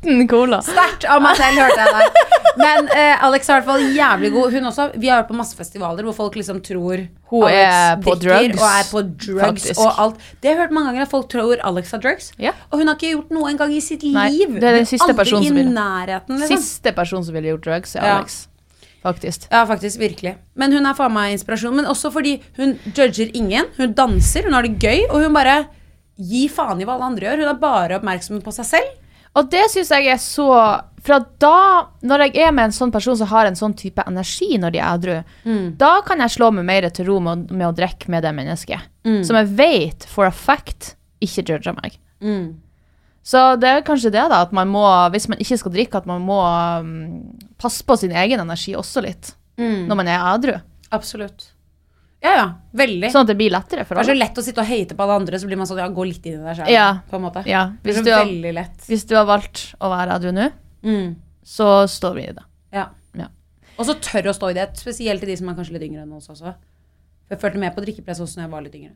13 0.00 0.28
cola. 0.30 0.62
Sterkt 0.64 1.04
av 1.12 1.20
meg 1.20 1.36
selv, 1.36 1.58
hørte 1.60 1.80
jeg 1.84 1.96
der. 1.98 2.36
Men 2.60 2.88
eh, 2.96 3.20
Alex 3.26 3.46
er 3.48 3.52
i 3.52 3.56
hvert 3.60 3.66
fall 3.68 3.82
jævlig 3.94 4.30
god. 4.34 4.54
Hun 4.56 4.64
også, 4.70 4.86
Vi 4.98 5.10
har 5.10 5.20
vært 5.20 5.28
på 5.30 5.36
masse 5.38 5.54
festivaler 5.58 6.02
hvor 6.08 6.16
folk 6.16 6.34
liksom 6.40 6.58
tror 6.66 7.04
Hun 7.30 7.44
Alex 7.46 7.76
er 7.76 8.00
på 8.02 8.14
drikker 8.24 8.56
drugs, 8.56 8.62
Og 8.62 8.70
er 8.70 8.88
på 8.90 9.02
drugs 9.26 9.44
faktisk. 9.44 9.80
og 9.84 10.00
alt. 10.04 10.24
Det 10.40 10.50
har 10.50 10.56
jeg 10.56 10.60
hørt 10.64 10.74
mange 10.74 10.90
ganger, 10.90 11.04
at 11.06 11.12
folk 11.12 11.28
tror 11.30 11.62
Alex 11.70 11.92
har 11.94 12.02
drugs. 12.02 12.32
Ja. 12.42 12.54
Og 12.72 12.80
hun 12.82 12.90
har 12.90 12.96
ikke 12.98 13.12
gjort 13.12 13.30
noe 13.36 13.52
engang 13.52 13.74
i 13.76 13.80
sitt 13.84 14.02
Nei, 14.08 14.28
liv. 14.34 14.56
det 14.58 14.66
er 14.72 14.78
den 14.80 14.88
siste 14.90 15.06
Aldri 15.10 15.20
personen 15.22 15.46
som 15.50 15.58
i 15.60 15.62
vil. 15.62 15.70
nærheten, 15.76 16.40
liksom. 16.42 16.56
Siste 16.64 16.94
person 16.96 17.24
som 17.28 17.36
ville 17.38 17.52
gjort 17.54 17.68
drugs, 17.68 17.94
er 18.00 18.08
Ja. 18.08 18.16
Alex. 18.18 18.40
Faktisk. 19.02 19.46
Ja, 19.50 19.64
faktisk. 19.66 20.00
Virkelig. 20.00 20.34
Men 20.60 20.72
hun 20.76 20.86
er 20.86 20.96
faen 20.98 21.14
meg 21.14 21.32
inspirasjon. 21.34 21.76
Men 21.76 21.88
også 21.88 22.10
fordi 22.12 22.38
hun 22.58 22.76
judger 22.92 23.30
ingen. 23.34 23.70
Hun 23.78 23.94
danser, 23.96 24.44
hun 24.44 24.56
har 24.56 24.66
det 24.66 24.76
gøy, 24.82 25.06
og 25.10 25.22
hun 25.24 25.36
bare 25.36 25.62
gir 26.20 26.50
faen 26.52 26.80
i 26.82 26.84
hva 26.84 26.98
alle 26.98 27.08
andre 27.14 27.26
gjør. 27.30 27.44
Hun 27.44 27.52
er 27.54 27.60
bare 27.62 27.96
oppmerksom 28.00 28.42
på 28.44 28.52
seg 28.52 28.68
selv. 28.74 28.96
Og 29.38 29.46
det 29.52 29.62
syns 29.70 29.92
jeg 29.94 30.08
er 30.10 30.18
så 30.18 30.46
Fra 31.00 31.16
da, 31.40 31.86
når 32.04 32.26
jeg 32.26 32.42
er 32.44 32.50
med 32.52 32.66
en 32.66 32.74
sånn 32.76 32.90
person 32.92 33.16
som 33.16 33.28
har 33.30 33.46
en 33.48 33.54
sånn 33.56 33.72
type 33.78 34.02
energi 34.04 34.58
når 34.60 34.70
de 34.74 34.80
er 34.82 34.98
edru, 34.98 35.14
da 35.80 36.02
kan 36.04 36.20
jeg 36.20 36.34
slå 36.34 36.50
meg 36.52 36.66
mer 36.68 36.88
til 36.92 37.06
ro 37.08 37.20
med, 37.24 37.46
med 37.50 37.70
å 37.70 37.72
drikke 37.72 38.10
med 38.12 38.22
det 38.26 38.34
mennesket. 38.36 38.80
Som 39.24 39.38
jeg 39.38 39.46
vet 39.56 40.04
for 40.04 40.26
a 40.28 40.30
fact 40.30 40.90
ikke 41.24 41.46
judger 41.54 41.72
meg. 41.78 41.96
Så 43.22 43.40
det 43.60 43.68
er 43.68 43.82
kanskje 43.84 44.10
det, 44.14 44.22
da, 44.32 44.40
at 44.46 44.52
man 44.56 44.68
må, 44.72 44.82
hvis 45.12 45.28
man 45.28 45.38
ikke 45.42 45.58
skal 45.60 45.72
drikke, 45.74 46.00
at 46.00 46.06
man 46.08 46.22
må 46.24 46.38
um, 46.80 47.38
passe 47.60 47.84
på 47.84 47.96
sin 48.00 48.14
egen 48.16 48.40
energi 48.40 48.72
også 48.78 49.02
litt. 49.04 49.34
Når 49.60 49.96
man 49.98 50.08
er 50.08 50.22
edru. 50.34 50.54
Absolutt. 50.90 51.50
Ja, 52.24 52.32
ja. 52.36 52.46
Veldig. 52.76 53.10
Sånn 53.12 53.24
at 53.24 53.30
det 53.32 53.36
blir 53.40 53.52
lettere 53.52 53.84
for 53.88 53.96
Det 53.96 54.04
er 54.04 54.10
så 54.12 54.16
lett 54.16 54.38
å 54.40 54.44
sitte 54.44 54.60
og 54.60 54.68
hate 54.68 54.96
på 54.96 55.04
alle 55.04 55.18
andre, 55.20 55.38
så 55.40 55.48
blir 55.48 55.60
man 55.60 55.68
sånn 55.68 55.80
ja, 55.80 55.88
gå 55.92 56.04
litt 56.08 56.24
inn 56.28 56.38
i 56.40 56.44
deg 56.44 56.58
sjøl. 56.58 56.70
Ja. 56.72 56.88
På 57.10 57.16
en 57.16 57.24
måte. 57.26 57.42
Ja, 57.48 57.66
hvis 57.84 58.00
du 58.04 58.10
har-. 58.12 58.72
Hvis 58.88 59.04
du 59.08 59.14
har 59.16 59.28
valgt 59.28 59.66
å 59.80 59.92
være 59.92 60.16
edru 60.20 60.32
nå, 60.36 60.50
Mm. 60.80 61.16
så 61.44 61.84
står 61.92 62.14
vi 62.16 62.22
i 62.24 62.32
det. 62.32 62.44
Ja. 62.72 62.86
Ja. 63.20 63.26
Og 63.76 63.84
så 63.84 63.94
tør 64.00 64.30
å 64.30 64.36
stå 64.36 64.48
i 64.50 64.56
det, 64.56 64.66
spesielt 64.80 65.20
til 65.20 65.28
de 65.28 65.36
som 65.36 65.48
er 65.52 65.58
kanskje 65.58 65.76
litt 65.76 65.84
yngre 65.90 66.06
enn 66.06 66.12
oss 66.16 66.28
også. 66.32 66.54
Jeg 67.30 67.40
følte 67.40 67.60
med 67.60 67.74
på 67.76 67.84
drikkepress 67.84 68.20
også 68.24 68.40
når 68.40 68.46
jeg 68.46 68.52
var 68.54 68.64
litt 68.64 68.78
yngre. 68.80 68.94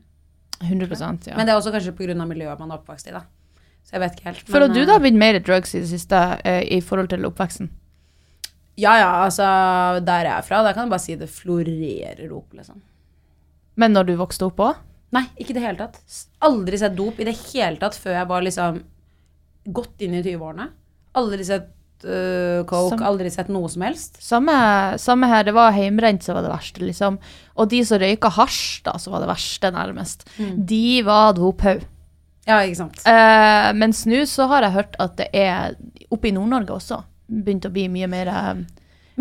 100% 0.65 1.27
ja. 1.29 1.35
Men 1.37 1.45
det 1.45 1.53
er 1.53 1.59
også 1.59 1.73
kanskje 1.75 1.93
pga. 1.93 2.15
miljøet 2.25 2.59
man 2.59 2.71
er 2.71 2.79
oppvokst 2.79 3.09
i, 3.09 3.13
da. 3.13 3.21
Så 3.85 3.95
jeg 3.95 4.01
vet 4.01 4.15
ikke 4.17 4.29
helt. 4.31 4.47
Føler 4.49 4.71
du 4.71 4.79
da 4.79 4.85
det 4.87 4.95
har 4.95 5.03
blitt 5.03 5.19
mer 5.21 5.37
drugs 5.45 5.75
i 5.77 5.81
det 5.83 5.89
siste 5.91 6.21
eh, 6.41 6.63
i 6.73 6.81
forhold 6.81 7.11
til 7.11 7.27
oppveksten? 7.27 7.69
Ja 8.81 8.97
ja, 8.99 9.11
altså 9.23 9.45
der 10.03 10.25
jeg 10.27 10.33
er 10.33 10.43
fra, 10.43 10.63
da 10.65 10.73
kan 10.75 10.87
jeg 10.87 10.95
bare 10.95 11.03
si 11.03 11.15
det 11.19 11.29
florerer 11.31 12.25
dop, 12.27 12.49
liksom. 12.57 12.81
Men 13.79 13.95
når 13.95 14.09
du 14.09 14.17
vokste 14.19 14.49
opp 14.49 14.59
òg? 14.63 14.81
Nei, 15.15 15.23
ikke 15.39 15.53
i 15.53 15.57
det 15.57 15.63
hele 15.63 15.79
tatt. 15.79 16.01
Aldri 16.43 16.79
sett 16.81 16.97
dop 16.97 17.21
i 17.21 17.27
det 17.27 17.35
hele 17.53 17.79
tatt 17.79 17.95
før 17.99 18.17
jeg 18.17 18.29
var 18.31 18.43
liksom 18.43 18.81
godt 19.75 20.03
inn 20.05 20.17
i 20.17 20.23
20-årene. 20.25 20.67
Aldri 21.15 21.47
sett 21.47 21.71
uh, 22.03 22.65
coke, 22.67 22.97
Som, 22.97 23.05
aldri 23.07 23.31
sett 23.31 23.51
noe 23.53 23.69
som 23.71 23.85
helst. 23.85 24.19
Samme, 24.23 24.55
samme 25.01 25.29
her, 25.31 25.45
det 25.47 25.55
var 25.55 25.75
heimrent 25.75 26.25
som 26.25 26.35
var 26.37 26.45
det 26.45 26.51
verste, 26.51 26.83
liksom. 26.83 27.19
Og 27.55 27.71
de 27.71 27.81
som 27.87 28.01
røyka 28.01 28.31
hasj, 28.41 28.63
da, 28.87 28.97
som 28.99 29.15
var 29.15 29.23
det 29.23 29.31
verste, 29.31 29.71
nærmest, 29.75 30.27
de 30.39 30.85
var 31.07 31.35
dophaug. 31.37 31.85
Ja, 32.45 32.59
ikke 32.61 32.77
sant. 32.83 33.01
Eh, 33.09 33.69
mens 33.77 34.03
nå 34.09 34.21
så 34.29 34.47
har 34.51 34.65
jeg 34.67 34.75
hørt 34.75 34.97
at 35.01 35.15
det 35.17 35.29
er 35.33 35.77
oppe 36.13 36.29
i 36.29 36.33
Nord-Norge 36.35 36.75
også 36.77 37.01
begynt 37.25 37.65
å 37.65 37.71
bli 37.73 37.87
mye 37.89 38.09
mer 38.11 38.29
eh, 38.29 38.51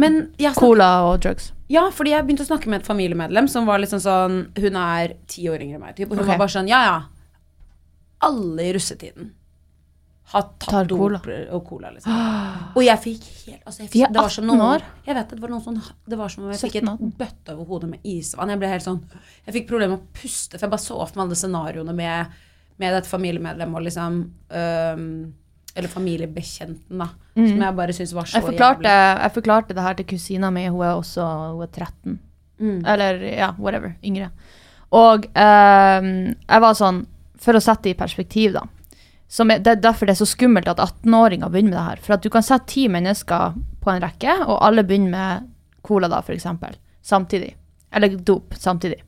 Men 0.00 0.18
har 0.42 0.56
cola 0.58 0.90
og 1.08 1.22
drugs. 1.24 1.52
Ja, 1.72 1.86
fordi 1.94 2.12
jeg 2.12 2.26
begynte 2.26 2.44
å 2.44 2.50
snakke 2.50 2.68
med 2.68 2.82
et 2.82 2.88
familiemedlem 2.88 3.48
som 3.48 3.64
var 3.64 3.80
liksom 3.80 4.02
sånn 4.04 4.42
Hun 4.60 4.76
er 4.76 5.14
ti 5.30 5.46
år 5.48 5.64
yngre 5.64 5.78
enn 5.78 5.86
meg, 5.86 5.96
typ, 5.96 6.10
og 6.10 6.18
hun 6.18 6.26
okay. 6.26 6.34
var 6.34 6.44
bare 6.44 6.54
sånn 6.58 6.68
Ja, 6.68 6.82
ja. 6.84 6.98
Alle 8.28 8.68
i 8.68 8.74
russetiden 8.76 9.32
har 10.32 10.46
tatt 10.58 10.88
doper 10.88 11.12
dop 11.18 11.26
og 11.54 11.66
cola, 11.68 11.90
liksom. 11.92 12.14
Og 12.74 12.80
jeg 12.82 13.00
fikk 13.02 13.26
helt 13.44 13.66
altså, 13.68 13.82
jeg 13.82 13.90
fikk, 13.90 13.98
De 13.98 14.04
er 14.06 14.14
det 14.14 14.22
var 14.22 14.32
som 14.32 14.46
18 14.48 14.56
noe- 14.58 14.70
år. 14.72 14.86
Jeg 15.04 15.16
vet 15.18 15.34
det, 15.34 15.40
var 15.42 15.52
noen 15.52 15.64
sånn 15.66 15.82
Det 16.08 16.18
var 16.18 16.32
som 16.32 16.46
om 16.46 16.54
jeg 16.54 16.62
fikk 16.62 16.78
et 16.80 16.88
18. 16.88 17.12
bøtte 17.18 17.54
over 17.54 17.68
hodet 17.68 17.90
med 17.90 18.08
isvann. 18.08 18.52
Jeg 18.54 18.62
ble 18.62 18.70
helt 18.72 18.86
sånn 18.86 19.02
Jeg 19.44 19.56
fikk 19.58 19.68
problemer 19.68 19.94
med 19.94 20.00
å 20.00 20.22
puste, 20.22 20.56
for 20.56 20.66
jeg 20.66 20.74
bare 20.74 20.84
så 20.86 20.96
for 20.96 21.18
meg 21.18 21.26
alle 21.26 21.38
scenarioene 21.38 21.96
med, 21.98 22.40
med 22.80 22.94
dette 22.96 23.10
familiemedlemmet 23.10 23.78
og 23.78 23.86
liksom 23.86 24.20
um, 24.50 25.08
Eller 25.74 25.90
familiebekjenten, 25.90 27.00
da. 27.00 27.08
Som 27.34 27.62
jeg 27.62 27.74
bare 27.74 27.94
syns 27.96 28.12
var 28.14 28.28
så 28.30 28.38
Mm. 28.38 28.42
Jeg 28.42 28.50
forklarte, 28.52 28.90
jeg 29.22 29.34
forklarte 29.34 29.74
det 29.74 29.82
her 29.82 29.94
til 29.98 30.06
kusina 30.06 30.50
mi, 30.54 30.68
hun 30.68 30.84
er 30.86 30.94
også 30.94 31.24
hun 31.56 31.62
er 31.62 31.72
13. 31.72 32.18
Mm. 32.60 32.84
Eller 32.86 33.24
ja, 33.26 33.48
whatever, 33.58 33.96
yngre. 34.04 34.30
Og 34.94 35.26
um, 35.26 36.12
jeg 36.46 36.62
var 36.62 36.78
sånn, 36.78 37.02
for 37.42 37.58
å 37.58 37.62
sette 37.62 37.88
det 37.88 37.96
i 37.96 37.98
perspektiv, 37.98 38.54
da. 38.54 38.62
Som 39.26 39.50
er, 39.50 39.58
det 39.58 39.72
er 39.72 39.82
derfor 39.82 40.06
det 40.06 40.14
er 40.14 40.20
så 40.22 40.30
skummelt 40.30 40.68
at 40.70 40.78
18-åringer 40.78 41.50
begynner 41.50 41.72
med 41.72 41.78
det 41.78 41.88
her. 41.88 42.04
For 42.04 42.14
at 42.14 42.22
du 42.22 42.30
kan 42.30 42.44
sette 42.46 42.70
ti 42.70 42.86
mennesker 42.92 43.56
på 43.82 43.90
en 43.90 44.04
rekke, 44.04 44.36
og 44.46 44.60
alle 44.62 44.84
begynner 44.86 45.10
med 45.10 45.50
cola, 45.82 46.08
da, 46.12 46.22
eksempel. 46.22 46.78
Samtidig. 47.02 47.56
Eller 47.94 48.14
dop 48.14 48.54
samtidig. 48.54 49.02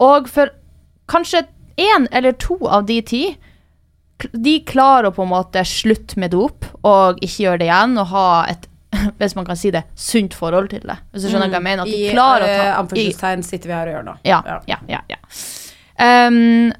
Og 0.00 0.28
for 0.32 0.50
kanskje 1.10 1.44
én 1.78 2.08
eller 2.10 2.34
to 2.42 2.58
av 2.66 2.86
de 2.88 2.98
ti 3.06 3.22
de 4.32 4.56
klarer 4.66 5.10
å 5.10 5.14
på 5.14 5.22
en 5.22 5.30
måte 5.30 5.62
slutte 5.66 6.18
med 6.18 6.32
dop 6.34 6.66
og 6.82 7.20
ikke 7.22 7.44
gjøre 7.44 7.60
det 7.62 7.68
igjen, 7.68 7.94
og 8.02 8.10
ha 8.12 8.26
et 8.50 8.66
hvis 9.20 9.34
man 9.36 9.44
kan 9.44 9.58
si 9.58 9.70
det, 9.70 9.84
sunt 9.94 10.34
forhold 10.34 10.70
til 10.72 10.82
det. 10.88 10.96
Hvis 11.12 11.26
du 11.26 11.28
skjønner 11.28 11.50
hva 11.52 11.58
jeg 11.60 11.66
mener? 11.66 11.84
At 11.84 11.92
de 11.92 11.98
I 12.00 12.12
å 12.16 12.26
øh, 12.40 12.44
ta 12.48 12.68
anførselstegn 12.80 13.44
sitter 13.46 13.70
vi 13.70 13.76
her 13.76 13.90
og 13.90 13.94
gjør 13.94 14.06
nå. 14.06 14.14
ja, 14.26 14.38
ja, 14.70 14.78
ja, 14.88 15.02
ja. 15.12 15.18
Um, 15.98 16.70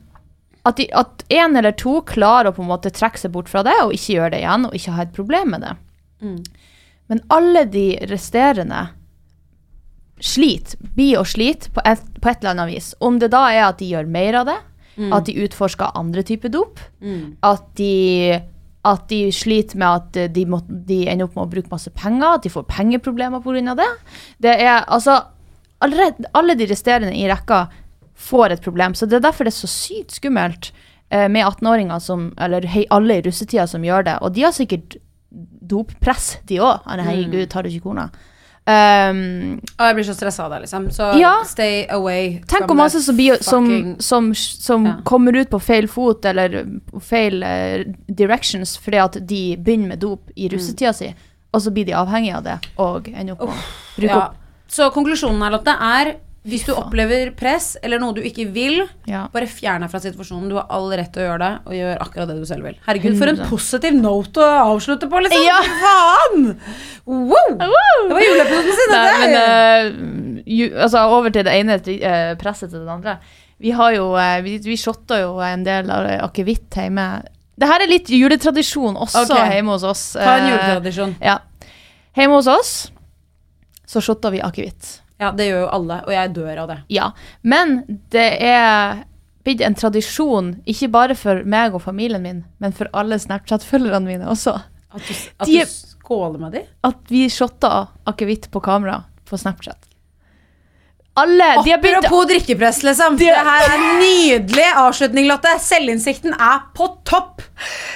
at, 0.64 0.78
de, 0.78 0.86
at 0.96 1.24
en 1.32 1.58
eller 1.58 1.74
to 1.78 1.98
klarer 2.08 2.50
å 2.50 2.56
på 2.56 2.64
en 2.64 2.70
måte 2.70 2.92
trekke 2.94 3.20
seg 3.20 3.34
bort 3.34 3.50
fra 3.50 3.64
det 3.66 3.76
og 3.84 3.92
ikke 3.94 4.16
gjøre 4.16 4.32
det 4.34 4.40
igjen, 4.42 4.66
og 4.68 4.78
ikke 4.78 4.94
ha 4.96 5.04
et 5.04 5.14
problem 5.16 5.52
med 5.54 5.66
det. 5.66 5.74
Mm. 6.24 6.38
Men 7.12 7.22
alle 7.34 7.64
de 7.70 7.86
resterende 8.10 8.86
sliter, 10.24 10.80
blir 10.96 11.20
og 11.20 11.28
sliter 11.30 11.70
på 11.76 11.84
et, 11.86 12.02
på 12.18 12.30
et 12.30 12.40
eller 12.40 12.56
annet 12.56 12.72
vis. 12.72 12.90
Om 13.04 13.20
det 13.22 13.30
da 13.36 13.44
er 13.52 13.68
at 13.68 13.78
de 13.82 13.92
gjør 13.92 14.08
mer 14.10 14.40
av 14.40 14.48
det, 14.48 14.58
at 14.98 15.24
de 15.28 15.34
utforsker 15.44 15.92
andre 15.94 16.22
typer 16.26 16.48
dop, 16.50 16.80
Mm. 17.00 17.36
at 17.42 17.62
de 17.76 18.40
at 18.84 19.08
de 19.10 19.30
sliter 19.32 19.76
med 19.76 19.86
at 20.16 20.32
de, 20.34 20.44
må, 20.46 20.60
de 20.68 21.08
ender 21.10 21.26
opp 21.26 21.34
med 21.36 21.44
å 21.44 21.50
bruke 21.50 21.70
masse 21.70 21.90
penger, 21.90 22.34
at 22.38 22.42
de 22.42 22.48
får 22.48 22.64
pengeproblemer 22.70 23.42
pga. 23.42 23.74
det. 23.76 23.88
Det 24.40 24.54
er 24.62 24.84
altså 24.88 25.18
Alle 25.80 26.54
de 26.56 26.66
resterende 26.66 27.12
i 27.14 27.26
rekka 27.28 27.68
får 28.16 28.50
et 28.52 28.62
problem, 28.62 28.94
så 28.94 29.06
det 29.06 29.16
er 29.18 29.26
derfor 29.30 29.44
det 29.44 29.52
er 29.52 29.66
så 29.66 29.68
sykt 29.70 30.10
skummelt 30.16 30.72
eh, 31.10 31.28
med 31.28 31.44
18-åringer 31.44 32.00
som 32.00 32.32
Eller 32.38 32.62
hei, 32.66 32.86
alle 32.90 33.18
i 33.18 33.22
russetida 33.22 33.66
som 33.66 33.82
gjør 33.82 34.04
det. 34.04 34.16
Og 34.22 34.32
de 34.34 34.42
har 34.42 34.52
sikkert 34.52 34.96
doppress, 35.68 36.38
de 36.48 36.58
òg. 36.58 36.80
Herregud, 36.86 37.48
tar 37.50 37.62
du 37.62 37.68
ikke 37.70 37.84
korna? 37.90 38.08
Um, 38.68 39.60
Og 39.78 39.84
jeg 39.86 39.94
blir 39.96 40.04
så 40.04 40.14
stressa 40.14 40.44
av 40.44 40.50
det, 40.52 40.58
liksom. 40.66 40.90
Så 40.92 41.06
Ja. 41.18 41.42
stay 41.48 41.86
away. 41.88 42.40
Tenk 42.46 42.70
om 42.70 42.76
masse 42.76 43.00
som, 43.02 43.16
som, 43.40 43.96
som, 43.98 44.34
som 44.34 44.86
Ja. 44.86 44.96
kommer 45.04 45.32
ut 45.40 45.48
på 45.48 45.58
feil 45.60 45.88
fot 45.88 46.24
eller 46.24 46.66
feil 47.00 47.42
uh, 47.42 47.84
directions 48.10 48.76
fordi 48.76 48.98
at 49.00 49.16
de 49.26 49.56
begynner 49.56 49.88
med 49.94 49.98
dop 50.00 50.30
i 50.36 50.48
russetida 50.52 50.92
si, 50.92 51.14
og 51.54 51.62
så 51.64 51.72
blir 51.72 51.86
de 51.86 51.92
avhengige 51.96 52.36
av 52.36 52.44
det 52.44 52.58
og 52.76 53.08
ender 53.08 53.32
opp 53.38 53.48
med 53.48 53.56
å 53.56 54.00
bruke 54.00 54.16
opp. 54.20 54.34
Så 54.68 54.90
konklusjonen 54.92 55.40
her, 55.42 55.50
Lotte, 55.56 55.72
er 55.72 56.16
hvis 56.48 56.64
du 56.64 56.72
opplever 56.72 57.30
press 57.36 57.74
eller 57.84 58.00
noe 58.00 58.16
du 58.16 58.20
ikke 58.24 58.46
vil, 58.52 58.80
Ja. 59.08 59.26
bare 59.32 59.46
fjern 59.46 59.84
deg 59.84 59.90
fra 59.92 60.00
situasjonen. 60.00 60.48
Du 60.48 60.56
har 60.56 60.66
all 60.72 60.88
rett 60.90 61.12
til 61.12 61.22
å 61.22 61.26
gjøre 61.26 61.40
det, 61.42 61.52
og 61.66 61.72
gjør 61.76 62.02
akkurat 62.04 62.28
det 62.28 62.36
du 62.38 62.46
selv 62.48 62.68
vil. 62.68 62.78
Herregud, 62.86 63.18
for 63.18 63.32
en 63.32 63.42
positiv 63.50 63.98
note 63.98 64.44
å 64.44 64.74
avslutte 64.74 65.08
på, 65.10 65.20
liksom! 65.24 65.44
Ja. 65.44 65.58
Faen! 65.82 66.46
Wow! 67.04 67.56
Det 67.58 68.14
var 68.14 68.24
juleepisoden 68.24 68.78
sin, 68.80 68.94
dette! 68.94 69.42
eh, 69.42 69.90
ju, 70.46 70.70
altså, 70.76 71.04
over 71.18 71.34
til 71.34 71.44
det 71.44 71.56
ene 71.58 71.78
uh, 71.78 72.34
presset 72.40 72.72
til 72.72 72.84
det 72.84 72.94
andre. 72.96 73.18
Vi 73.58 73.72
har 73.74 73.96
jo 73.96 74.12
uh, 74.14 74.38
Vi, 74.44 74.58
vi 74.62 74.76
shotta 74.78 75.18
jo 75.20 75.38
en 75.42 75.64
del 75.66 75.90
av 75.90 76.06
akevitt 76.28 76.78
hjemme. 76.78 77.08
Det 77.58 77.66
her 77.66 77.82
er 77.82 77.90
litt 77.90 78.08
juletradisjon 78.14 78.96
også 78.96 79.26
okay. 79.26 79.56
hjemme 79.56 79.74
hos 79.74 79.84
oss. 79.84 80.12
Ta 80.14 80.38
en 80.38 80.52
juletradisjon. 80.52 81.16
Ja. 81.20 81.40
Hjemme 82.16 82.38
hos 82.38 82.48
oss 82.50 82.72
så 83.88 84.00
shotta 84.04 84.30
vi 84.30 84.40
akevitt. 84.44 84.98
Ja, 85.20 85.32
det 85.34 85.48
gjør 85.48 85.64
jo 85.64 85.70
alle, 85.74 86.00
og 86.06 86.12
jeg 86.14 86.32
dør 86.36 86.58
av 86.62 86.68
det. 86.70 86.76
Ja. 86.94 87.08
Men 87.42 87.80
det 88.14 88.26
er 88.46 89.00
blitt 89.44 89.62
en 89.64 89.74
tradisjon, 89.74 90.52
ikke 90.68 90.90
bare 90.94 91.16
for 91.18 91.42
meg 91.48 91.74
og 91.74 91.82
familien 91.82 92.22
min, 92.22 92.44
men 92.62 92.72
for 92.76 92.90
alle 92.92 93.18
Snapchat-følgerne 93.18 94.04
mine 94.06 94.28
også, 94.30 94.58
At 94.94 95.02
du, 95.04 95.14
at 95.40 95.46
De- 95.48 95.58
du 95.64 95.66
skåler 95.66 96.38
med 96.40 96.52
dem? 96.52 96.62
at 96.84 96.96
vi 97.10 97.26
shotter 97.28 97.88
akevitt 98.06 98.50
på 98.50 98.60
kamera 98.62 99.02
på 99.28 99.36
Snapchat. 99.36 99.87
Alle 101.18 101.48
de 101.64 101.70
har 101.74 101.80
begynt 101.82 102.04
Apropos 102.04 102.26
drikkepress, 102.30 102.82
liksom. 102.86 103.16
De- 103.18 103.28
Det 103.28 103.44
her 103.48 103.68
er 103.74 103.84
nydelig 104.00 104.66
avslutning, 104.84 105.26
Lotte. 105.30 105.54
Selvinnsikten 105.64 106.34
er 106.38 106.60
på 106.76 106.88
topp. 107.08 107.42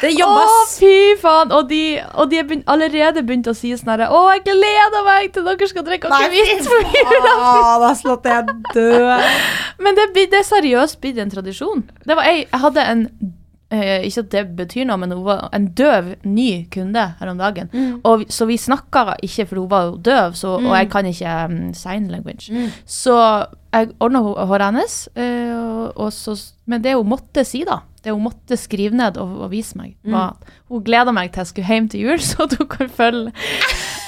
Det 0.00 0.10
Å, 0.26 0.46
fy 0.74 0.92
faen! 1.22 1.52
Og 1.54 1.68
de, 1.70 1.80
og 2.18 2.30
de 2.30 2.40
har 2.40 2.46
begynt, 2.48 2.64
allerede 2.66 3.22
begynt 3.22 3.46
å 3.46 3.54
si 3.54 3.70
sånn 3.78 3.92
herre 3.94 4.08
Å, 4.10 4.22
jeg 4.34 4.42
gleder 4.48 5.04
meg 5.06 5.28
til 5.36 5.44
dere 5.46 5.68
skal 5.70 5.84
drikke 5.86 6.10
akevitt 6.10 6.66
på 6.66 6.80
julaften! 6.96 7.94
Slått 8.02 8.26
jeg 8.26 8.56
død. 8.74 9.28
Men 9.82 9.94
det, 10.00 10.08
det 10.16 10.40
er 10.40 10.48
seriøst 10.48 10.98
blitt 11.02 11.18
en 11.22 11.30
tradisjon. 11.30 11.84
Det 12.06 12.16
var 12.18 12.26
jeg, 12.26 12.46
jeg 12.50 12.60
hadde 12.66 12.88
en 12.94 13.04
eh, 13.72 14.04
Ikke 14.06 14.22
at 14.22 14.30
det 14.30 14.42
betyr 14.56 14.84
noe, 14.86 14.96
men 15.00 15.10
hun 15.16 15.24
var 15.24 15.48
en 15.56 15.66
døv, 15.78 16.12
ny 16.28 16.66
kunde 16.70 17.06
her 17.18 17.30
om 17.32 17.38
dagen. 17.40 17.70
Og, 18.04 18.18
vi- 18.20 18.26
så 18.30 18.46
vi 18.46 18.56
snakka 18.60 19.16
ikke, 19.22 19.46
for 19.48 19.56
hun 19.62 19.70
var 19.70 19.86
jo 19.90 19.96
døv, 19.96 20.34
så, 20.38 20.58
og 20.60 20.76
jeg 20.76 20.90
kan 20.92 21.06
ikke 21.10 21.32
um, 21.48 21.74
sign 21.74 22.08
language. 22.12 22.52
Så 22.86 23.16
jeg 23.72 23.88
ordna 24.00 24.20
håret 24.20 24.66
hennes, 24.68 25.08
uh, 25.16 25.56
og, 25.56 25.92
og 25.96 26.12
så, 26.12 26.36
men 26.66 26.82
det 26.84 26.94
hun 26.94 27.08
måtte 27.08 27.44
si, 27.48 27.64
da 27.64 27.80
det 28.02 28.10
hun 28.12 28.24
måtte 28.24 28.56
skrive 28.58 28.96
ned 28.98 29.16
og, 29.22 29.36
og 29.46 29.50
vise 29.52 29.76
meg, 29.78 29.92
var 30.10 30.30
at 30.34 30.48
hun 30.68 30.82
gleda 30.82 31.12
meg 31.14 31.30
til 31.30 31.38
jeg 31.40 31.46
skulle 31.46 31.68
hjem 31.70 31.88
til 31.88 32.00
jul, 32.00 32.18
så 32.30 32.42
at 32.48 32.56
hun 32.58 32.66
kan 32.66 32.88
følge 32.90 33.32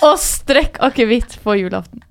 og 0.02 0.18
strekke 0.18 0.82
akevitt 0.82 1.38
på 1.44 1.54
julaften. 1.60 2.02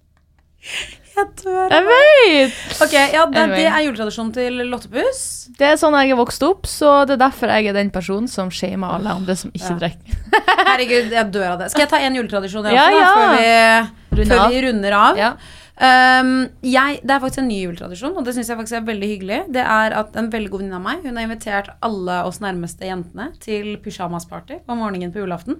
Jeg 1.13 1.28
dør. 1.43 1.69
Jeg 1.69 1.84
vet! 1.86 2.54
Ok, 2.82 2.93
ja, 3.13 3.23
det, 3.30 3.41
det 3.54 3.65
er 3.69 3.84
juletradisjonen 3.86 4.32
til 4.34 4.56
Lottepus. 4.71 5.19
Det 5.60 5.67
er 5.73 5.76
sånn 5.78 5.93
jeg 5.99 6.13
er 6.15 6.17
vokst 6.17 6.41
opp, 6.47 6.65
så 6.69 7.04
det 7.06 7.17
er 7.19 7.21
derfor 7.28 7.52
jeg 7.54 7.69
er 7.69 7.76
den 7.78 7.91
personen 7.93 8.30
som 8.32 8.49
shamer 8.54 8.95
alle 8.97 9.13
andre 9.13 9.36
som 9.38 9.52
ikke 9.54 9.76
Ja. 9.76 9.80
drikker. 9.84 10.21
Herregud, 10.71 11.12
jeg 11.13 11.28
dør 11.36 11.52
av 11.52 11.60
det. 11.62 11.67
Skal 11.73 11.86
jeg 11.86 11.91
ta 11.93 11.99
en 12.02 12.17
juletradisjon 12.17 12.65
Ja, 12.73 12.88
også, 12.89 13.04
da, 13.04 13.12
før, 13.13 14.23
vi, 14.23 14.26
før 14.26 14.39
av. 14.41 14.56
vi 14.56 14.63
runder 14.65 14.97
av? 14.97 15.21
Ja. 15.21 15.34
Um, 15.73 16.34
jeg, 16.62 16.99
det 17.02 17.13
er 17.15 17.21
faktisk 17.21 17.41
en 17.41 17.47
ny 17.49 17.56
juletradisjon, 17.63 18.13
og 18.17 18.26
det 18.28 18.36
syns 18.36 18.49
jeg 18.52 18.58
faktisk 18.60 18.78
er 18.78 18.84
veldig 18.89 19.08
hyggelig. 19.10 19.39
Det 19.56 19.63
er 19.65 19.95
at 19.97 20.17
En 20.21 20.30
veldig 20.34 20.52
god 20.54 20.62
venninne 20.62 20.78
av 20.78 20.84
meg 20.86 21.02
Hun 21.06 21.17
har 21.17 21.26
invitert 21.26 21.71
alle 21.82 22.19
oss 22.30 22.38
nærmeste 22.43 22.86
jentene 22.86 23.32
til 23.41 23.71
pyjamasparty 23.86 24.60
om 24.69 24.82
morgenen 24.82 25.13
på 25.13 25.21
julaften. 25.23 25.58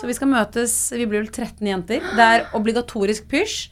Så 0.00 0.06
vi 0.10 0.16
skal 0.18 0.30
møtes 0.32 0.74
Vi 0.94 1.06
blir 1.06 1.22
vel 1.22 1.30
13 1.30 1.66
jenter. 1.70 2.02
Det 2.18 2.26
er 2.30 2.46
obligatorisk 2.58 3.26
pysj. 3.30 3.70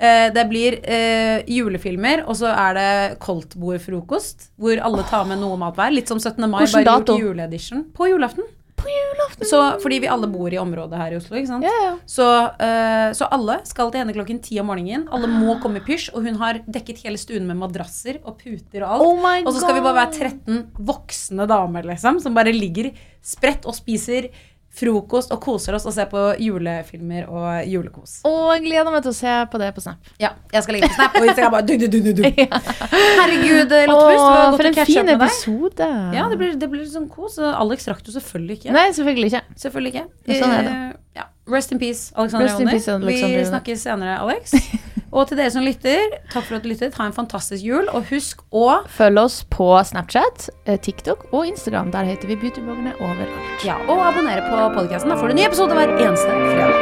Eh, 0.00 0.30
det 0.32 0.46
blir 0.48 0.78
eh, 0.80 1.42
julefilmer, 1.50 2.22
og 2.24 2.38
så 2.40 2.48
er 2.54 2.78
det 2.78 3.18
koldtbordfrokost. 3.20 4.50
Hvor 4.60 4.80
alle 4.80 5.04
tar 5.10 5.26
med 5.28 5.42
noe 5.42 5.58
mat 5.60 5.76
hver. 5.76 5.92
Litt 5.92 6.08
som 6.08 6.20
17. 6.20 6.40
mai, 6.48 6.62
Hvilken 6.62 6.80
bare 6.80 6.88
dato? 6.88 7.18
gjort 7.18 7.28
juleedition. 7.34 7.84
På 7.96 8.08
julaften. 8.08 8.48
På 8.80 8.88
julaften. 8.88 9.44
Så, 9.44 9.58
fordi 9.82 9.98
vi 10.00 10.08
alle 10.08 10.28
bor 10.32 10.48
i 10.48 10.56
området 10.56 10.96
her 10.96 11.12
i 11.12 11.18
Oslo. 11.18 11.36
ikke 11.36 11.50
sant? 11.50 11.66
Ja, 11.68 11.74
ja. 11.84 11.92
Så, 12.08 12.26
eh, 12.64 13.10
så 13.16 13.28
alle 13.28 13.58
skal 13.68 13.92
til 13.92 14.00
henne 14.00 14.14
klokken 14.16 14.40
ti 14.40 14.56
om 14.62 14.70
morgenen. 14.72 15.04
Alle 15.12 15.28
må 15.28 15.58
komme 15.60 15.82
i 15.82 15.84
pysj, 15.84 16.14
og 16.14 16.24
hun 16.24 16.40
har 16.40 16.62
dekket 16.64 17.04
hele 17.04 17.20
stuen 17.20 17.44
med 17.50 17.60
madrasser 17.60 18.22
og 18.24 18.38
puter 18.40 18.86
og 18.86 18.94
alt. 18.94 19.04
Oh 19.04 19.28
og 19.44 19.52
så 19.52 19.66
skal 19.66 19.76
vi 19.76 19.84
bare 19.84 20.00
være 20.00 20.14
God. 20.16 20.40
13 20.48 20.86
voksne 20.94 21.48
damer 21.50 21.92
liksom, 21.92 22.22
som 22.24 22.36
bare 22.36 22.56
ligger 22.56 22.94
spredt 23.20 23.68
og 23.68 23.76
spiser 23.76 24.30
frokost 24.70 25.32
og 25.34 25.40
koser 25.42 25.74
oss 25.76 25.84
og 25.88 25.92
ser 25.96 26.06
på 26.10 26.20
julefilmer 26.40 27.26
og 27.28 27.66
julekos. 27.68 28.20
Og 28.28 28.62
gleder 28.62 28.86
meg 28.94 29.02
til 29.04 29.10
å 29.12 29.16
se 29.16 29.32
på 29.50 29.60
det 29.60 29.72
på 29.76 29.82
Snap. 29.84 30.12
Ja, 30.22 30.30
jeg 30.54 30.62
skal 30.64 30.76
legge 30.78 30.90
på 30.92 30.94
Snap, 30.98 31.16
og 31.20 31.26
Instagram 31.26 31.56
bare 31.56 31.66
du, 31.66 31.74
du, 31.80 31.86
du, 31.90 31.98
du, 32.06 32.12
du. 32.20 32.22
Herregud, 32.30 33.66
Lotte 33.66 33.66
Pust, 33.66 33.74
det 33.74 33.86
var 33.90 33.96
Å, 33.96 34.46
godt 34.46 34.60
for 34.62 34.70
en 34.70 34.78
fin 34.92 35.12
episode. 35.16 35.90
Ja, 36.16 36.28
det 36.30 36.40
blir, 36.40 36.54
det 36.60 36.70
blir 36.72 36.86
sånn 36.90 37.08
kos. 37.10 37.40
og 37.42 37.50
Alex 37.50 37.88
rakk 37.90 38.04
du 38.06 38.12
selvfølgelig 38.14 38.60
ikke. 38.60 38.74
Nei, 38.76 38.86
selvfølgelig 38.96 39.32
ikke. 39.32 39.42
Selvfølgelig 39.64 39.94
ikke. 39.96 40.38
Sånn 40.40 40.56
er 40.56 40.66
det. 40.68 40.74
Eh, 40.78 40.96
Ja. 41.18 41.24
Rest 41.50 41.72
in 41.74 41.80
peace, 41.80 42.12
Alexander 42.14 42.46
Rest 42.46 43.02
Vi 43.02 43.44
snakkes 43.48 43.82
senere, 43.82 44.20
Alex. 44.22 44.54
Og 45.10 45.26
til 45.26 45.40
dere 45.40 45.50
som 45.50 45.64
lytter, 45.66 46.12
takk 46.30 46.44
for 46.46 46.56
at 46.58 46.62
du 46.64 46.68
lyttet. 46.70 46.94
Ha 46.94 47.08
en 47.10 47.14
fantastisk 47.16 47.64
jul. 47.66 47.88
Og 47.90 48.06
husk 48.12 48.44
å 48.54 48.80
Følg 48.90 49.18
oss 49.18 49.40
på 49.50 49.66
Snapchat, 49.84 50.48
eh, 50.66 50.78
TikTok 50.78 51.26
og 51.32 51.46
Instagram. 51.50 51.90
Der 51.90 52.04
heter 52.04 52.28
vi 52.30 52.36
Beautybloggerne 52.36 52.94
overalt. 53.00 53.64
ja, 53.66 53.74
og 53.88 53.98
abonnere 54.06 54.42
på 54.46 54.56
podkasten. 54.78 55.10
Da 55.10 55.16
får 55.16 55.26
du 55.26 55.30
en 55.30 55.36
ny 55.36 55.46
episode 55.46 55.74
hver 55.74 55.88
eneste 55.98 56.30
fredag. 56.30 56.74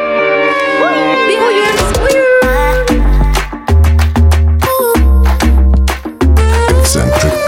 Vi 1.28 1.34
god 1.40 1.52
jul! 1.56 1.76
God 2.02 2.12
jul! 2.14 2.28
Eccentric 6.80 7.47